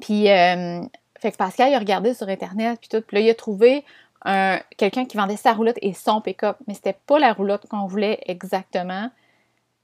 Puis, 0.00 0.30
euh, 0.30 0.82
fait 1.20 1.32
que 1.32 1.36
Pascal, 1.36 1.70
il 1.70 1.74
a 1.74 1.78
regardé 1.78 2.14
sur 2.14 2.28
Internet, 2.28 2.78
puis 2.80 2.88
tout, 2.88 3.00
puis 3.06 3.16
là, 3.16 3.20
il 3.22 3.30
a 3.30 3.34
trouvé 3.34 3.84
un- 4.24 4.60
quelqu'un 4.76 5.04
qui 5.04 5.16
vendait 5.16 5.36
sa 5.36 5.52
roulotte 5.52 5.78
et 5.82 5.92
son 5.92 6.20
pick-up, 6.20 6.56
mais 6.66 6.74
c'était 6.74 6.96
pas 7.06 7.18
la 7.18 7.32
roulotte 7.32 7.66
qu'on 7.68 7.86
voulait 7.86 8.20
exactement, 8.26 9.10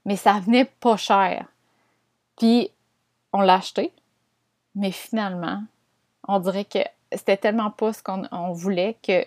mais 0.05 0.15
ça 0.15 0.33
venait 0.33 0.65
pas 0.65 0.97
cher. 0.97 1.45
Puis, 2.37 2.71
on 3.35 3.41
l'a 3.41 3.55
acheté, 3.55 3.91
mais 4.75 4.91
finalement, 4.91 5.63
on 6.27 6.39
dirait 6.39 6.65
que 6.65 6.79
c'était 7.11 7.37
tellement 7.37 7.69
pas 7.69 7.91
ce 7.91 8.01
qu'on 8.01 8.23
on 8.31 8.53
voulait 8.53 8.97
que 9.03 9.25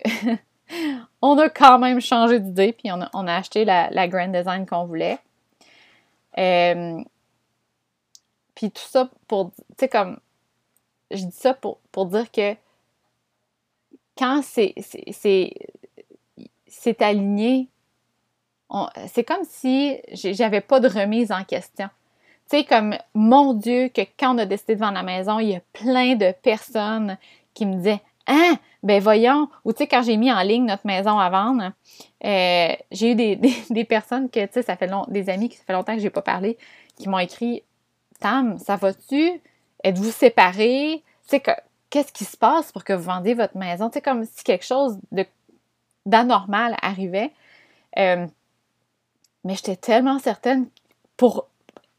on 1.22 1.38
a 1.38 1.50
quand 1.50 1.78
même 1.78 2.00
changé 2.00 2.40
d'idée, 2.40 2.72
puis 2.72 2.90
on 2.90 3.00
a, 3.00 3.34
acheté 3.34 3.64
la, 3.64 4.08
Grand 4.08 4.28
Design 4.28 4.66
qu'on 4.66 4.86
voulait. 4.86 5.18
Euh, 6.38 7.02
puis 8.54 8.70
tout 8.70 8.82
ça 8.82 9.10
pour, 9.26 9.52
tu 9.52 9.62
sais, 9.78 9.88
comme, 9.88 10.18
je 11.10 11.24
dis 11.24 11.36
ça 11.36 11.54
pour, 11.54 11.78
dire 12.06 12.30
que 12.30 12.54
quand 14.16 14.42
c'est, 14.42 14.74
aligné, 17.00 17.68
c'est 19.06 19.24
comme 19.24 19.44
si 19.44 20.00
j'avais 20.12 20.62
pas 20.62 20.80
de 20.80 20.88
remise 20.88 21.30
en 21.30 21.44
question. 21.44 21.90
Tu 22.50 22.56
sais, 22.58 22.64
comme, 22.64 22.96
mon 23.14 23.52
Dieu, 23.52 23.88
que 23.88 24.00
quand 24.18 24.34
on 24.34 24.38
a 24.38 24.46
décidé 24.46 24.74
de 24.74 24.80
vendre 24.80 24.94
la 24.94 25.02
maison, 25.02 25.38
il 25.38 25.50
y 25.50 25.56
a 25.56 25.60
plein 25.72 26.14
de 26.16 26.32
personnes 26.42 27.18
qui 27.54 27.66
me 27.66 27.76
disaient 27.76 28.00
Ah, 28.26 28.54
ben 28.82 29.02
voyons, 29.02 29.48
ou 29.64 29.72
tu 29.72 29.78
sais, 29.78 29.86
quand 29.86 30.02
j'ai 30.02 30.16
mis 30.16 30.32
en 30.32 30.40
ligne 30.42 30.64
notre 30.64 30.86
maison 30.86 31.18
à 31.18 31.28
vendre, 31.30 31.72
euh, 32.24 32.74
j'ai 32.90 33.12
eu 33.12 33.14
des, 33.14 33.36
des- 33.70 33.84
personnes 33.84 34.30
que, 34.30 34.40
tu 34.46 34.52
sais, 34.54 34.62
ça 34.62 34.76
fait 34.76 34.86
long, 34.86 35.04
des 35.08 35.28
amis 35.28 35.48
qui 35.50 35.56
ça 35.56 35.64
fait 35.66 35.72
longtemps 35.74 35.94
que 35.94 36.00
j'ai 36.00 36.10
pas 36.10 36.22
parlé, 36.22 36.56
qui 36.96 37.08
m'ont 37.08 37.18
écrit 37.18 37.62
Tam, 38.20 38.58
ça 38.58 38.76
va-tu? 38.76 39.40
Êtes-vous 39.84 40.10
séparés? 40.10 41.02
Tu 41.24 41.30
sais, 41.30 41.40
que- 41.40 41.50
qu'est-ce 41.90 42.12
qui 42.12 42.24
se 42.24 42.36
passe 42.36 42.72
pour 42.72 42.84
que 42.84 42.94
vous 42.94 43.04
vendiez 43.04 43.34
votre 43.34 43.56
maison? 43.56 43.90
Tu 43.90 43.94
sais, 43.94 44.02
comme 44.02 44.24
si 44.24 44.42
quelque 44.44 44.64
chose 44.64 44.98
d'anormal 46.06 46.76
arrivait. 46.82 47.30
Euh, 47.98 48.26
mais 49.44 49.54
j'étais 49.54 49.76
tellement 49.76 50.18
certaine, 50.18 50.68
pour 51.16 51.48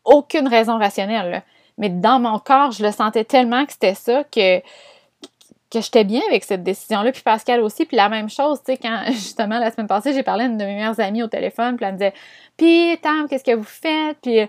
aucune 0.06 0.48
raison 0.48 0.78
rationnelle, 0.78 1.44
mais 1.78 1.90
dans 1.90 2.20
mon 2.20 2.40
corps, 2.40 2.72
je 2.72 2.84
le 2.84 2.92
sentais 2.92 3.24
tellement 3.24 3.66
que 3.66 3.72
c'était 3.72 3.96
ça 3.96 4.24
que, 4.26 4.60
que 4.60 5.82
j'étais 5.82 6.04
bien 6.04 6.22
avec 6.28 6.44
cette 6.44 6.64
décision-là. 6.64 7.12
Puis 7.12 7.22
Pascal 7.22 7.62
aussi. 7.62 7.86
Puis 7.86 7.96
la 7.96 8.10
même 8.10 8.30
chose, 8.30 8.60
tu 8.60 8.74
sais, 8.74 8.78
quand 8.78 9.04
justement 9.08 9.60
la 9.60 9.72
semaine 9.72 9.88
passée, 9.88 10.14
j'ai 10.14 10.24
parlé 10.24 10.44
à 10.44 10.48
une 10.48 10.58
de 10.58 10.66
mes 10.66 10.76
meilleures 10.76 11.00
amies 11.00 11.24
au 11.24 11.28
téléphone, 11.28 11.78
puis 11.78 11.86
elle 11.86 11.94
me 11.94 11.98
disait 11.98 12.14
Puis, 12.58 12.98
Tam, 13.02 13.28
qu'est-ce 13.28 13.44
que 13.44 13.56
vous 13.56 13.64
faites? 13.64 14.18
Puis, 14.22 14.48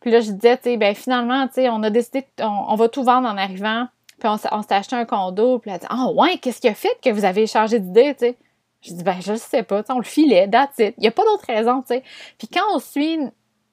puis 0.00 0.10
là, 0.10 0.20
je 0.20 0.32
disais, 0.32 0.56
tu 0.58 0.64
sais, 0.64 0.76
ben 0.76 0.94
finalement, 0.94 1.46
tu 1.46 1.54
sais, 1.54 1.70
on 1.70 1.82
a 1.82 1.90
décidé, 1.90 2.26
on, 2.40 2.74
va 2.74 2.88
tout 2.88 3.04
vendre 3.04 3.26
en 3.28 3.38
arrivant. 3.38 3.86
Puis 4.18 4.28
on, 4.28 4.36
on 4.52 4.62
s'est 4.62 4.74
acheté 4.74 4.96
un 4.96 5.04
condo. 5.06 5.60
Puis 5.60 5.70
elle 5.70 5.76
a 5.76 5.78
dit 5.78 5.86
Ah, 5.88 6.08
ouais, 6.14 6.38
qu'est-ce 6.38 6.60
qui 6.60 6.68
a 6.68 6.74
fait 6.74 6.96
que 7.02 7.10
vous 7.10 7.24
avez 7.24 7.46
changé 7.46 7.78
d'idée, 7.78 8.14
tu 8.14 8.26
sais? 8.26 8.36
Je 8.82 8.92
dis, 8.92 9.02
ben, 9.02 9.16
je 9.18 9.34
sais 9.34 9.62
pas, 9.62 9.82
on 9.88 9.98
le 9.98 10.04
filait, 10.04 10.46
that's 10.46 10.78
it. 10.78 10.94
Il 10.98 11.00
n'y 11.00 11.06
a 11.06 11.10
pas 11.10 11.24
d'autre 11.24 11.46
raison, 11.46 11.80
tu 11.80 11.94
sais. 11.94 12.02
Puis 12.36 12.48
quand 12.48 12.64
on 12.74 12.78
suit 12.78 13.18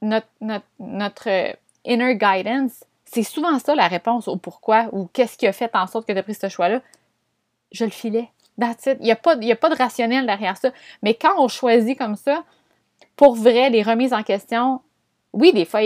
notre, 0.01 1.29
euh, 1.29 1.53
inner 1.85 2.15
guidance, 2.15 2.83
c'est 3.05 3.23
souvent 3.23 3.57
ça 3.59 3.75
la 3.75 3.87
réponse 3.87 4.27
au 4.27 4.37
pourquoi 4.37 4.87
ou 4.91 5.09
qu'est-ce 5.13 5.37
qui 5.37 5.47
a 5.47 5.53
fait 5.53 5.75
en 5.75 5.87
sorte 5.87 6.07
que 6.07 6.13
tu 6.13 6.17
as 6.19 6.23
pris 6.23 6.33
ce 6.35 6.49
choix-là. 6.49 6.81
Je 7.71 7.85
le 7.85 7.91
filais. 7.91 8.29
That's 8.59 8.85
it. 8.85 8.97
Il 8.99 9.05
n'y 9.05 9.11
a, 9.11 9.15
pas- 9.15 9.35
a 9.35 9.55
pas 9.55 9.69
de 9.69 9.75
rationnel 9.75 10.25
derrière 10.25 10.57
ça. 10.57 10.71
Mais 11.03 11.13
quand 11.13 11.33
on 11.37 11.47
choisit 11.47 11.97
comme 11.97 12.15
ça, 12.15 12.43
pour 13.15 13.35
vrai, 13.35 13.69
les 13.69 13.83
remises 13.83 14.13
en 14.13 14.23
question, 14.23 14.81
oui, 15.33 15.53
des 15.53 15.65
fois, 15.65 15.81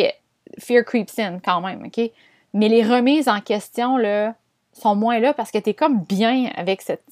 fear 0.59 0.83
creeps 0.83 1.17
in 1.19 1.39
quand 1.39 1.61
même, 1.61 1.85
OK? 1.85 2.09
Mais 2.53 2.69
les 2.69 2.83
remises 2.83 3.27
en 3.27 3.41
question, 3.41 3.97
là, 3.97 4.35
sont 4.73 4.95
moins 4.95 5.19
là 5.19 5.33
parce 5.33 5.51
que 5.51 5.57
tu 5.57 5.71
es 5.71 5.73
comme 5.73 6.01
bien 6.03 6.49
avec 6.55 6.81
cette, 6.81 7.03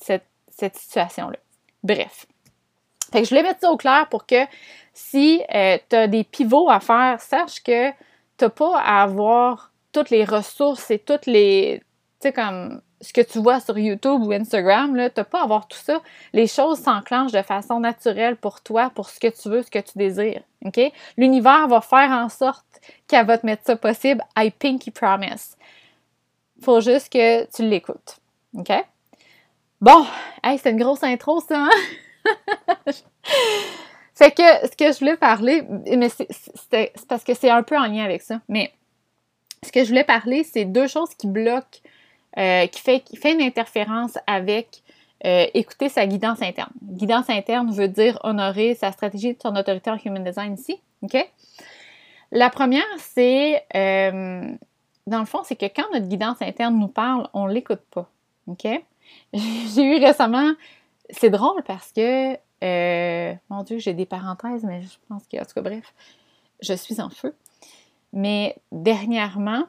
cette 0.49 0.76
situation-là. 0.76 1.38
Bref. 1.84 2.26
Fait 3.14 3.20
que 3.22 3.26
je 3.26 3.30
voulais 3.30 3.43
mettre 3.43 3.59
ça 3.59 3.72
au 3.72 3.78
clair 3.78 4.07
pour 4.09 4.26
que 4.26 4.43
si 4.91 5.41
tu 5.47 5.95
as 5.95 6.07
des 6.07 6.24
pivots 6.24 6.70
à 6.70 6.80
faire, 6.80 7.22
sache 7.22 7.61
que 7.61 7.91
tu 8.38 8.49
pas 8.49 8.80
à 8.80 9.03
avoir 9.03 9.72
toutes 9.91 10.09
les 10.09 10.26
ressources 10.26 10.89
et 10.89 10.97
toutes 10.97 11.28
les, 11.28 11.84
sais, 12.20 12.34
comme 12.34 12.82
ce 13.01 13.14
que 13.14 13.22
tu 13.22 13.38
vois 13.38 13.59
sur 13.59 13.78
YouTube 13.78 14.24
ou 14.24 14.32
Instagram, 14.32 14.93
tu 14.95 15.20
n'as 15.20 15.24
pas 15.26 15.41
à 15.41 15.43
avoir 15.43 15.68
tout 15.68 15.78
ça. 15.78 16.01
Les 16.34 16.47
choses 16.47 16.80
s'enclenchent 16.80 17.34
de 17.34 17.43
façon 17.43 17.80
naturelle 17.80 18.36
pour 18.36 18.61
toi, 18.61 18.89
pour 18.89 19.09
ce 19.09 19.20
que 19.20 19.28
tu 19.28 19.47
veux, 19.47 19.61
ce 19.61 19.70
que 19.70 19.78
tu 19.78 19.95
désires. 19.95 20.41
OK? 20.66 20.80
L'univers 21.16 21.68
va 21.68 21.82
faire 21.82 22.09
en 22.09 22.30
sorte 22.30 22.66
qu'elle 23.07 23.28
va 23.28 23.38
te 23.38 23.45
mettre 23.45 23.64
ça 23.66 23.76
possible. 23.76 24.24
I 24.36 24.49
pinky 24.49 24.89
promise. 24.89 25.55
Faut 26.64 26.82
juste 26.82 27.14
que 27.14 27.45
tu 27.51 27.61
l'écoutes. 27.61 28.18
OK? 28.57 28.72
Bon, 29.80 30.03
hey, 30.43 30.57
c'est 30.57 30.72
une 30.72 30.82
grosse 30.82 31.03
intro, 31.03 31.41
ça, 31.41 31.66
hein? 31.66 31.70
fait 34.16 34.32
que 34.32 34.68
ce 34.68 34.76
que 34.76 34.92
je 34.92 35.00
voulais 35.00 35.18
parler, 35.18 35.64
mais 35.98 36.10
c'est 36.10 36.28
parce 37.08 37.24
que 37.24 37.34
c'est 37.34 37.50
un 37.50 37.64
peu 37.64 37.78
en 37.78 37.86
lien 37.86 38.04
avec 38.04 38.22
ça, 38.22 38.40
mais 38.48 38.74
ce 39.64 39.72
que 39.72 39.84
je 39.84 39.90
voulais 39.90 40.04
parler, 40.04 40.44
c'est 40.44 40.66
deux 40.66 40.88
choses 40.88 41.14
qui 41.16 41.28
bloquent, 41.28 41.80
euh, 42.38 42.68
qui, 42.68 42.82
fait, 42.82 43.04
une 43.32 43.42
interférence 43.42 44.18
avec 44.28 44.82
euh, 45.26 45.46
écouter 45.54 45.90
sa 45.90 46.06
guidance 46.06 46.42
interne. 46.42 46.72
Guidance 46.82 47.30
interne 47.30 47.72
veut 47.72 47.88
dire 47.88 48.20
honorer 48.24 48.76
sa 48.76 48.92
stratégie 48.92 49.34
de 49.34 49.42
son 49.42 49.56
autorité 49.56 49.90
en 49.90 49.98
human 50.04 50.24
design 50.24 50.56
ici. 50.56 50.80
OK? 51.02 51.16
La 52.32 52.50
première, 52.50 52.84
c'est, 52.98 53.64
euh, 53.76 54.52
dans 55.08 55.20
le 55.20 55.26
fond, 55.26 55.42
c'est 55.44 55.56
que 55.56 55.68
quand 55.68 55.86
notre 55.94 56.08
guidance 56.08 56.42
interne 56.42 56.78
nous 56.78 56.88
parle, 56.88 57.30
on 57.34 57.48
ne 57.48 57.54
l'écoute 57.54 57.84
pas. 57.92 58.10
OK? 58.48 58.64
J'ai 59.34 59.84
eu 59.84 60.04
récemment, 60.04 60.54
c'est 61.10 61.30
drôle 61.30 61.64
parce 61.64 61.91
que, 61.91 62.38
mon 63.49 63.64
Dieu, 63.64 63.80
j'ai 63.80 63.93
des 63.93 64.06
parenthèses, 64.06 64.64
mais 64.64 64.82
je 64.82 64.97
pense 65.10 65.28
que, 65.28 65.38
en 65.38 65.45
tout 65.45 65.54
cas, 65.56 65.62
bref, 65.62 65.93
je 66.62 66.74
suis 66.74 67.01
en 67.01 67.10
feu. 67.10 67.36
Mais 68.14 68.56
dernièrement, 68.72 69.66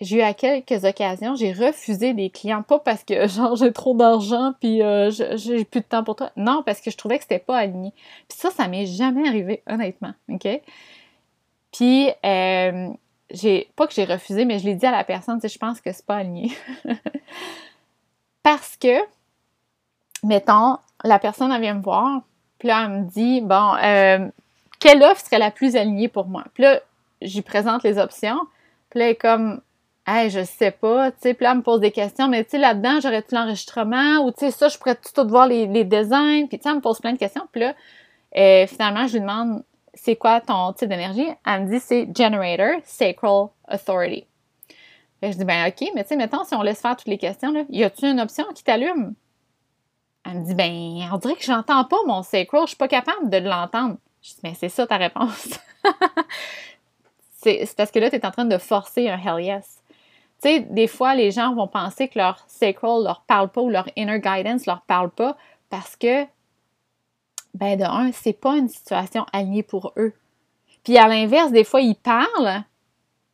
j'ai 0.00 0.18
eu 0.18 0.22
à 0.22 0.34
quelques 0.34 0.84
occasions, 0.84 1.34
j'ai 1.34 1.52
refusé 1.52 2.14
des 2.14 2.30
clients, 2.30 2.62
pas 2.62 2.78
parce 2.78 3.04
que 3.04 3.28
genre 3.28 3.56
j'ai 3.56 3.72
trop 3.72 3.94
d'argent 3.94 4.54
puis 4.60 4.82
euh, 4.82 5.10
j'ai 5.10 5.64
plus 5.64 5.80
de 5.80 5.86
temps 5.86 6.04
pour 6.04 6.16
toi. 6.16 6.32
Non, 6.36 6.62
parce 6.64 6.80
que 6.80 6.90
je 6.90 6.96
trouvais 6.96 7.18
que 7.18 7.24
c'était 7.24 7.38
pas 7.38 7.58
aligné. 7.58 7.92
Puis 8.28 8.38
ça, 8.38 8.50
ça 8.50 8.68
m'est 8.68 8.86
jamais 8.86 9.28
arrivé, 9.28 9.62
honnêtement. 9.68 10.14
OK? 10.28 10.48
Puis 11.72 12.08
euh, 12.24 12.88
j'ai 13.30 13.70
pas 13.76 13.86
que 13.86 13.94
j'ai 13.94 14.04
refusé, 14.04 14.44
mais 14.44 14.58
je 14.58 14.64
l'ai 14.64 14.74
dit 14.74 14.86
à 14.86 14.90
la 14.90 15.04
personne, 15.04 15.40
je 15.42 15.58
pense 15.58 15.80
que 15.80 15.92
c'est 15.92 16.06
pas 16.06 16.16
aligné. 16.16 16.50
parce 18.42 18.76
que, 18.76 18.98
mettons, 20.24 20.78
la 21.04 21.18
personne 21.18 21.52
elle 21.52 21.60
vient 21.60 21.74
me 21.74 21.82
voir, 21.82 22.22
puis 22.58 22.68
là, 22.68 22.84
elle 22.84 22.90
me 22.90 23.04
dit 23.04 23.40
Bon, 23.40 23.74
euh, 23.82 24.28
quelle 24.78 25.02
offre 25.02 25.24
serait 25.24 25.38
la 25.38 25.50
plus 25.50 25.76
alignée 25.76 26.08
pour 26.08 26.26
moi? 26.26 26.44
Puis 26.54 26.62
là, 26.62 26.80
j'y 27.22 27.42
présente 27.42 27.82
les 27.82 27.98
options. 27.98 28.40
Puis 28.90 28.98
là, 28.98 29.06
elle 29.06 29.12
est 29.12 29.16
comme, 29.16 29.60
hey, 30.06 30.30
je 30.30 30.44
sais 30.44 30.70
pas, 30.70 31.10
tu 31.12 31.18
sais, 31.20 31.34
puis 31.34 31.44
là, 31.44 31.52
elle 31.52 31.58
me 31.58 31.62
pose 31.62 31.80
des 31.80 31.92
questions, 31.92 32.28
mais 32.28 32.44
tu 32.44 32.50
sais, 32.50 32.58
là-dedans, 32.58 32.98
j'aurais-tu 33.00 33.34
l'enregistrement, 33.34 34.24
ou 34.24 34.32
tu 34.32 34.40
sais, 34.40 34.50
ça, 34.50 34.68
je 34.68 34.78
pourrais 34.78 34.96
tout 34.96 35.28
voir 35.28 35.46
les, 35.46 35.66
les 35.66 35.84
designs, 35.84 36.46
puis 36.48 36.58
tu 36.58 36.64
sais, 36.64 36.70
elle 36.70 36.76
me 36.76 36.80
pose 36.80 36.98
plein 37.00 37.12
de 37.12 37.18
questions. 37.18 37.46
Puis 37.52 37.60
là, 37.60 37.74
euh, 38.36 38.66
finalement, 38.66 39.06
je 39.06 39.14
lui 39.14 39.20
demande, 39.20 39.62
c'est 39.94 40.16
quoi 40.16 40.40
ton 40.40 40.72
type 40.72 40.88
d'énergie? 40.88 41.28
Elle 41.46 41.64
me 41.64 41.70
dit, 41.70 41.80
c'est 41.80 42.08
Generator 42.16 42.80
Sacral 42.84 43.48
Authority. 43.70 44.26
je 45.22 45.28
dis, 45.28 45.44
ben 45.44 45.68
OK, 45.68 45.88
mais 45.94 46.02
tu 46.02 46.08
sais, 46.08 46.16
mettons, 46.16 46.44
si 46.44 46.54
on 46.54 46.62
laisse 46.62 46.80
faire 46.80 46.96
toutes 46.96 47.08
les 47.08 47.18
questions, 47.18 47.52
là, 47.52 47.62
y 47.68 47.84
a-tu 47.84 48.06
une 48.06 48.20
option 48.20 48.44
qui 48.54 48.64
t'allume? 48.64 49.14
Elle 50.24 50.40
me 50.40 50.44
dit, 50.44 50.54
ben, 50.54 51.08
on 51.12 51.16
dirait 51.18 51.34
que 51.34 51.44
j'entends 51.44 51.84
pas 51.84 51.96
mon 52.06 52.22
sacral, 52.22 52.62
je 52.62 52.68
suis 52.68 52.76
pas 52.76 52.88
capable 52.88 53.30
de 53.30 53.38
l'entendre. 53.38 53.96
Je 54.22 54.30
dis, 54.30 54.40
ben, 54.42 54.54
c'est 54.54 54.68
ça 54.68 54.86
ta 54.86 54.96
réponse. 54.96 55.58
c'est 57.32 57.74
parce 57.76 57.90
que 57.90 57.98
là, 57.98 58.10
tu 58.10 58.16
es 58.16 58.26
en 58.26 58.30
train 58.30 58.44
de 58.44 58.58
forcer 58.58 59.08
un 59.08 59.18
hell 59.18 59.42
yes. 59.42 59.82
Tu 60.42 60.48
sais, 60.48 60.60
des 60.60 60.86
fois, 60.86 61.14
les 61.14 61.30
gens 61.30 61.54
vont 61.54 61.68
penser 61.68 62.08
que 62.08 62.18
leur 62.18 62.42
sacral 62.46 63.02
leur 63.02 63.22
parle 63.22 63.50
pas 63.50 63.60
ou 63.60 63.70
leur 63.70 63.88
inner 63.96 64.20
guidance 64.20 64.66
leur 64.66 64.82
parle 64.82 65.10
pas 65.10 65.36
parce 65.68 65.96
que, 65.96 66.24
ben, 67.54 67.76
de 67.78 67.84
un, 67.84 68.12
c'est 68.12 68.32
pas 68.32 68.56
une 68.56 68.68
situation 68.68 69.26
alignée 69.32 69.62
pour 69.62 69.92
eux. 69.96 70.14
Puis 70.84 70.96
à 70.98 71.08
l'inverse, 71.08 71.50
des 71.50 71.64
fois, 71.64 71.80
ils 71.80 71.94
parlent, 71.96 72.64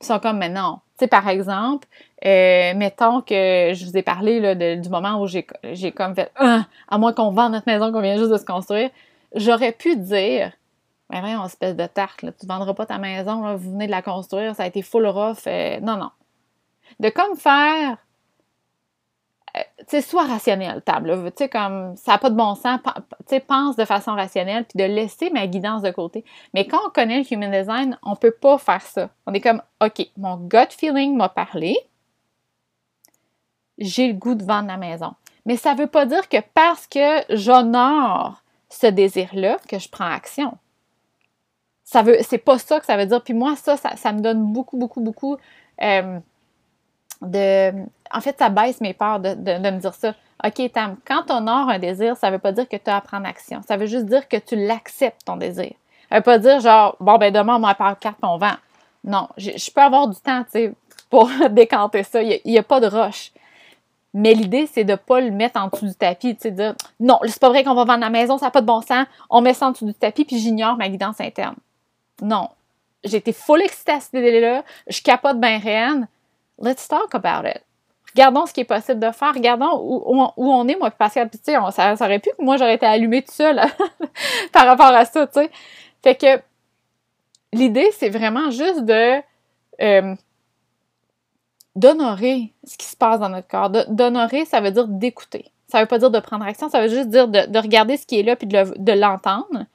ils 0.01 0.07
sont 0.07 0.19
comme, 0.19 0.39
mais 0.39 0.49
non. 0.49 0.81
Tu 0.99 1.05
sais, 1.05 1.09
par 1.09 1.29
exemple, 1.29 1.87
euh, 2.25 2.73
mettons 2.75 3.21
que 3.21 3.73
je 3.75 3.85
vous 3.85 3.97
ai 3.99 4.03
parlé 4.03 4.41
là, 4.41 4.55
du 4.55 4.89
moment 4.89 5.21
où 5.21 5.27
j'ai 5.27 5.45
comme 5.93 6.15
fait, 6.15 6.31
ah, 6.37 6.65
à 6.89 6.97
moins 6.97 7.13
qu'on 7.13 7.33
vende 7.33 7.53
notre 7.53 7.67
maison 7.67 7.93
qu'on 7.93 8.01
vient 8.01 8.17
juste 8.17 8.31
de 8.31 8.39
se 8.39 8.47
construire, 8.47 8.89
j'aurais 9.35 9.73
pu 9.73 9.97
dire, 9.97 10.53
mais 11.11 11.21
voyons, 11.21 11.45
espèce 11.45 11.77
de 11.77 11.87
tarte, 11.87 12.21
tu 12.21 12.27
ne 12.27 12.49
vendras 12.49 12.73
pas 12.73 12.87
ta 12.87 12.97
maison, 12.97 13.57
vous 13.57 13.73
venez 13.73 13.87
de 13.87 13.91
la 13.91 14.01
construire, 14.01 14.55
ça 14.57 14.63
a 14.63 14.67
été 14.67 14.81
full 14.81 15.07
rough. 15.07 15.47
Euh, 15.47 15.81
non, 15.81 15.99
non. 15.99 16.11
De 16.99 17.11
comme 17.11 17.37
faire, 17.37 17.99
sais, 19.87 20.01
soit 20.01 20.25
rationnel, 20.25 20.83
table, 20.83 21.23
tu 21.27 21.45
sais, 21.45 21.49
comme, 21.49 21.97
ça 21.97 22.13
n'a 22.13 22.19
pas 22.19 22.31
de 22.31 22.37
bon 22.37 22.55
sens, 22.55 22.81
tu 22.83 22.91
sais, 23.27 23.41
pense 23.41 23.77
de 23.77 23.85
façon 23.85 24.13
rationnelle, 24.15 24.65
puis 24.65 24.79
de 24.79 24.85
laisser 24.85 25.31
ma 25.31 25.47
guidance 25.47 25.83
de 25.83 25.91
côté. 25.91 26.25
Mais 26.55 26.67
quand 26.67 26.79
on 26.87 26.91
connaît 26.91 27.19
le 27.19 27.33
human 27.33 27.51
design, 27.51 27.99
on 28.03 28.11
ne 28.11 28.17
peut 28.17 28.33
pas 28.33 28.59
faire 28.59 28.83
ça. 28.83 29.11
On 29.27 29.35
est 29.35 29.41
comme, 29.41 29.63
OK, 29.83 30.07
mon 30.17 30.37
gut 30.37 30.71
feeling 30.71 31.17
m'a 31.17 31.29
parlé, 31.29 31.77
j'ai 33.79 34.09
le 34.09 34.15
goût 34.15 34.35
de 34.35 34.45
vendre 34.45 34.69
la 34.69 34.77
maison. 34.77 35.15
Mais 35.45 35.57
ça 35.57 35.75
ne 35.75 35.79
veut 35.79 35.87
pas 35.87 36.07
dire 36.07 36.29
que 36.29 36.39
parce 36.55 36.87
que 36.87 37.23
j'honore 37.29 38.43
ce 38.69 38.87
désir-là, 38.87 39.59
que 39.69 39.79
je 39.79 39.89
prends 39.89 40.11
action 40.11 40.57
ça 41.87 42.03
veut, 42.03 42.19
c'est 42.23 42.39
pas 42.39 42.59
ça 42.59 42.81
que 42.81 42.85
ça 42.85 42.97
veut 42.97 43.07
dire. 43.07 43.23
Puis 43.23 43.33
moi, 43.33 43.55
ça, 43.57 43.77
ça, 43.77 44.13
me 44.13 44.21
donne 44.21 44.53
beaucoup, 44.53 44.77
beaucoup, 44.77 45.01
beaucoup 45.01 45.39
euh, 45.83 46.19
de. 47.23 47.73
En 48.13 48.21
fait, 48.21 48.37
ça 48.39 48.49
baisse 48.49 48.81
mes 48.81 48.95
peurs 48.95 49.21
de, 49.21 49.35
me 49.35 49.79
dire 49.79 49.95
ça. 49.95 50.15
OK, 50.45 50.73
Tam, 50.73 50.97
quand 51.07 51.25
tu 51.27 51.33
honores 51.33 51.69
un 51.69 51.79
désir, 51.79 52.17
ça 52.17 52.31
veut 52.31 52.39
pas 52.39 52.53
dire 52.53 52.69
que 52.69 52.77
tu 52.77 52.91
as 52.91 52.97
à 52.97 53.01
prendre 53.01 53.27
action. 53.27 53.63
Ça 53.67 53.77
veut 53.77 53.87
juste 53.87 54.07
dire 54.07 54.29
que 54.29 54.37
tu 54.37 54.57
l'acceptes, 54.57 55.25
ton 55.25 55.37
désir. 55.37 55.73
Ça 56.09 56.17
veut 56.17 56.23
pas 56.23 56.39
dire 56.39 56.61
genre, 56.61 56.97
bon, 57.01 57.17
ben 57.19 57.33
demain, 57.33 57.57
on 57.57 57.59
m'a 57.59 57.75
par 57.75 57.99
carte, 57.99 58.19
on 58.23 58.37
vend. 58.37 58.55
Non, 59.05 59.29
je, 59.37 59.71
peux 59.71 59.81
avoir 59.81 60.09
du 60.09 60.21
temps, 60.21 60.43
tu 60.45 60.51
sais, 60.51 60.73
pour 61.09 61.31
décanter 61.51 62.03
ça. 62.03 62.23
Il 62.23 62.41
n'y 62.45 62.59
a, 62.59 62.63
pas 62.63 62.81
de 62.81 62.87
rush. 62.87 63.33
Mais 64.13 64.35
l'idée, 64.35 64.67
c'est 64.67 64.85
de 64.85 64.93
ne 64.93 64.97
pas 64.97 65.21
le 65.21 65.31
mettre 65.31 65.61
en 65.61 65.69
dessous 65.69 65.87
du 65.87 65.95
tapis, 65.95 66.35
tu 66.37 66.43
sais, 66.43 66.51
dire 66.51 66.75
non, 67.01 67.19
c'est 67.25 67.39
pas 67.39 67.49
vrai 67.49 67.65
qu'on 67.65 67.75
va 67.75 67.85
vendre 67.85 68.01
la 68.01 68.11
maison, 68.11 68.39
ça 68.39 68.47
n'a 68.47 68.51
pas 68.51 68.63
de 68.63 68.67
bon 68.67 68.81
sens, 68.81 69.07
on 69.31 69.41
met 69.41 69.55
ça 69.55 69.69
en 69.69 69.71
dessous 69.73 69.87
du 69.87 69.95
tapis, 69.95 70.25
puis 70.25 70.39
j'ignore 70.39 70.77
ma 70.77 70.89
guidance 70.89 71.21
interne. 71.21 71.57
Non. 72.23 72.49
J'étais 73.05 73.33
full 73.33 73.63
excitée 73.63 73.93
à 73.93 74.01
cette 74.01 74.15
idée-là. 74.15 74.65
Je 74.89 75.01
capote 75.03 75.39
bien 75.39 75.59
rien. 75.59 76.09
Let's 76.61 76.89
talk 76.89 77.15
about 77.15 77.47
it. 77.47 77.63
Regardons 78.17 78.47
ce 78.47 78.55
qui 78.55 78.61
est 78.61 78.65
possible 78.65 78.99
de 78.99 79.11
faire. 79.11 79.35
Regardons 79.35 79.79
où, 79.79 80.51
on 80.51 80.69
est, 80.69 80.77
moi, 80.77 80.91
Pascal. 80.91 81.29
Puis, 81.29 81.39
tu 81.39 81.53
sais, 81.53 81.59
ça, 81.71 81.95
aurait 82.01 82.19
pu 82.19 82.31
que 82.31 82.43
moi, 82.43 82.57
j'aurais 82.57 82.75
été 82.75 82.87
allumée 82.87 83.23
tout 83.23 83.33
seul 83.33 83.61
par 84.53 84.67
rapport 84.67 84.87
à 84.87 85.05
ça, 85.05 85.27
tu 85.27 85.35
sais. 85.35 85.51
Fait 86.03 86.15
que 86.15 86.41
l'idée, 87.53 87.89
c'est 87.93 88.09
vraiment 88.09 88.51
juste 88.51 88.85
de 88.85 89.21
euh, 89.83 90.15
d'honorer 91.75 92.55
ce 92.65 92.79
qui 92.79 92.87
se 92.87 92.97
passe 92.97 93.21
dans 93.21 93.29
notre 93.29 93.49
corps. 93.49 93.71
D'honorer, 93.71 94.45
ça 94.47 94.61
veut 94.61 94.71
dire 94.71 94.89
d'écouter. 94.89 95.51
Ça 95.69 95.81
veut 95.81 95.87
pas 95.87 95.99
dire 95.99 96.11
de 96.11 96.21
prendre 96.21 96.45
action, 96.45 96.71
ça 96.71 96.81
veut 96.81 96.89
juste 96.89 97.09
dire 97.09 97.29
de, 97.29 97.59
regarder 97.59 97.97
ce 97.97 98.07
qui 98.07 98.21
est 98.21 98.23
là 98.23 98.37
puis 98.37 98.47
de 98.47 98.93
l'entendre 98.93 99.67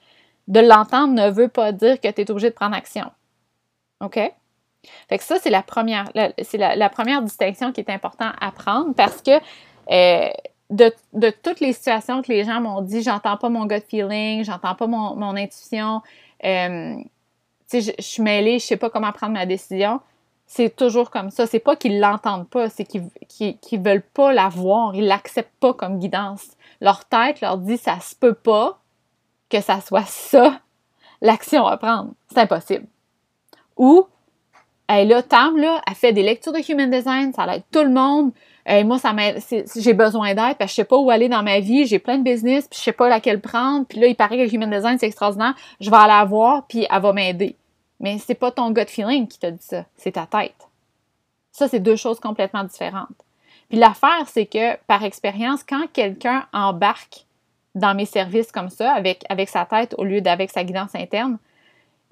de 0.48 0.60
l'entendre 0.60 1.14
ne 1.14 1.30
veut 1.30 1.48
pas 1.48 1.72
dire 1.72 2.00
que 2.00 2.08
tu 2.08 2.20
es 2.20 2.30
obligé 2.30 2.50
de 2.50 2.54
prendre 2.54 2.76
action. 2.76 3.10
OK? 4.00 4.18
Fait 5.08 5.18
que 5.18 5.24
ça, 5.24 5.36
c'est 5.40 5.50
la 5.50 5.62
première, 5.62 6.10
c'est 6.42 6.58
la, 6.58 6.88
première 6.88 7.22
distinction 7.22 7.72
qui 7.72 7.80
est 7.80 7.90
importante 7.90 8.34
à 8.40 8.50
prendre 8.50 8.94
parce 8.94 9.22
que 9.22 9.30
euh, 9.90 10.30
de, 10.70 11.30
toutes 11.42 11.60
les 11.60 11.72
situations 11.72 12.22
que 12.22 12.32
les 12.32 12.44
gens 12.44 12.60
m'ont 12.60 12.80
dit, 12.80 13.02
j'entends 13.02 13.36
pas 13.36 13.48
mon 13.48 13.66
gut 13.66 13.82
feeling, 13.88 14.44
j'entends 14.44 14.74
pas 14.74 14.86
mon, 14.86 15.36
intuition, 15.36 16.02
euh, 16.44 16.96
je, 17.72 17.92
suis 17.98 18.22
mêlée, 18.22 18.58
je 18.58 18.66
sais 18.66 18.76
pas 18.76 18.90
comment 18.90 19.12
prendre 19.12 19.34
ma 19.34 19.46
décision. 19.46 20.00
C'est 20.46 20.74
toujours 20.74 21.10
comme 21.10 21.30
ça. 21.30 21.46
C'est 21.46 21.60
pas 21.60 21.76
qu'ils 21.76 21.98
l'entendent 21.98 22.48
pas, 22.48 22.68
c'est 22.68 22.84
qu'ils, 22.84 23.08
qu'ils, 23.28 23.80
veulent 23.80 24.02
pas 24.02 24.32
la 24.32 24.48
voir, 24.48 24.94
ils 24.94 25.06
l'acceptent 25.06 25.58
pas 25.60 25.72
comme 25.72 25.98
guidance. 25.98 26.46
Leur 26.80 27.04
tête 27.06 27.40
leur 27.40 27.56
dit 27.58 27.78
ça 27.78 28.00
se 28.00 28.14
peut 28.14 28.34
pas, 28.34 28.78
que 29.48 29.60
ça 29.60 29.80
soit 29.80 30.06
ça 30.06 30.60
l'action 31.20 31.66
à 31.66 31.76
prendre. 31.76 32.10
C'est 32.28 32.40
impossible. 32.40 32.86
Ou, 33.76 34.06
elle 34.92 35.08
là, 35.08 35.22
Tam, 35.22 35.56
là, 35.56 35.80
elle 35.86 35.94
fait 35.94 36.12
des 36.12 36.22
lectures 36.22 36.52
de 36.52 36.60
Human 36.70 36.90
Design, 36.90 37.32
ça 37.32 37.46
aide 37.54 37.62
tout 37.70 37.82
le 37.82 37.90
monde. 37.90 38.32
et 38.66 38.84
moi, 38.84 38.98
ça 38.98 39.14
j'ai 39.76 39.92
besoin 39.94 40.34
d'aide 40.34 40.56
parce 40.58 40.64
que 40.64 40.68
je 40.68 40.74
sais 40.74 40.84
pas 40.84 40.96
où 40.96 41.10
aller 41.10 41.28
dans 41.28 41.42
ma 41.42 41.60
vie, 41.60 41.86
j'ai 41.86 41.98
plein 41.98 42.18
de 42.18 42.24
business, 42.24 42.68
puis 42.68 42.78
je 42.78 42.84
sais 42.84 42.92
pas 42.92 43.08
laquelle 43.08 43.40
prendre, 43.40 43.86
puis 43.86 43.98
là, 44.00 44.06
il 44.06 44.14
paraît 44.14 44.36
que 44.36 44.54
Human 44.54 44.70
Design, 44.70 44.98
c'est 44.98 45.06
extraordinaire, 45.06 45.54
je 45.80 45.90
vais 45.90 45.96
aller 45.96 46.08
la 46.08 46.24
voir, 46.24 46.66
puis 46.68 46.86
elle 46.90 47.02
va 47.02 47.12
m'aider. 47.12 47.56
Mais 48.00 48.18
c'est 48.18 48.34
pas 48.34 48.50
ton 48.50 48.70
gut 48.70 48.86
feeling 48.88 49.26
qui 49.28 49.38
t'a 49.38 49.50
dit 49.50 49.64
ça, 49.64 49.84
c'est 49.96 50.12
ta 50.12 50.26
tête. 50.26 50.68
Ça, 51.52 51.68
c'est 51.68 51.80
deux 51.80 51.96
choses 51.96 52.18
complètement 52.18 52.64
différentes. 52.64 53.08
Puis 53.68 53.78
l'affaire, 53.78 54.26
c'est 54.26 54.46
que, 54.46 54.76
par 54.86 55.04
expérience, 55.04 55.62
quand 55.62 55.86
quelqu'un 55.92 56.46
embarque 56.52 57.26
dans 57.74 57.94
mes 57.94 58.04
services 58.04 58.52
comme 58.52 58.68
ça, 58.68 58.92
avec, 58.92 59.24
avec 59.28 59.48
sa 59.48 59.64
tête 59.64 59.94
au 59.96 60.04
lieu 60.04 60.20
d'avec 60.20 60.50
sa 60.50 60.64
guidance 60.64 60.94
interne, 60.94 61.38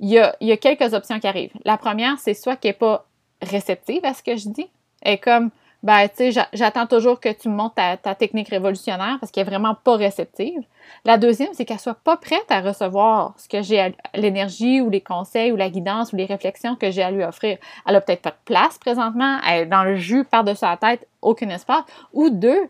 il 0.00 0.08
y 0.08 0.18
a, 0.18 0.56
quelques 0.56 0.94
options 0.94 1.20
qui 1.20 1.26
arrivent. 1.26 1.52
La 1.64 1.76
première, 1.76 2.18
c'est 2.18 2.34
soit 2.34 2.56
qu'elle 2.56 2.70
n'est 2.70 2.78
pas 2.78 3.06
réceptive 3.42 4.04
à 4.04 4.14
ce 4.14 4.22
que 4.22 4.36
je 4.36 4.48
dis. 4.48 4.68
Elle 5.02 5.14
est 5.14 5.18
comme 5.18 5.50
ben, 5.82 6.08
tu 6.08 6.30
sais, 6.30 6.46
j'attends 6.52 6.86
toujours 6.86 7.20
que 7.20 7.30
tu 7.30 7.48
me 7.48 7.54
montres 7.54 7.74
ta, 7.74 8.14
technique 8.14 8.48
révolutionnaire 8.48 9.16
parce 9.18 9.32
qu'elle 9.32 9.46
est 9.46 9.50
vraiment 9.50 9.74
pas 9.74 9.96
réceptive. 9.96 10.62
La 11.06 11.16
deuxième, 11.16 11.54
c'est 11.54 11.64
qu'elle 11.64 11.80
soit 11.80 11.94
pas 11.94 12.18
prête 12.18 12.44
à 12.50 12.60
recevoir 12.60 13.32
ce 13.38 13.48
que 13.48 13.62
j'ai, 13.62 13.94
l'énergie 14.14 14.82
ou 14.82 14.90
les 14.90 15.00
conseils 15.00 15.52
ou 15.52 15.56
la 15.56 15.70
guidance 15.70 16.12
ou 16.12 16.16
les 16.16 16.26
réflexions 16.26 16.76
que 16.76 16.90
j'ai 16.90 17.02
à 17.02 17.10
lui 17.10 17.24
offrir. 17.24 17.56
Elle 17.86 17.96
a 17.96 18.02
peut-être 18.02 18.20
pas 18.20 18.30
de 18.30 18.36
place 18.44 18.76
présentement, 18.76 19.38
elle 19.48 19.62
est 19.62 19.66
dans 19.66 19.84
le 19.84 19.96
jus 19.96 20.24
par-dessus 20.24 20.66
la 20.66 20.76
tête, 20.76 21.08
aucun 21.22 21.48
espace. 21.48 21.84
Ou 22.12 22.28
deux, 22.28 22.68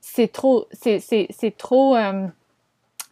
c'est 0.00 0.32
trop, 0.32 0.66
c'est, 0.72 1.00
c'est, 1.00 1.56
trop, 1.56 1.96
euh, 1.96 2.26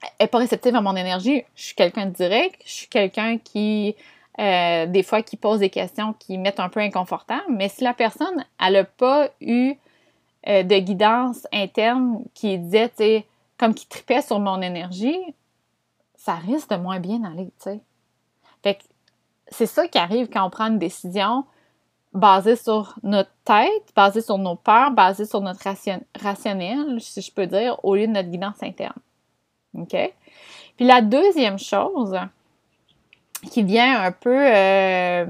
elle 0.03 0.27
est 0.27 0.29
pas 0.29 0.39
réceptive 0.39 0.75
à 0.75 0.81
mon 0.81 0.97
énergie. 0.97 1.45
Je 1.55 1.63
suis 1.63 1.75
quelqu'un 1.75 2.07
de 2.07 2.13
direct, 2.13 2.61
je 2.65 2.73
suis 2.73 2.89
quelqu'un 2.89 3.39
qui 3.39 3.97
euh, 4.39 4.87
des 4.87 5.03
fois 5.03 5.23
qui 5.23 5.37
posent 5.37 5.59
des 5.59 5.71
questions 5.71 6.15
qui 6.15 6.39
mettent 6.39 6.61
un 6.61 6.71
peu 6.71 6.81
inconfortable, 6.81 7.45
mais 7.51 7.69
si 7.69 7.85
la 7.85 7.93
personne, 7.93 8.45
n'a 8.59 8.85
pas 8.85 9.29
eu 9.41 9.75
euh, 10.49 10.63
de 10.63 10.79
guidance 10.79 11.47
interne 11.53 12.25
qui 12.33 12.57
disait, 12.59 12.89
tu 12.89 12.97
sais, 12.99 13.27
comme 13.59 13.75
qui 13.75 13.87
tripait 13.87 14.23
sur 14.23 14.41
mon 14.41 14.63
énergie, 14.63 15.19
ça 16.15 16.35
risque 16.35 16.71
de 16.71 16.77
moins 16.77 17.01
bien 17.01 17.23
aller, 17.25 17.47
tu 17.47 17.65
sais. 17.65 17.81
Fait 18.63 18.77
que 18.77 18.85
c'est 19.49 19.67
ça 19.67 19.89
qui 19.89 19.99
arrive 19.99 20.29
quand 20.31 20.47
on 20.47 20.51
prend 20.51 20.69
une 20.69 20.79
décision 20.79 21.45
basée 22.15 22.57
sur 22.57 22.95
notre 23.03 23.33
tête, 23.45 23.93
basée 23.95 24.23
sur 24.23 24.39
nos 24.39 24.57
peurs, 24.57 24.93
basée 24.93 25.27
sur 25.27 25.41
notre 25.43 25.61
rationnel, 26.19 27.01
si 27.01 27.21
je 27.21 27.33
peux 27.33 27.47
dire, 27.47 27.79
au 27.85 27.95
lieu 27.95 28.07
de 28.07 28.13
notre 28.13 28.29
guidance 28.31 28.63
interne. 28.63 28.95
OK? 29.75 29.97
Puis 30.77 30.87
la 30.87 31.01
deuxième 31.01 31.59
chose, 31.59 32.16
qui 33.49 33.62
vient 33.62 34.03
un 34.03 34.12
peu 34.12 34.37
euh, 34.37 35.27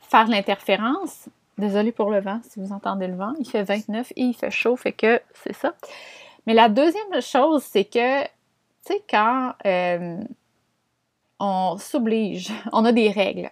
faire 0.00 0.26
l'interférence. 0.28 1.28
Désolée 1.58 1.92
pour 1.92 2.10
le 2.10 2.20
vent, 2.20 2.40
si 2.48 2.60
vous 2.60 2.72
entendez 2.72 3.06
le 3.06 3.14
vent. 3.14 3.34
Il 3.38 3.48
fait 3.48 3.62
29 3.62 4.12
et 4.16 4.22
il 4.22 4.34
fait 4.34 4.50
chaud, 4.50 4.76
fait 4.76 4.92
que 4.92 5.20
c'est 5.44 5.54
ça. 5.54 5.74
Mais 6.46 6.54
la 6.54 6.68
deuxième 6.68 7.20
chose, 7.20 7.62
c'est 7.62 7.84
que, 7.84 8.24
tu 8.24 8.28
sais, 8.82 9.02
quand 9.08 9.52
euh, 9.66 10.18
on 11.38 11.76
s'oblige, 11.78 12.50
on 12.72 12.84
a 12.84 12.92
des 12.92 13.10
règles. 13.10 13.50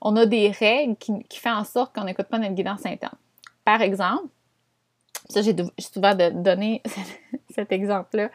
On 0.00 0.16
a 0.16 0.26
des 0.26 0.50
règles 0.50 0.96
qui, 0.96 1.22
qui 1.24 1.38
font 1.38 1.52
en 1.52 1.64
sorte 1.64 1.94
qu'on 1.94 2.04
n'écoute 2.04 2.26
pas 2.26 2.38
notre 2.38 2.54
guidance 2.54 2.84
interne. 2.86 3.14
Par 3.64 3.82
exemple, 3.82 4.26
ça, 5.28 5.42
j'ai 5.42 5.54
souvent 5.78 6.14
donné 6.14 6.82
cet 7.54 7.70
exemple-là 7.70 8.30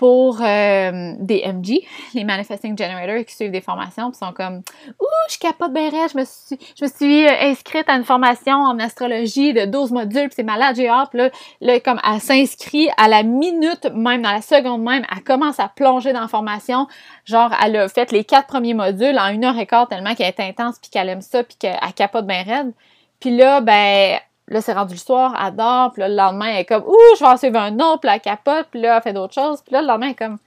pour 0.00 0.40
euh, 0.40 1.12
des 1.18 1.42
MG, 1.46 1.86
les 2.14 2.24
Manifesting 2.24 2.74
Generators 2.74 3.22
qui 3.26 3.34
suivent 3.34 3.50
des 3.50 3.60
formations, 3.60 4.10
puis 4.10 4.16
sont 4.18 4.32
comme 4.32 4.62
Ouh, 4.98 5.06
je 5.28 5.36
capote 5.36 5.74
bien 5.74 5.90
je 5.90 6.16
me 6.16 6.24
suis, 6.24 6.58
je 6.74 6.86
me 6.86 6.90
suis 6.90 7.26
euh, 7.26 7.50
inscrite 7.50 7.86
à 7.86 7.96
une 7.96 8.04
formation 8.04 8.54
en 8.54 8.78
astrologie 8.78 9.52
de 9.52 9.66
12 9.66 9.92
modules, 9.92 10.28
puis 10.28 10.36
c'est 10.36 10.42
malade, 10.42 10.76
j'ai 10.76 10.88
hâte, 10.88 11.12
là, 11.12 11.28
là, 11.60 11.80
comme 11.80 12.00
elle 12.02 12.18
s'inscrit 12.18 12.88
à 12.96 13.08
la 13.08 13.22
minute 13.22 13.90
même, 13.94 14.22
dans 14.22 14.32
la 14.32 14.40
seconde 14.40 14.82
même, 14.82 15.04
elle 15.14 15.22
commence 15.22 15.60
à 15.60 15.68
plonger 15.68 16.14
dans 16.14 16.22
la 16.22 16.28
formation, 16.28 16.86
genre 17.26 17.52
elle 17.62 17.76
a 17.76 17.88
fait 17.90 18.10
les 18.10 18.24
quatre 18.24 18.46
premiers 18.46 18.72
modules 18.72 19.18
en 19.18 19.28
une 19.28 19.44
heure 19.44 19.58
et 19.58 19.66
quart 19.66 19.86
tellement 19.86 20.14
qu'elle 20.14 20.28
est 20.28 20.40
intense, 20.40 20.78
puis 20.78 20.90
qu'elle 20.90 21.10
aime 21.10 21.20
ça, 21.20 21.44
puis 21.44 21.56
qu'elle 21.58 21.78
capote 21.94 22.26
bien 22.26 22.42
raide. 22.42 22.72
Puis 23.20 23.36
là, 23.36 23.60
ben, 23.60 24.18
Là, 24.50 24.60
c'est 24.60 24.72
rendu 24.72 24.94
le 24.94 24.98
soir, 24.98 25.40
elle 25.40 25.54
dort, 25.54 25.92
puis 25.92 26.00
là, 26.00 26.08
le 26.08 26.16
lendemain, 26.16 26.46
elle 26.46 26.58
est 26.58 26.64
comme, 26.64 26.82
ouh, 26.82 27.14
je 27.14 27.20
vais 27.20 27.30
en 27.30 27.36
suivre 27.36 27.58
un 27.58 27.78
autre, 27.78 28.00
puis 28.00 28.10
elle 28.10 28.20
capote, 28.20 28.66
puis 28.70 28.80
là, 28.80 28.96
elle 28.96 29.02
fait 29.02 29.12
d'autres 29.12 29.32
choses, 29.32 29.62
puis 29.62 29.72
là, 29.72 29.80
le 29.80 29.86
lendemain, 29.86 30.06
elle 30.06 30.12
est 30.12 30.16
comme, 30.16 30.38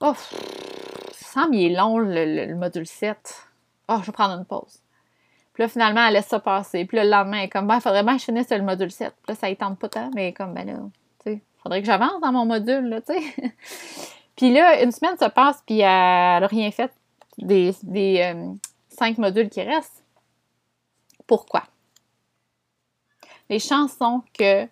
oh, 0.00 0.14
ça 0.14 1.40
semble, 1.40 1.54
il 1.54 1.72
est 1.72 1.74
long, 1.74 1.98
le, 1.98 2.54
module 2.54 2.86
7. 2.86 3.16
Oh, 3.88 3.96
je 4.00 4.06
vais 4.06 4.12
prendre 4.12 4.34
une 4.34 4.44
pause. 4.44 4.80
Puis 5.54 5.62
là, 5.62 5.68
finalement, 5.68 6.06
elle 6.06 6.14
laisse 6.14 6.26
ça 6.26 6.38
passer. 6.38 6.84
Puis 6.84 6.96
là, 6.96 7.04
le 7.04 7.10
lendemain, 7.10 7.38
elle 7.38 7.44
est 7.44 7.48
comme, 7.48 7.66
ben, 7.66 7.76
il 7.76 7.80
faudrait 7.80 8.02
bien 8.02 8.14
que 8.14 8.20
je 8.20 8.24
finisse 8.24 8.50
le 8.50 8.62
module 8.62 8.90
7. 8.90 9.14
Puis 9.22 9.32
là, 9.32 9.34
ça 9.34 9.48
y 9.48 9.56
tente 9.56 9.78
pas 9.78 9.88
tant, 9.88 10.10
mais 10.14 10.32
comme, 10.32 10.52
ben 10.52 10.66
là, 10.66 10.74
tu 11.24 11.32
sais, 11.32 11.42
faudrait 11.62 11.80
que 11.80 11.86
j'avance 11.86 12.20
dans 12.20 12.32
mon 12.32 12.44
module, 12.44 12.88
là, 12.88 13.00
tu 13.00 13.14
sais. 13.14 13.52
puis 14.36 14.52
là, 14.52 14.82
une 14.82 14.92
semaine 14.92 15.16
se 15.16 15.28
passe, 15.30 15.62
puis 15.64 15.80
elle 15.80 15.86
n'a 15.86 16.46
rien 16.46 16.70
fait 16.70 16.92
des, 17.38 17.74
des 17.82 18.20
euh, 18.20 18.52
cinq 18.88 19.16
modules 19.16 19.48
qui 19.48 19.62
restent. 19.62 20.04
Pourquoi? 21.26 21.62
Les 23.54 23.60
chansons 23.60 24.20
que 24.36 24.68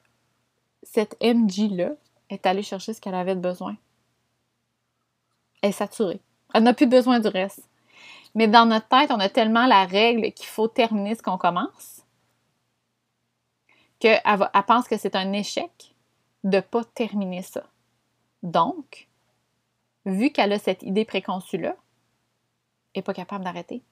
cette 0.83 1.17
MJ-là 1.23 1.91
est 2.31 2.47
allée 2.47 2.65
chercher 2.65 2.93
ce 2.93 3.01
qu'elle 3.01 3.15
avait 3.15 3.37
de 3.37 3.41
besoin. 3.41 3.77
Elle 5.63 5.71
est 5.71 5.73
saturée. 5.73 6.21
Elle 6.53 6.65
n'a 6.65 6.75
plus 6.75 6.89
besoin 6.89 7.21
du 7.21 7.29
reste. 7.29 7.69
Mais 8.35 8.49
dans 8.49 8.67
notre 8.67 8.89
tête, 8.89 9.13
on 9.13 9.21
a 9.21 9.29
tellement 9.29 9.67
la 9.67 9.85
règle 9.85 10.33
qu'il 10.33 10.47
faut 10.47 10.67
terminer 10.67 11.15
ce 11.15 11.23
qu'on 11.23 11.39
commence 11.39 12.01
qu'elle 14.01 14.21
elle 14.25 14.63
pense 14.67 14.89
que 14.89 14.97
c'est 14.97 15.15
un 15.15 15.33
échec 15.33 15.95
de 16.43 16.57
ne 16.57 16.61
pas 16.61 16.83
terminer 16.83 17.43
ça. 17.43 17.63
Donc, 18.43 19.07
vu 20.05 20.33
qu'elle 20.33 20.53
a 20.55 20.59
cette 20.59 20.83
idée 20.83 21.05
préconçue-là, 21.05 21.77
elle 22.95 22.99
n'est 22.99 23.03
pas 23.03 23.15
capable 23.15 23.45
d'arrêter. 23.45 23.85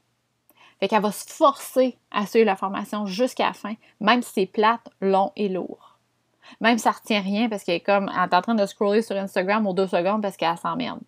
Fait 0.80 0.88
qu'elle 0.88 1.02
va 1.02 1.12
se 1.12 1.26
forcer 1.28 1.98
à 2.10 2.26
suivre 2.26 2.46
la 2.46 2.56
formation 2.56 3.06
jusqu'à 3.06 3.48
la 3.48 3.52
fin, 3.52 3.74
même 4.00 4.22
si 4.22 4.32
c'est 4.32 4.46
plate, 4.46 4.88
long 5.00 5.30
et 5.36 5.48
lourd. 5.48 5.98
Même 6.60 6.78
si 6.78 6.84
ça 6.84 6.90
retient 6.90 7.20
rien 7.20 7.48
parce 7.48 7.62
qu'elle 7.62 7.76
est 7.76 7.80
comme, 7.80 8.10
elle 8.12 8.28
est 8.30 8.34
en 8.34 8.42
train 8.42 8.54
de 8.54 8.66
scroller 8.66 9.02
sur 9.02 9.16
Instagram 9.16 9.66
aux 9.66 9.74
deux 9.74 9.86
secondes 9.86 10.22
parce 10.22 10.36
qu'elle 10.36 10.56
s'emmerde. 10.56 11.00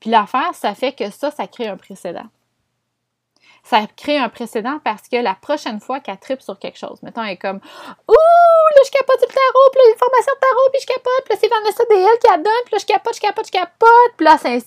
Puis 0.00 0.10
l'affaire, 0.10 0.54
ça 0.54 0.74
fait 0.74 0.92
que 0.92 1.10
ça, 1.10 1.30
ça 1.30 1.46
crée 1.46 1.68
un 1.68 1.76
précédent 1.76 2.26
ça 3.64 3.86
crée 3.96 4.18
un 4.18 4.28
précédent 4.28 4.78
parce 4.84 5.08
que 5.08 5.16
la 5.16 5.34
prochaine 5.34 5.80
fois 5.80 6.00
qu'elle 6.00 6.18
tripe 6.18 6.42
sur 6.42 6.58
quelque 6.58 6.78
chose, 6.78 7.02
mettons, 7.02 7.22
elle 7.22 7.32
est 7.32 7.36
comme 7.36 7.56
Ouh, 7.56 8.12
là, 8.12 8.82
je 8.84 8.90
capote 8.90 9.20
du 9.20 9.26
tarot, 9.26 9.70
puis 9.72 9.80
là, 9.82 9.90
une 9.90 9.98
formation 9.98 10.32
de 10.34 10.40
tarot, 10.40 10.70
puis 10.70 10.80
je 10.82 10.86
capote, 10.86 11.24
puis 11.24 11.34
là, 11.34 11.38
c'est 11.40 11.48
Vanessa 11.48 11.84
DL 11.88 12.18
qui 12.20 12.30
la 12.30 12.36
donne, 12.36 12.64
puis 12.66 12.74
là, 12.74 12.78
je 12.78 12.86
capote, 12.86 13.14
je 13.16 13.20
capote, 13.20 13.46
je 13.46 13.52
capote, 13.52 14.12
puis 14.16 14.24
là, 14.26 14.36
elle, 14.44 14.62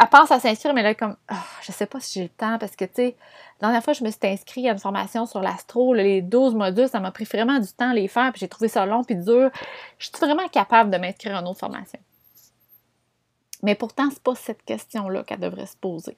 elle, 0.00 0.08
pense 0.08 0.30
à 0.30 0.40
s'inscrire, 0.40 0.72
mais 0.72 0.82
là, 0.82 0.94
comme, 0.94 1.16
oh, 1.30 1.36
je 1.62 1.72
sais 1.72 1.86
pas 1.86 2.00
si 2.00 2.18
j'ai 2.18 2.22
le 2.24 2.30
temps, 2.30 2.58
parce 2.58 2.76
que, 2.76 2.86
tu 2.86 2.92
sais, 2.94 3.16
la 3.60 3.68
dernière 3.68 3.84
fois, 3.84 3.92
je 3.92 4.02
me 4.02 4.10
suis 4.10 4.20
inscrite 4.22 4.66
à 4.66 4.70
une 4.70 4.78
formation 4.78 5.26
sur 5.26 5.42
l'astro, 5.42 5.92
les 5.92 6.22
12 6.22 6.54
modules, 6.54 6.88
ça 6.88 6.98
m'a 6.98 7.10
pris 7.10 7.24
vraiment 7.24 7.58
du 7.58 7.68
temps 7.68 7.90
à 7.90 7.94
les 7.94 8.08
faire, 8.08 8.32
puis 8.32 8.40
j'ai 8.40 8.48
trouvé 8.48 8.68
ça 8.68 8.86
long 8.86 9.04
puis 9.04 9.16
dur. 9.16 9.50
Je 9.98 10.06
suis 10.06 10.16
vraiment 10.18 10.48
capable 10.48 10.90
de 10.90 10.96
m'inscrire 10.96 11.36
à 11.36 11.40
une 11.40 11.46
autre 11.46 11.60
formation. 11.60 12.00
Mais 13.62 13.74
pourtant, 13.74 14.08
c'est 14.10 14.22
pas 14.22 14.34
cette 14.34 14.64
question-là 14.64 15.24
qu'elle 15.24 15.40
devrait 15.40 15.66
se 15.66 15.76
poser. 15.76 16.16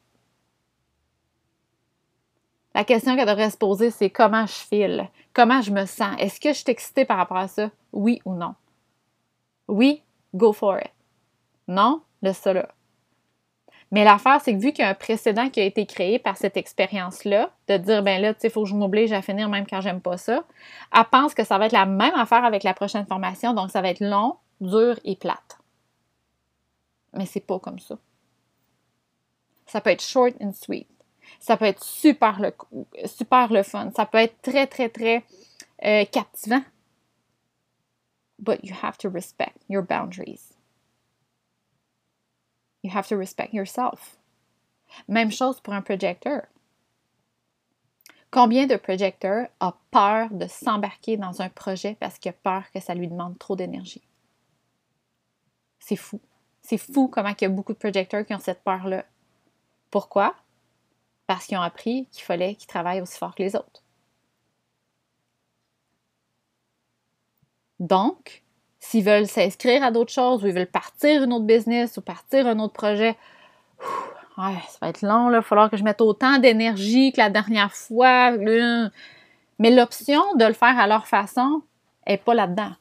La 2.74 2.84
question 2.84 3.16
qu'elle 3.16 3.28
devrait 3.28 3.50
se 3.50 3.56
poser, 3.56 3.90
c'est 3.90 4.10
comment 4.10 4.46
je 4.46 4.52
file, 4.52 5.08
comment 5.34 5.60
je 5.60 5.70
me 5.70 5.84
sens? 5.84 6.14
Est-ce 6.18 6.40
que 6.40 6.50
je 6.50 6.58
suis 6.58 6.70
excitée 6.70 7.04
par 7.04 7.18
rapport 7.18 7.36
à 7.36 7.48
ça? 7.48 7.70
Oui 7.92 8.20
ou 8.24 8.34
non? 8.34 8.54
Oui, 9.68 10.02
go 10.34 10.52
for 10.52 10.78
it. 10.78 10.90
Non, 11.68 12.02
laisse 12.22 12.38
ça. 12.38 12.54
Mais 13.90 14.04
l'affaire, 14.04 14.40
c'est 14.40 14.54
que 14.54 14.58
vu 14.58 14.72
qu'il 14.72 14.82
y 14.82 14.86
a 14.86 14.90
un 14.90 14.94
précédent 14.94 15.50
qui 15.50 15.60
a 15.60 15.64
été 15.64 15.84
créé 15.84 16.18
par 16.18 16.38
cette 16.38 16.56
expérience-là, 16.56 17.50
de 17.68 17.76
dire, 17.76 18.02
ben 18.02 18.22
là, 18.22 18.32
tu 18.32 18.40
sais, 18.40 18.48
il 18.48 18.50
faut 18.50 18.62
que 18.62 18.70
je 18.70 18.74
m'oblige 18.74 19.12
à 19.12 19.20
finir 19.20 19.50
même 19.50 19.66
quand 19.66 19.82
j'aime 19.82 20.00
pas 20.00 20.16
ça, 20.16 20.44
elle 20.96 21.04
pense 21.10 21.34
que 21.34 21.44
ça 21.44 21.58
va 21.58 21.66
être 21.66 21.72
la 21.72 21.84
même 21.84 22.14
affaire 22.14 22.44
avec 22.44 22.64
la 22.64 22.72
prochaine 22.72 23.04
formation, 23.04 23.52
donc 23.52 23.70
ça 23.70 23.82
va 23.82 23.90
être 23.90 24.00
long, 24.00 24.36
dur 24.62 24.98
et 25.04 25.14
plate. 25.14 25.58
Mais 27.12 27.26
c'est 27.26 27.40
pas 27.40 27.58
comme 27.58 27.78
ça. 27.78 27.98
Ça 29.66 29.82
peut 29.82 29.90
être 29.90 30.02
short 30.02 30.34
and 30.40 30.52
sweet. 30.52 30.88
Ça 31.40 31.56
peut 31.56 31.64
être 31.64 31.82
super 31.82 32.40
le, 32.40 32.54
super 33.06 33.52
le 33.52 33.62
fun. 33.62 33.90
Ça 33.94 34.06
peut 34.06 34.18
être 34.18 34.40
très, 34.42 34.66
très, 34.66 34.88
très 34.88 35.24
euh, 35.84 36.04
captivant. 36.04 36.62
But 38.38 38.64
you 38.64 38.74
have 38.82 38.98
to 38.98 39.10
respect 39.10 39.54
your 39.68 39.82
boundaries. 39.82 40.54
You 42.82 42.90
have 42.90 43.06
to 43.08 43.16
respect 43.16 43.52
yourself. 43.52 44.18
Même 45.08 45.30
chose 45.30 45.60
pour 45.60 45.74
un 45.74 45.82
projecteur. 45.82 46.42
Combien 48.30 48.66
de 48.66 48.76
projecteurs 48.76 49.48
a 49.60 49.74
peur 49.90 50.30
de 50.30 50.46
s'embarquer 50.46 51.18
dans 51.18 51.42
un 51.42 51.50
projet 51.50 51.96
parce 52.00 52.18
qu'il 52.18 52.30
a 52.30 52.32
peur 52.32 52.64
que 52.72 52.80
ça 52.80 52.94
lui 52.94 53.06
demande 53.06 53.38
trop 53.38 53.56
d'énergie? 53.56 54.02
C'est 55.78 55.96
fou. 55.96 56.20
C'est 56.62 56.78
fou 56.78 57.08
comment 57.08 57.28
il 57.28 57.42
y 57.42 57.44
a 57.44 57.50
beaucoup 57.50 57.74
de 57.74 57.78
projecteurs 57.78 58.24
qui 58.24 58.34
ont 58.34 58.38
cette 58.38 58.62
peur-là. 58.62 59.04
Pourquoi? 59.90 60.34
Parce 61.32 61.46
qu'ils 61.46 61.56
ont 61.56 61.62
appris 61.62 62.06
qu'il 62.12 62.24
fallait 62.24 62.56
qu'ils 62.56 62.66
travaillent 62.66 63.00
aussi 63.00 63.16
fort 63.16 63.34
que 63.34 63.42
les 63.42 63.56
autres. 63.56 63.82
Donc, 67.80 68.42
s'ils 68.78 69.02
veulent 69.02 69.26
s'inscrire 69.26 69.82
à 69.82 69.90
d'autres 69.90 70.12
choses 70.12 70.44
ou 70.44 70.48
ils 70.48 70.52
veulent 70.52 70.66
partir 70.66 71.22
une 71.22 71.32
autre 71.32 71.46
business 71.46 71.96
ou 71.96 72.02
partir 72.02 72.46
un 72.46 72.58
autre 72.58 72.74
projet, 72.74 73.16
ça 74.36 74.52
va 74.82 74.88
être 74.90 75.00
long, 75.00 75.30
il 75.30 75.32
va 75.32 75.40
falloir 75.40 75.70
que 75.70 75.78
je 75.78 75.84
mette 75.84 76.02
autant 76.02 76.36
d'énergie 76.36 77.12
que 77.12 77.18
la 77.22 77.30
dernière 77.30 77.72
fois. 77.72 78.32
Mais 78.32 79.70
l'option 79.70 80.34
de 80.34 80.44
le 80.44 80.52
faire 80.52 80.78
à 80.78 80.86
leur 80.86 81.06
façon 81.06 81.62
n'est 82.06 82.18
pas 82.18 82.34
là-dedans. 82.34 82.72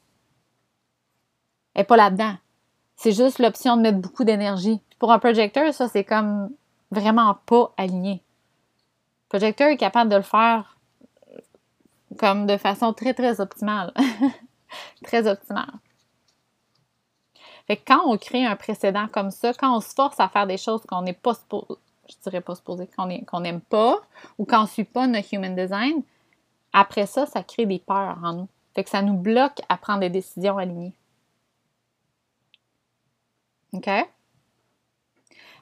Elle 1.73 1.83
n'est 1.83 1.85
pas 1.85 1.95
là-dedans. 1.95 2.35
C'est 2.97 3.13
juste 3.13 3.39
l'option 3.39 3.77
de 3.77 3.81
mettre 3.81 3.99
beaucoup 3.99 4.25
d'énergie. 4.25 4.81
Pour 4.99 5.13
un 5.13 5.19
projecteur, 5.19 5.73
ça, 5.73 5.87
c'est 5.87 6.03
comme 6.03 6.49
vraiment 6.91 7.33
pas 7.45 7.73
aligné 7.77 8.21
projecteur 9.31 9.69
est 9.69 9.77
capable 9.77 10.11
de 10.11 10.17
le 10.17 10.23
faire 10.23 10.75
comme 12.19 12.45
de 12.45 12.57
façon 12.57 12.91
très, 12.91 13.13
très 13.13 13.39
optimale. 13.39 13.93
très 15.05 15.25
optimale. 15.25 15.71
Fait 17.65 17.77
que 17.77 17.83
quand 17.87 18.01
on 18.07 18.17
crée 18.17 18.45
un 18.45 18.57
précédent 18.57 19.07
comme 19.07 19.31
ça, 19.31 19.53
quand 19.53 19.73
on 19.73 19.79
se 19.79 19.93
force 19.93 20.19
à 20.19 20.27
faire 20.27 20.47
des 20.47 20.57
choses 20.57 20.81
qu'on 20.81 21.03
n'est 21.03 21.13
pas 21.13 21.31
je 22.09 22.15
dirais 22.23 22.41
pas 22.41 22.55
qu'on 22.57 23.39
n'aime 23.39 23.61
pas, 23.61 24.01
ou 24.37 24.43
qu'on 24.43 24.63
ne 24.63 24.67
suit 24.67 24.83
pas 24.83 25.07
notre 25.07 25.33
human 25.33 25.55
design, 25.55 26.03
après 26.73 27.05
ça, 27.05 27.25
ça 27.25 27.41
crée 27.41 27.65
des 27.65 27.79
peurs 27.79 28.17
en 28.21 28.33
nous. 28.33 28.47
Fait 28.75 28.83
que 28.83 28.89
ça 28.89 29.01
nous 29.01 29.15
bloque 29.15 29.61
à 29.69 29.77
prendre 29.77 30.01
des 30.01 30.09
décisions 30.09 30.57
alignées. 30.57 30.93
OK? 33.71 33.89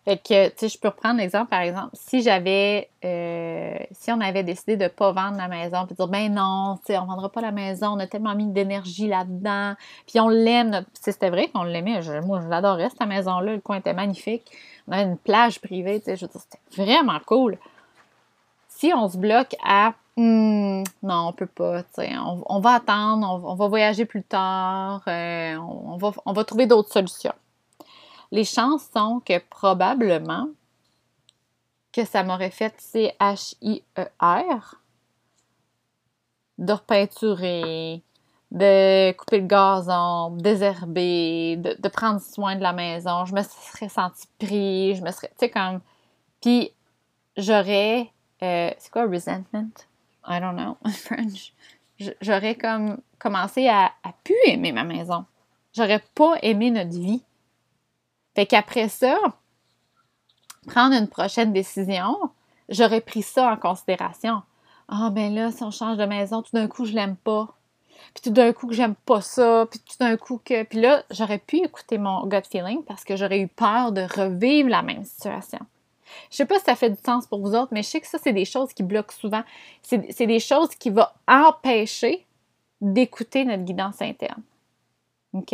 Fait 0.06 0.18
que, 0.18 0.47
tu 0.50 0.54
sais, 0.56 0.70
je 0.70 0.80
peux 0.80 0.88
reprendre 0.88 1.20
l'exemple, 1.20 1.50
par 1.50 1.60
exemple, 1.60 1.89
si 1.93 2.22
j'avais, 2.22 2.89
euh, 3.04 3.78
si 3.91 4.12
on 4.12 4.22
avait 4.22 4.43
décidé 4.43 4.78
de 4.78 4.86
ne 4.86 4.88
pas 4.88 5.12
vendre 5.12 5.38
la 5.38 5.47
maison, 5.47 5.86
puis 5.86 5.95
dire, 5.95 6.08
ben 6.08 6.34
non, 6.34 6.78
tu 6.78 6.93
sais, 6.93 6.97
on 6.97 7.04
ne 7.04 7.08
vendra 7.08 7.30
pas 7.30 7.41
la 7.41 7.52
maison, 7.52 7.89
on 7.89 8.00
a 8.00 8.08
tellement 8.08 8.34
mis 8.34 8.47
d'énergie 8.47 9.08
là-dedans, 9.08 9.74
puis 10.08 10.20
on 10.20 10.30
l'aime, 10.30 10.86
c'était 10.93 11.30
vrai 11.30 11.50
qu'on 11.50 11.64
l'aimait, 11.64 12.02
moi, 12.22 12.39
je 12.41 12.47
l'adorais, 12.47 12.89
cette 12.89 13.08
maison-là, 13.08 13.54
le 13.54 13.60
coin 13.60 13.78
était 13.78 13.93
magnifique, 13.93 14.45
on 14.88 14.93
avait 14.93 15.04
une 15.04 15.18
plage 15.18 15.60
privée, 15.60 16.00
tu 16.00 16.06
sais, 16.06 16.16
je 16.16 16.26
veux 16.26 16.32
dire, 16.32 16.41
c'était 16.41 16.82
vraiment 16.82 17.20
cool. 17.26 17.58
Si 18.70 18.93
on 18.95 19.10
se 19.10 19.18
bloque 19.18 19.56
à, 19.64 19.93
hmm, 20.16 20.84
non, 21.04 21.28
on 21.28 21.34
peut 21.34 21.45
pas, 21.45 21.84
tu 21.84 21.89
sais, 21.95 22.12
on, 22.18 22.60
va 22.62 22.76
attendre, 22.76 23.41
on, 23.43 23.56
va 23.56 23.68
voyager 23.68 24.06
plus 24.06 24.24
tard, 24.24 25.02
euh, 25.08 25.56
on, 25.58 25.97
va, 25.97 26.14
on 26.26 26.32
va 26.32 26.43
trouver 26.45 26.68
d'autres 26.68 26.93
solutions 26.93 27.34
les 28.32 28.44
chances 28.44 28.88
sont 28.94 29.22
que 29.26 29.40
probablement 29.40 30.50
que 31.92 32.06
ça 32.06 32.24
m'aurait 32.24 32.52
fait 32.52 32.74
C-H-I-E-R 32.80 34.76
de 36.60 36.74
repeinturer, 36.74 38.04
de 38.52 39.12
couper 39.14 39.40
le 39.40 39.48
gazon, 39.48 40.32
de 40.32 40.42
désherber, 40.42 41.58
de, 41.58 41.88
prendre 41.88 42.22
soin 42.22 42.56
de 42.56 42.62
la 42.62 42.74
maison. 42.74 43.26
Je 43.26 43.34
me 43.34 43.42
serais 43.42 43.90
sentie 43.90 44.28
pris, 44.38 44.96
je 44.96 45.02
me 45.02 45.12
serais, 45.12 45.30
tu 45.30 45.36
sais, 45.40 45.50
comme... 45.50 45.80
Puis, 46.42 46.72
j'aurais... 47.38 48.12
Euh, 48.42 48.72
c'est 48.78 48.92
quoi 48.92 49.08
resentment? 49.08 49.72
I 50.28 50.40
don't 50.40 50.56
know, 50.56 50.78
in 50.84 50.92
French. 50.92 51.54
J'aurais 52.22 52.56
comme 52.56 53.00
commencé 53.18 53.68
à, 53.68 53.92
à 54.04 54.14
plus 54.24 54.36
aimer 54.46 54.72
ma 54.72 54.84
maison. 54.84 55.26
J'aurais 55.74 56.02
pas 56.16 56.36
aimé 56.42 56.72
notre 56.72 56.98
vie. 56.98 57.22
Fait 58.36 58.46
qu'après 58.46 58.90
ça, 58.90 59.18
prendre 60.68 60.96
une 60.96 61.08
prochaine 61.08 61.54
décision, 61.54 62.18
j'aurais 62.70 63.02
pris 63.02 63.22
ça 63.22 63.52
en 63.52 63.58
considération. 63.58 64.42
Ah, 64.88 65.10
ben 65.12 65.34
là, 65.34 65.52
si 65.52 65.64
on 65.64 65.72
change 65.72 65.98
de 65.98 66.06
maison, 66.06 66.42
tout 66.42 66.52
d'un 66.54 66.68
coup, 66.68 66.86
je 66.86 66.94
l'aime 66.94 67.16
pas. 67.16 67.48
Puis 68.14 68.24
tout 68.24 68.32
d'un 68.32 68.54
coup, 68.54 68.68
que 68.68 68.74
j'aime 68.74 68.96
pas 68.96 69.22
ça. 69.22 69.68
Puis 69.70 69.80
tout 69.80 69.98
d'un 70.00 70.18
coup, 70.18 70.42
que. 70.44 70.64
Puis 70.64 70.82
là, 70.82 71.04
j'aurais 71.12 71.38
pu 71.38 71.58
écouter 71.58 71.98
mon 71.98 72.26
gut 72.26 72.42
feeling 72.50 72.84
parce 72.84 73.04
que 73.04 73.16
j'aurais 73.16 73.40
eu 73.40 73.48
peur 73.48 73.92
de 73.92 74.02
revivre 74.02 74.70
la 74.70 74.82
même 74.82 75.04
situation. 75.04 75.60
Je 76.32 76.38
sais 76.38 76.46
pas 76.46 76.58
si 76.58 76.66
ça 76.66 76.76
fait 76.76 76.90
du 76.90 77.00
sens 77.04 77.28
pour 77.28 77.40
vous 77.40 77.54
autres, 77.54 77.70
mais 77.72 77.84
je 77.84 77.90
sais 77.90 78.02
que 78.02 78.08
ça, 78.08 78.18
c'est 78.22 78.34
des 78.34 78.46
choses 78.46 78.74
qui 78.74 78.82
bloquent 78.84 79.14
souvent. 79.14 79.44
C'est 79.84 80.26
des 80.26 80.40
choses 80.40 80.74
qui 80.76 80.90
vont 80.90 81.06
empêcher 81.28 82.26
d'écouter 82.82 83.46
notre 83.46 83.64
guidance 83.64 84.02
interne. 84.02 84.42
OK? 85.34 85.54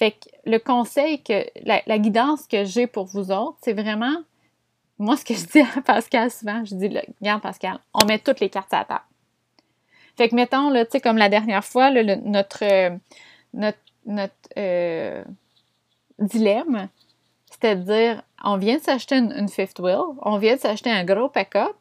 Fait 0.00 0.12
que 0.12 0.30
le 0.46 0.58
conseil 0.58 1.22
que, 1.22 1.44
la, 1.62 1.98
guidance 1.98 2.46
que 2.46 2.64
j'ai 2.64 2.86
pour 2.86 3.04
vous 3.04 3.30
autres, 3.32 3.58
c'est 3.60 3.74
vraiment, 3.74 4.16
moi, 4.98 5.14
ce 5.18 5.26
que 5.26 5.34
je 5.34 5.44
dis 5.44 5.60
à 5.60 5.82
Pascal 5.82 6.30
souvent, 6.30 6.64
je 6.64 6.74
dis, 6.74 6.88
regarde 7.20 7.42
Pascal, 7.42 7.78
on 7.92 8.06
met 8.06 8.18
toutes 8.18 8.40
les 8.40 8.48
cartes 8.48 8.72
à 8.72 8.78
la 8.78 8.84
table. 8.86 9.04
Fait 10.16 10.30
que 10.30 10.34
mettons, 10.34 10.70
là, 10.70 10.86
tu 10.86 10.92
sais, 10.92 11.00
comme 11.02 11.18
la 11.18 11.28
dernière 11.28 11.62
fois, 11.62 11.90
notre, 11.90 12.26
notre, 12.26 12.98
notre 14.06 14.34
euh, 14.56 15.22
dilemme, 16.18 16.88
c'était 17.50 17.76
de 17.76 17.82
dire, 17.82 18.22
on 18.42 18.56
vient 18.56 18.78
de 18.78 18.82
s'acheter 18.82 19.18
une, 19.18 19.32
une, 19.32 19.50
fifth 19.50 19.80
wheel, 19.80 20.00
on 20.22 20.38
vient 20.38 20.54
de 20.54 20.60
s'acheter 20.60 20.90
un 20.90 21.04
gros 21.04 21.28
pack-up, 21.28 21.76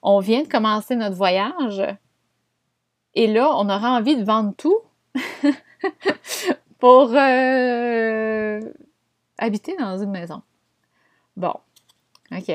on 0.00 0.20
vient 0.20 0.44
de 0.44 0.48
commencer 0.48 0.94
notre 0.94 1.16
voyage, 1.16 1.82
et 3.14 3.26
là, 3.26 3.50
on 3.56 3.68
aura 3.68 3.96
envie 3.96 4.16
de 4.16 4.22
vendre 4.22 4.54
tout 4.56 4.78
pour 6.84 7.14
euh, 7.14 8.60
habiter 9.38 9.74
dans 9.78 9.96
une 9.96 10.10
maison. 10.10 10.42
Bon, 11.34 11.54
OK. 12.30 12.52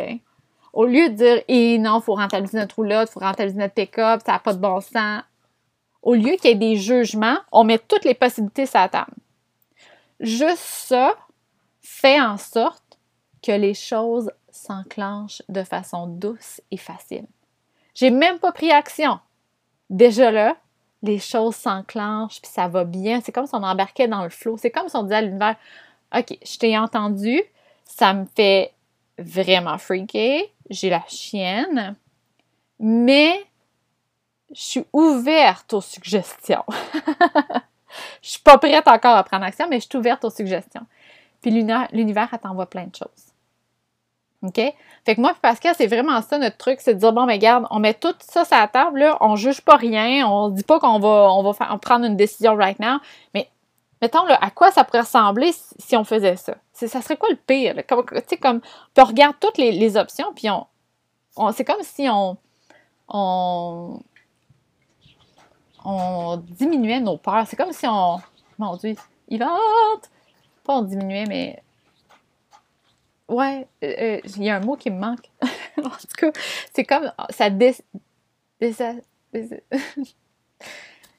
Au 0.71 0.85
lieu 0.85 1.09
de 1.09 1.15
dire, 1.15 1.43
eh 1.47 1.79
non, 1.79 1.99
faut 1.99 2.13
rentabiliser 2.13 2.59
notre 2.59 2.75
roulotte, 2.75 3.09
il 3.09 3.13
faut 3.13 3.21
rentabiliser 3.21 3.57
notre 3.57 3.73
pick-up, 3.73 4.21
ça 4.23 4.33
n'a 4.33 4.37
pas 4.37 4.53
de 4.53 4.59
bon 4.59 4.81
sens. 4.81 5.23
Au 6.03 6.13
lieu 6.13 6.35
qu'il 6.35 6.51
y 6.51 6.53
ait 6.53 6.55
des 6.55 6.75
jugements, 6.75 7.39
on 7.51 7.63
met 7.63 7.79
toutes 7.79 8.05
les 8.05 8.13
possibilités 8.13 8.67
sur 8.67 8.77
la 8.77 8.89
table. 8.89 9.15
Juste 10.19 10.59
ça 10.59 11.15
fait 11.81 12.21
en 12.21 12.37
sorte 12.37 12.99
que 13.41 13.53
les 13.53 13.73
choses 13.73 14.31
s'enclenchent 14.51 15.41
de 15.49 15.63
façon 15.63 16.05
douce 16.05 16.61
et 16.69 16.77
facile. 16.77 17.25
J'ai 17.95 18.11
même 18.11 18.37
pas 18.37 18.51
pris 18.51 18.69
action. 18.69 19.19
Déjà 19.89 20.29
là, 20.29 20.55
les 21.01 21.19
choses 21.19 21.55
s'enclenchent, 21.55 22.41
puis 22.41 22.51
ça 22.51 22.67
va 22.67 22.83
bien. 22.83 23.21
C'est 23.21 23.31
comme 23.31 23.47
si 23.47 23.55
on 23.55 23.63
embarquait 23.63 24.07
dans 24.07 24.23
le 24.23 24.29
flot. 24.29 24.57
C'est 24.57 24.71
comme 24.71 24.89
si 24.89 24.95
on 24.95 25.03
disait 25.03 25.15
à 25.15 25.21
l'univers 25.21 25.55
OK, 26.15 26.37
je 26.43 26.57
t'ai 26.57 26.77
entendu, 26.77 27.41
ça 27.85 28.13
me 28.13 28.25
fait 28.35 28.73
vraiment 29.19 29.77
freaker, 29.77 30.41
j'ai 30.69 30.89
la 30.89 31.03
chienne, 31.07 31.95
mais 32.79 33.45
je 34.51 34.61
suis 34.61 34.85
ouverte 34.91 35.73
aux 35.73 35.81
suggestions. 35.81 36.63
je 38.21 38.29
suis 38.29 38.41
pas 38.41 38.57
prête 38.57 38.87
encore 38.87 39.15
à 39.15 39.23
prendre 39.23 39.45
action, 39.45 39.67
mais 39.69 39.79
je 39.79 39.87
suis 39.87 39.97
ouverte 39.97 40.25
aux 40.25 40.29
suggestions. 40.31 40.85
Puis 41.41 41.51
l'univers, 41.51 42.29
elle 42.31 42.39
t'envoie 42.39 42.65
plein 42.65 42.87
de 42.87 42.95
choses. 42.95 43.28
OK? 44.41 44.55
Fait 45.05 45.15
que 45.15 45.21
moi 45.21 45.33
Pascal, 45.41 45.75
c'est 45.77 45.87
vraiment 45.87 46.21
ça 46.21 46.37
notre 46.37 46.57
truc, 46.57 46.79
c'est 46.81 46.93
de 46.93 46.99
dire 46.99 47.11
bon, 47.11 47.25
mais 47.25 47.33
regarde, 47.33 47.65
on 47.71 47.79
met 47.79 47.93
tout 47.93 48.13
ça 48.19 48.45
sur 48.45 48.55
la 48.55 48.67
table, 48.67 48.99
là, 48.99 49.17
on 49.19 49.35
juge 49.35 49.61
pas 49.61 49.75
rien, 49.75 50.25
on 50.27 50.49
dit 50.49 50.63
pas 50.63 50.79
qu'on 50.79 50.99
va, 50.99 51.31
on 51.31 51.43
va 51.43 51.53
faire, 51.53 51.77
prendre 51.79 52.05
une 52.05 52.15
décision 52.15 52.55
right 52.55 52.79
now, 52.79 52.99
mais 53.33 53.49
mettons, 54.01 54.25
là, 54.25 54.37
à 54.41 54.49
quoi 54.49 54.71
ça 54.71 54.85
pourrait 54.85 55.01
ressembler 55.01 55.51
si, 55.77 55.97
on 55.97 56.05
faisait 56.05 56.37
ça? 56.37 56.55
Ça 56.71 57.01
serait 57.01 57.17
quoi 57.17 57.29
le 57.29 57.35
pire? 57.35 57.75
Tu 57.75 58.21
sais, 58.27 58.37
comme, 58.37 58.61
on 58.97 59.03
regarde 59.03 59.35
toutes 59.41 59.57
les, 59.57 59.97
options, 59.97 60.31
puis 60.33 60.47
on, 60.49 61.51
c'est 61.51 61.65
comme 61.65 61.83
si 61.83 62.07
on, 62.09 62.37
on, 63.09 63.99
on 65.83 66.37
diminuait 66.37 67.01
nos 67.01 67.17
peurs. 67.17 67.45
C'est 67.47 67.57
comme 67.57 67.73
si 67.73 67.85
on, 67.87 68.19
mon 68.57 68.75
Dieu, 68.77 68.95
va, 69.31 69.57
pas 70.63 70.73
on 70.75 70.81
diminuait, 70.83 71.25
mais 71.25 71.61
Ouais, 73.29 73.67
euh, 73.83 73.93
euh, 73.99 74.19
il 74.37 74.43
y 74.43 74.49
a 74.49 74.55
un 74.55 74.59
mot 74.59 74.75
qui 74.75 74.89
me 74.89 74.99
manque. 74.99 75.29
en 75.77 75.83
tout 75.83 76.17
cas, 76.17 76.31
c'est 76.73 76.83
comme 76.83 77.11
ça 77.29 77.51
dé, 77.51 77.75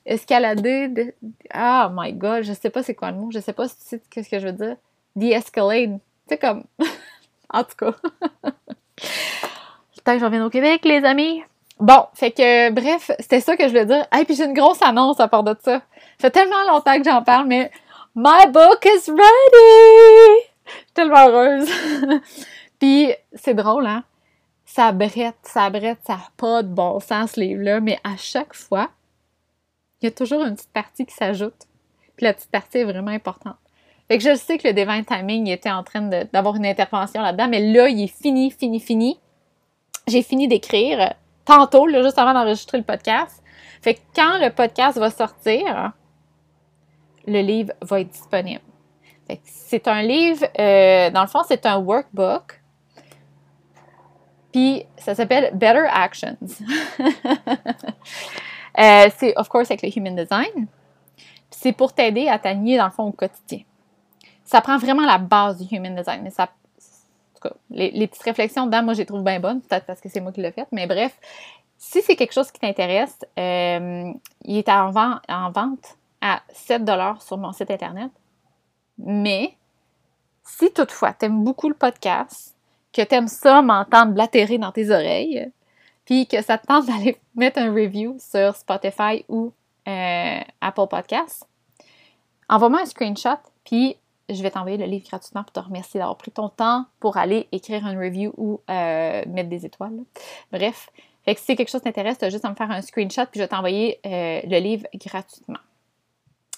escalader. 0.04 1.14
oh 1.54 1.86
my 1.92 2.12
god, 2.12 2.42
je 2.42 2.52
sais 2.52 2.68
pas 2.70 2.82
c'est 2.82 2.96
quoi 2.96 3.12
le 3.12 3.16
mot, 3.16 3.30
je 3.30 3.38
sais 3.38 3.52
pas 3.52 3.68
si 3.68 3.76
tu 3.76 4.00
sais 4.12 4.22
ce 4.24 4.28
que 4.28 4.40
je 4.40 4.46
veux 4.46 4.52
dire. 4.52 4.76
De-escalade. 5.14 6.00
C'est 6.28 6.38
comme. 6.38 6.64
en 7.52 7.62
tout 7.62 7.76
cas. 7.78 7.92
Tant 10.04 10.14
que 10.14 10.18
je 10.18 10.24
revienne 10.24 10.42
au 10.42 10.50
Québec, 10.50 10.84
les 10.84 11.04
amis. 11.04 11.42
Bon, 11.78 12.06
fait 12.14 12.32
que, 12.32 12.70
bref, 12.70 13.11
c'était 13.20 13.40
ça 13.40 13.56
que 13.56 13.62
je 13.64 13.68
voulais 13.68 13.86
dire. 13.86 14.06
Et 14.18 14.24
puis 14.24 14.34
j'ai 14.34 14.44
une 14.44 14.52
grosse 14.52 14.82
annonce 14.82 15.20
à 15.20 15.28
part 15.28 15.44
de 15.44 15.54
ça. 15.62 15.78
Ça 15.78 15.82
fait 16.18 16.30
tellement 16.30 16.62
longtemps 16.68 16.98
que 16.98 17.04
j'en 17.04 17.22
parle, 17.22 17.46
mais 17.46 17.70
My 18.16 18.46
book 18.46 18.84
is 18.84 19.08
ready! 19.08 20.49
tellement 20.94 21.28
heureuse. 21.28 21.68
Puis 22.78 23.12
c'est 23.34 23.54
drôle, 23.54 23.86
hein? 23.86 24.04
Ça 24.64 24.92
brette, 24.92 25.38
ça 25.42 25.68
brette, 25.68 25.98
ça 26.06 26.14
n'a 26.14 26.28
pas 26.36 26.62
de 26.62 26.68
bon 26.68 27.00
sens, 27.00 27.32
ce 27.32 27.40
livre-là, 27.40 27.80
mais 27.80 27.98
à 28.04 28.16
chaque 28.16 28.54
fois, 28.54 28.90
il 30.00 30.06
y 30.06 30.08
a 30.08 30.12
toujours 30.12 30.44
une 30.44 30.54
petite 30.54 30.72
partie 30.72 31.04
qui 31.04 31.14
s'ajoute. 31.14 31.66
Puis 32.16 32.24
la 32.24 32.34
petite 32.34 32.50
partie 32.50 32.78
est 32.78 32.84
vraiment 32.84 33.10
importante. 33.10 33.56
Fait 34.08 34.18
que 34.18 34.24
je 34.24 34.34
sais 34.36 34.58
que 34.58 34.66
le 34.66 34.74
Divine 34.74 35.04
Timing 35.04 35.48
était 35.48 35.70
en 35.70 35.82
train 35.82 36.02
d'avoir 36.02 36.56
une 36.56 36.66
intervention 36.66 37.22
là-dedans, 37.22 37.48
mais 37.48 37.72
là, 37.72 37.88
il 37.88 38.02
est 38.02 38.22
fini, 38.22 38.50
fini, 38.50 38.80
fini. 38.80 39.20
J'ai 40.08 40.22
fini 40.22 40.48
d'écrire 40.48 41.14
tantôt, 41.44 41.86
là, 41.86 42.02
juste 42.02 42.18
avant 42.18 42.34
d'enregistrer 42.34 42.78
le 42.78 42.84
podcast. 42.84 43.42
Fait 43.82 43.94
que 43.94 44.00
quand 44.14 44.38
le 44.38 44.50
podcast 44.50 44.98
va 44.98 45.10
sortir, 45.10 45.92
le 47.26 47.40
livre 47.40 47.72
va 47.82 48.00
être 48.00 48.10
disponible. 48.10 48.62
C'est 49.44 49.86
un 49.88 50.02
livre, 50.02 50.44
euh, 50.58 51.10
dans 51.10 51.22
le 51.22 51.28
fond, 51.28 51.40
c'est 51.46 51.66
un 51.66 51.78
workbook. 51.78 52.60
Puis 54.52 54.84
ça 54.96 55.14
s'appelle 55.14 55.50
Better 55.54 55.86
Actions. 55.90 56.36
Euh, 58.78 59.10
c'est, 59.18 59.36
of 59.36 59.48
course, 59.48 59.68
avec 59.68 59.82
le 59.82 59.88
Human 59.98 60.14
Design. 60.14 60.68
C'est 61.50 61.72
pour 61.72 61.92
t'aider 61.92 62.28
à 62.28 62.38
t'aligner, 62.38 62.78
dans 62.78 62.84
le 62.84 62.92
fond, 62.92 63.02
au 63.02 63.10
quotidien. 63.12 63.62
Ça 64.44 64.60
prend 64.60 64.78
vraiment 64.78 65.04
la 65.04 65.18
base 65.18 65.58
du 65.58 65.76
Human 65.76 65.94
Design. 65.96 66.22
Mais 66.22 66.30
ça, 66.30 66.48
cas, 67.42 67.50
les, 67.68 68.06
petites 68.06 68.22
réflexions 68.22 68.66
dedans, 68.66 68.84
moi, 68.84 68.94
je 68.94 69.00
les 69.00 69.06
trouve 69.06 69.24
bien 69.24 69.40
bonnes. 69.40 69.60
Peut-être 69.60 69.86
parce 69.86 70.00
que 70.00 70.08
c'est 70.08 70.20
moi 70.20 70.30
qui 70.30 70.40
l'ai 70.40 70.52
fait. 70.52 70.68
Mais 70.70 70.86
bref, 70.86 71.18
Si 71.78 72.00
c'est 72.00 72.14
quelque 72.14 72.32
chose 72.32 72.50
qui 72.52 72.60
t'intéresse, 72.60 73.18
euh, 73.38 74.12
il 74.44 74.56
est 74.56 74.68
en 74.68 74.90
vente 74.92 75.96
à 76.20 76.42
7 76.52 76.82
sur 77.20 77.38
mon 77.38 77.52
site 77.52 77.72
internet. 77.72 78.10
Mais 79.05 79.55
si 80.44 80.72
toutefois 80.72 81.12
tu 81.12 81.26
aimes 81.26 81.44
beaucoup 81.44 81.68
le 81.68 81.74
podcast, 81.74 82.55
que 82.92 83.03
tu 83.03 83.14
aimes 83.14 83.28
ça 83.28 83.62
m'entendre 83.62 84.12
blatérer 84.12 84.59
dans 84.59 84.72
tes 84.72 84.90
oreilles, 84.90 85.51
puis 86.05 86.26
que 86.26 86.42
ça 86.42 86.59
te 86.59 86.66
tente 86.66 86.86
d'aller 86.86 87.16
mettre 87.34 87.59
un 87.59 87.72
review 87.72 88.16
sur 88.18 88.57
Spotify 88.57 89.24
ou 89.28 89.53
euh, 89.88 90.40
Apple 90.61 90.86
Podcasts, 90.88 91.46
envoie-moi 92.48 92.82
un 92.82 92.86
screenshot, 92.86 93.38
puis 93.64 93.96
je 94.28 94.42
vais 94.42 94.51
t'envoyer 94.51 94.76
le 94.76 94.86
livre 94.86 95.07
gratuitement 95.09 95.42
pour 95.42 95.53
te 95.53 95.61
remercier 95.61 95.98
d'avoir 95.98 96.16
pris 96.16 96.30
ton 96.30 96.48
temps 96.48 96.84
pour 97.01 97.16
aller 97.16 97.48
écrire 97.53 97.86
un 97.86 97.98
review 97.98 98.32
ou 98.36 98.61
euh, 98.70 99.22
mettre 99.26 99.48
des 99.48 99.66
étoiles. 99.66 99.98
Bref, 100.53 100.90
fait 101.24 101.34
que 101.34 101.40
si 101.40 101.57
quelque 101.57 101.70
chose 101.70 101.82
t'intéresse, 101.82 102.18
tu 102.18 102.24
as 102.24 102.30
juste 102.30 102.44
à 102.44 102.51
me 102.51 102.55
faire 102.55 102.70
un 102.70 102.80
screenshot, 102.80 103.26
puis 103.26 103.38
je 103.38 103.44
vais 103.44 103.48
t'envoyer 103.48 104.01
euh, 104.07 104.40
le 104.44 104.59
livre 104.59 104.86
gratuitement. 104.94 105.59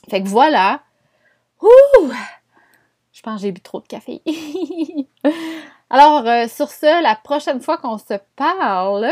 Fait 0.08 0.22
que 0.22 0.28
voilà. 0.28 0.82
Ouh! 1.62 2.12
Je 3.12 3.22
pense 3.22 3.36
que 3.36 3.42
j'ai 3.42 3.52
bu 3.52 3.60
trop 3.60 3.80
de 3.80 3.86
café. 3.86 4.22
Alors, 5.90 6.26
euh, 6.26 6.48
sur 6.48 6.70
ce, 6.70 7.02
la 7.02 7.16
prochaine 7.16 7.60
fois 7.60 7.78
qu'on 7.78 7.98
se 7.98 8.14
parle, 8.36 9.08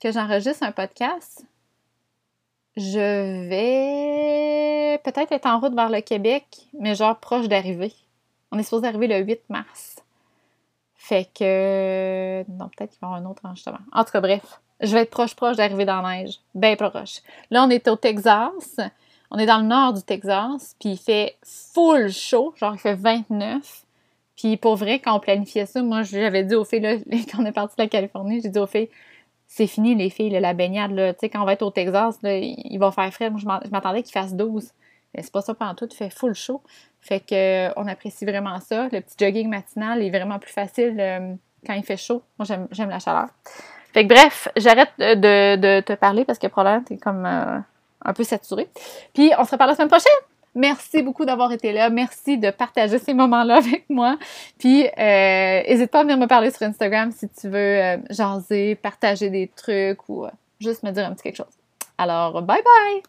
que 0.00 0.12
j'enregistre 0.12 0.62
un 0.62 0.72
podcast, 0.72 1.44
je 2.76 3.48
vais 3.48 4.98
peut-être 5.04 5.32
être 5.32 5.46
en 5.46 5.60
route 5.60 5.74
vers 5.74 5.90
le 5.90 6.00
Québec, 6.00 6.44
mais 6.78 6.94
genre 6.94 7.18
proche 7.18 7.48
d'arriver. 7.48 7.92
On 8.50 8.58
est 8.58 8.62
supposé 8.62 8.86
arriver 8.86 9.08
le 9.08 9.18
8 9.18 9.40
mars. 9.48 9.96
Fait 10.94 11.28
que. 11.34 12.44
Non, 12.48 12.68
peut-être 12.68 12.90
qu'il 12.90 13.00
y 13.02 13.04
avoir 13.04 13.14
un 13.20 13.24
autre 13.24 13.42
enregistrement. 13.44 13.78
En 13.92 14.04
tout 14.04 14.12
cas, 14.12 14.20
bref, 14.20 14.60
je 14.80 14.92
vais 14.92 15.00
être 15.02 15.10
proche, 15.10 15.34
proche 15.34 15.56
d'arriver 15.56 15.84
dans 15.84 16.00
la 16.00 16.16
neige. 16.16 16.38
Ben 16.54 16.76
proche. 16.76 17.22
Là, 17.50 17.64
on 17.64 17.70
est 17.70 17.88
au 17.88 17.96
Texas. 17.96 18.78
On 19.34 19.38
est 19.38 19.46
dans 19.46 19.58
le 19.58 19.66
nord 19.66 19.94
du 19.94 20.02
Texas, 20.02 20.76
puis 20.78 20.90
il 20.90 20.98
fait 20.98 21.36
full 21.42 22.10
chaud, 22.12 22.52
genre 22.58 22.74
il 22.74 22.78
fait 22.78 22.94
29. 22.94 23.84
Puis 24.36 24.58
pour 24.58 24.76
vrai, 24.76 24.98
quand 24.98 25.16
on 25.16 25.20
planifiait 25.20 25.64
ça, 25.64 25.82
moi 25.82 26.02
j'avais 26.02 26.44
dit 26.44 26.54
aux 26.54 26.64
filles, 26.64 26.80
là, 26.80 26.96
quand 27.32 27.42
on 27.42 27.46
est 27.46 27.52
parti 27.52 27.74
de 27.76 27.82
la 27.82 27.88
Californie, 27.88 28.42
j'ai 28.42 28.50
dit 28.50 28.58
aux 28.58 28.66
filles, 28.66 28.90
c'est 29.46 29.66
fini 29.66 29.94
les 29.94 30.10
filles, 30.10 30.30
la 30.30 30.52
baignade, 30.52 30.92
là. 30.92 31.14
Tu 31.14 31.20
sais, 31.20 31.28
quand 31.30 31.42
on 31.42 31.46
va 31.46 31.54
être 31.54 31.62
au 31.62 31.70
Texas, 31.70 32.18
il 32.22 32.78
va 32.78 32.90
faire 32.90 33.12
frais. 33.12 33.30
Moi, 33.30 33.40
je 33.40 33.70
m'attendais 33.70 34.02
qu'il 34.02 34.12
fasse 34.12 34.34
12. 34.34 34.70
Mais 35.14 35.22
c'est 35.22 35.32
pas 35.32 35.42
ça 35.42 35.54
pendant 35.54 35.74
tout, 35.74 35.88
il 35.90 35.96
fait 35.96 36.10
full 36.10 36.34
chaud. 36.34 36.62
Fait 37.00 37.20
que 37.20 37.68
euh, 37.68 37.88
apprécie 37.88 38.24
vraiment 38.24 38.60
ça. 38.60 38.88
Le 38.92 39.00
petit 39.00 39.14
jogging 39.18 39.48
matinal 39.48 40.02
est 40.02 40.10
vraiment 40.10 40.38
plus 40.38 40.52
facile 40.52 40.96
euh, 40.98 41.34
quand 41.66 41.74
il 41.74 41.84
fait 41.84 41.96
chaud. 41.96 42.22
Moi, 42.38 42.46
j'aime 42.70 42.90
la 42.90 42.98
chaleur. 42.98 43.28
Fait 43.92 44.06
que 44.06 44.14
bref, 44.14 44.48
j'arrête 44.56 44.92
de, 44.98 45.80
te 45.80 45.92
parler 45.94 46.24
parce 46.24 46.38
que 46.38 46.46
probablement 46.46 46.84
t'es 46.84 46.96
comme 46.96 47.26
euh, 47.26 47.58
un 48.04 48.12
peu 48.12 48.24
saturé. 48.24 48.68
Puis 49.14 49.32
on 49.38 49.44
se 49.44 49.50
reparle 49.52 49.70
la 49.70 49.76
semaine 49.76 49.88
prochaine. 49.88 50.12
Merci 50.54 51.02
beaucoup 51.02 51.24
d'avoir 51.24 51.50
été 51.52 51.72
là. 51.72 51.88
Merci 51.88 52.36
de 52.36 52.50
partager 52.50 52.98
ces 52.98 53.14
moments-là 53.14 53.56
avec 53.56 53.88
moi. 53.88 54.18
Puis, 54.58 54.86
n'hésite 54.98 55.90
pas 55.90 56.00
à 56.00 56.02
venir 56.02 56.18
me 56.18 56.26
parler 56.26 56.50
sur 56.50 56.62
Instagram 56.62 57.10
si 57.10 57.26
tu 57.28 57.48
veux 57.48 57.98
jaser, 58.10 58.74
partager 58.74 59.30
des 59.30 59.48
trucs 59.48 60.06
ou 60.10 60.26
juste 60.60 60.82
me 60.82 60.90
dire 60.90 61.06
un 61.06 61.14
petit 61.14 61.22
quelque 61.22 61.36
chose. 61.36 61.56
Alors, 61.96 62.42
bye 62.42 62.62
bye! 62.62 63.00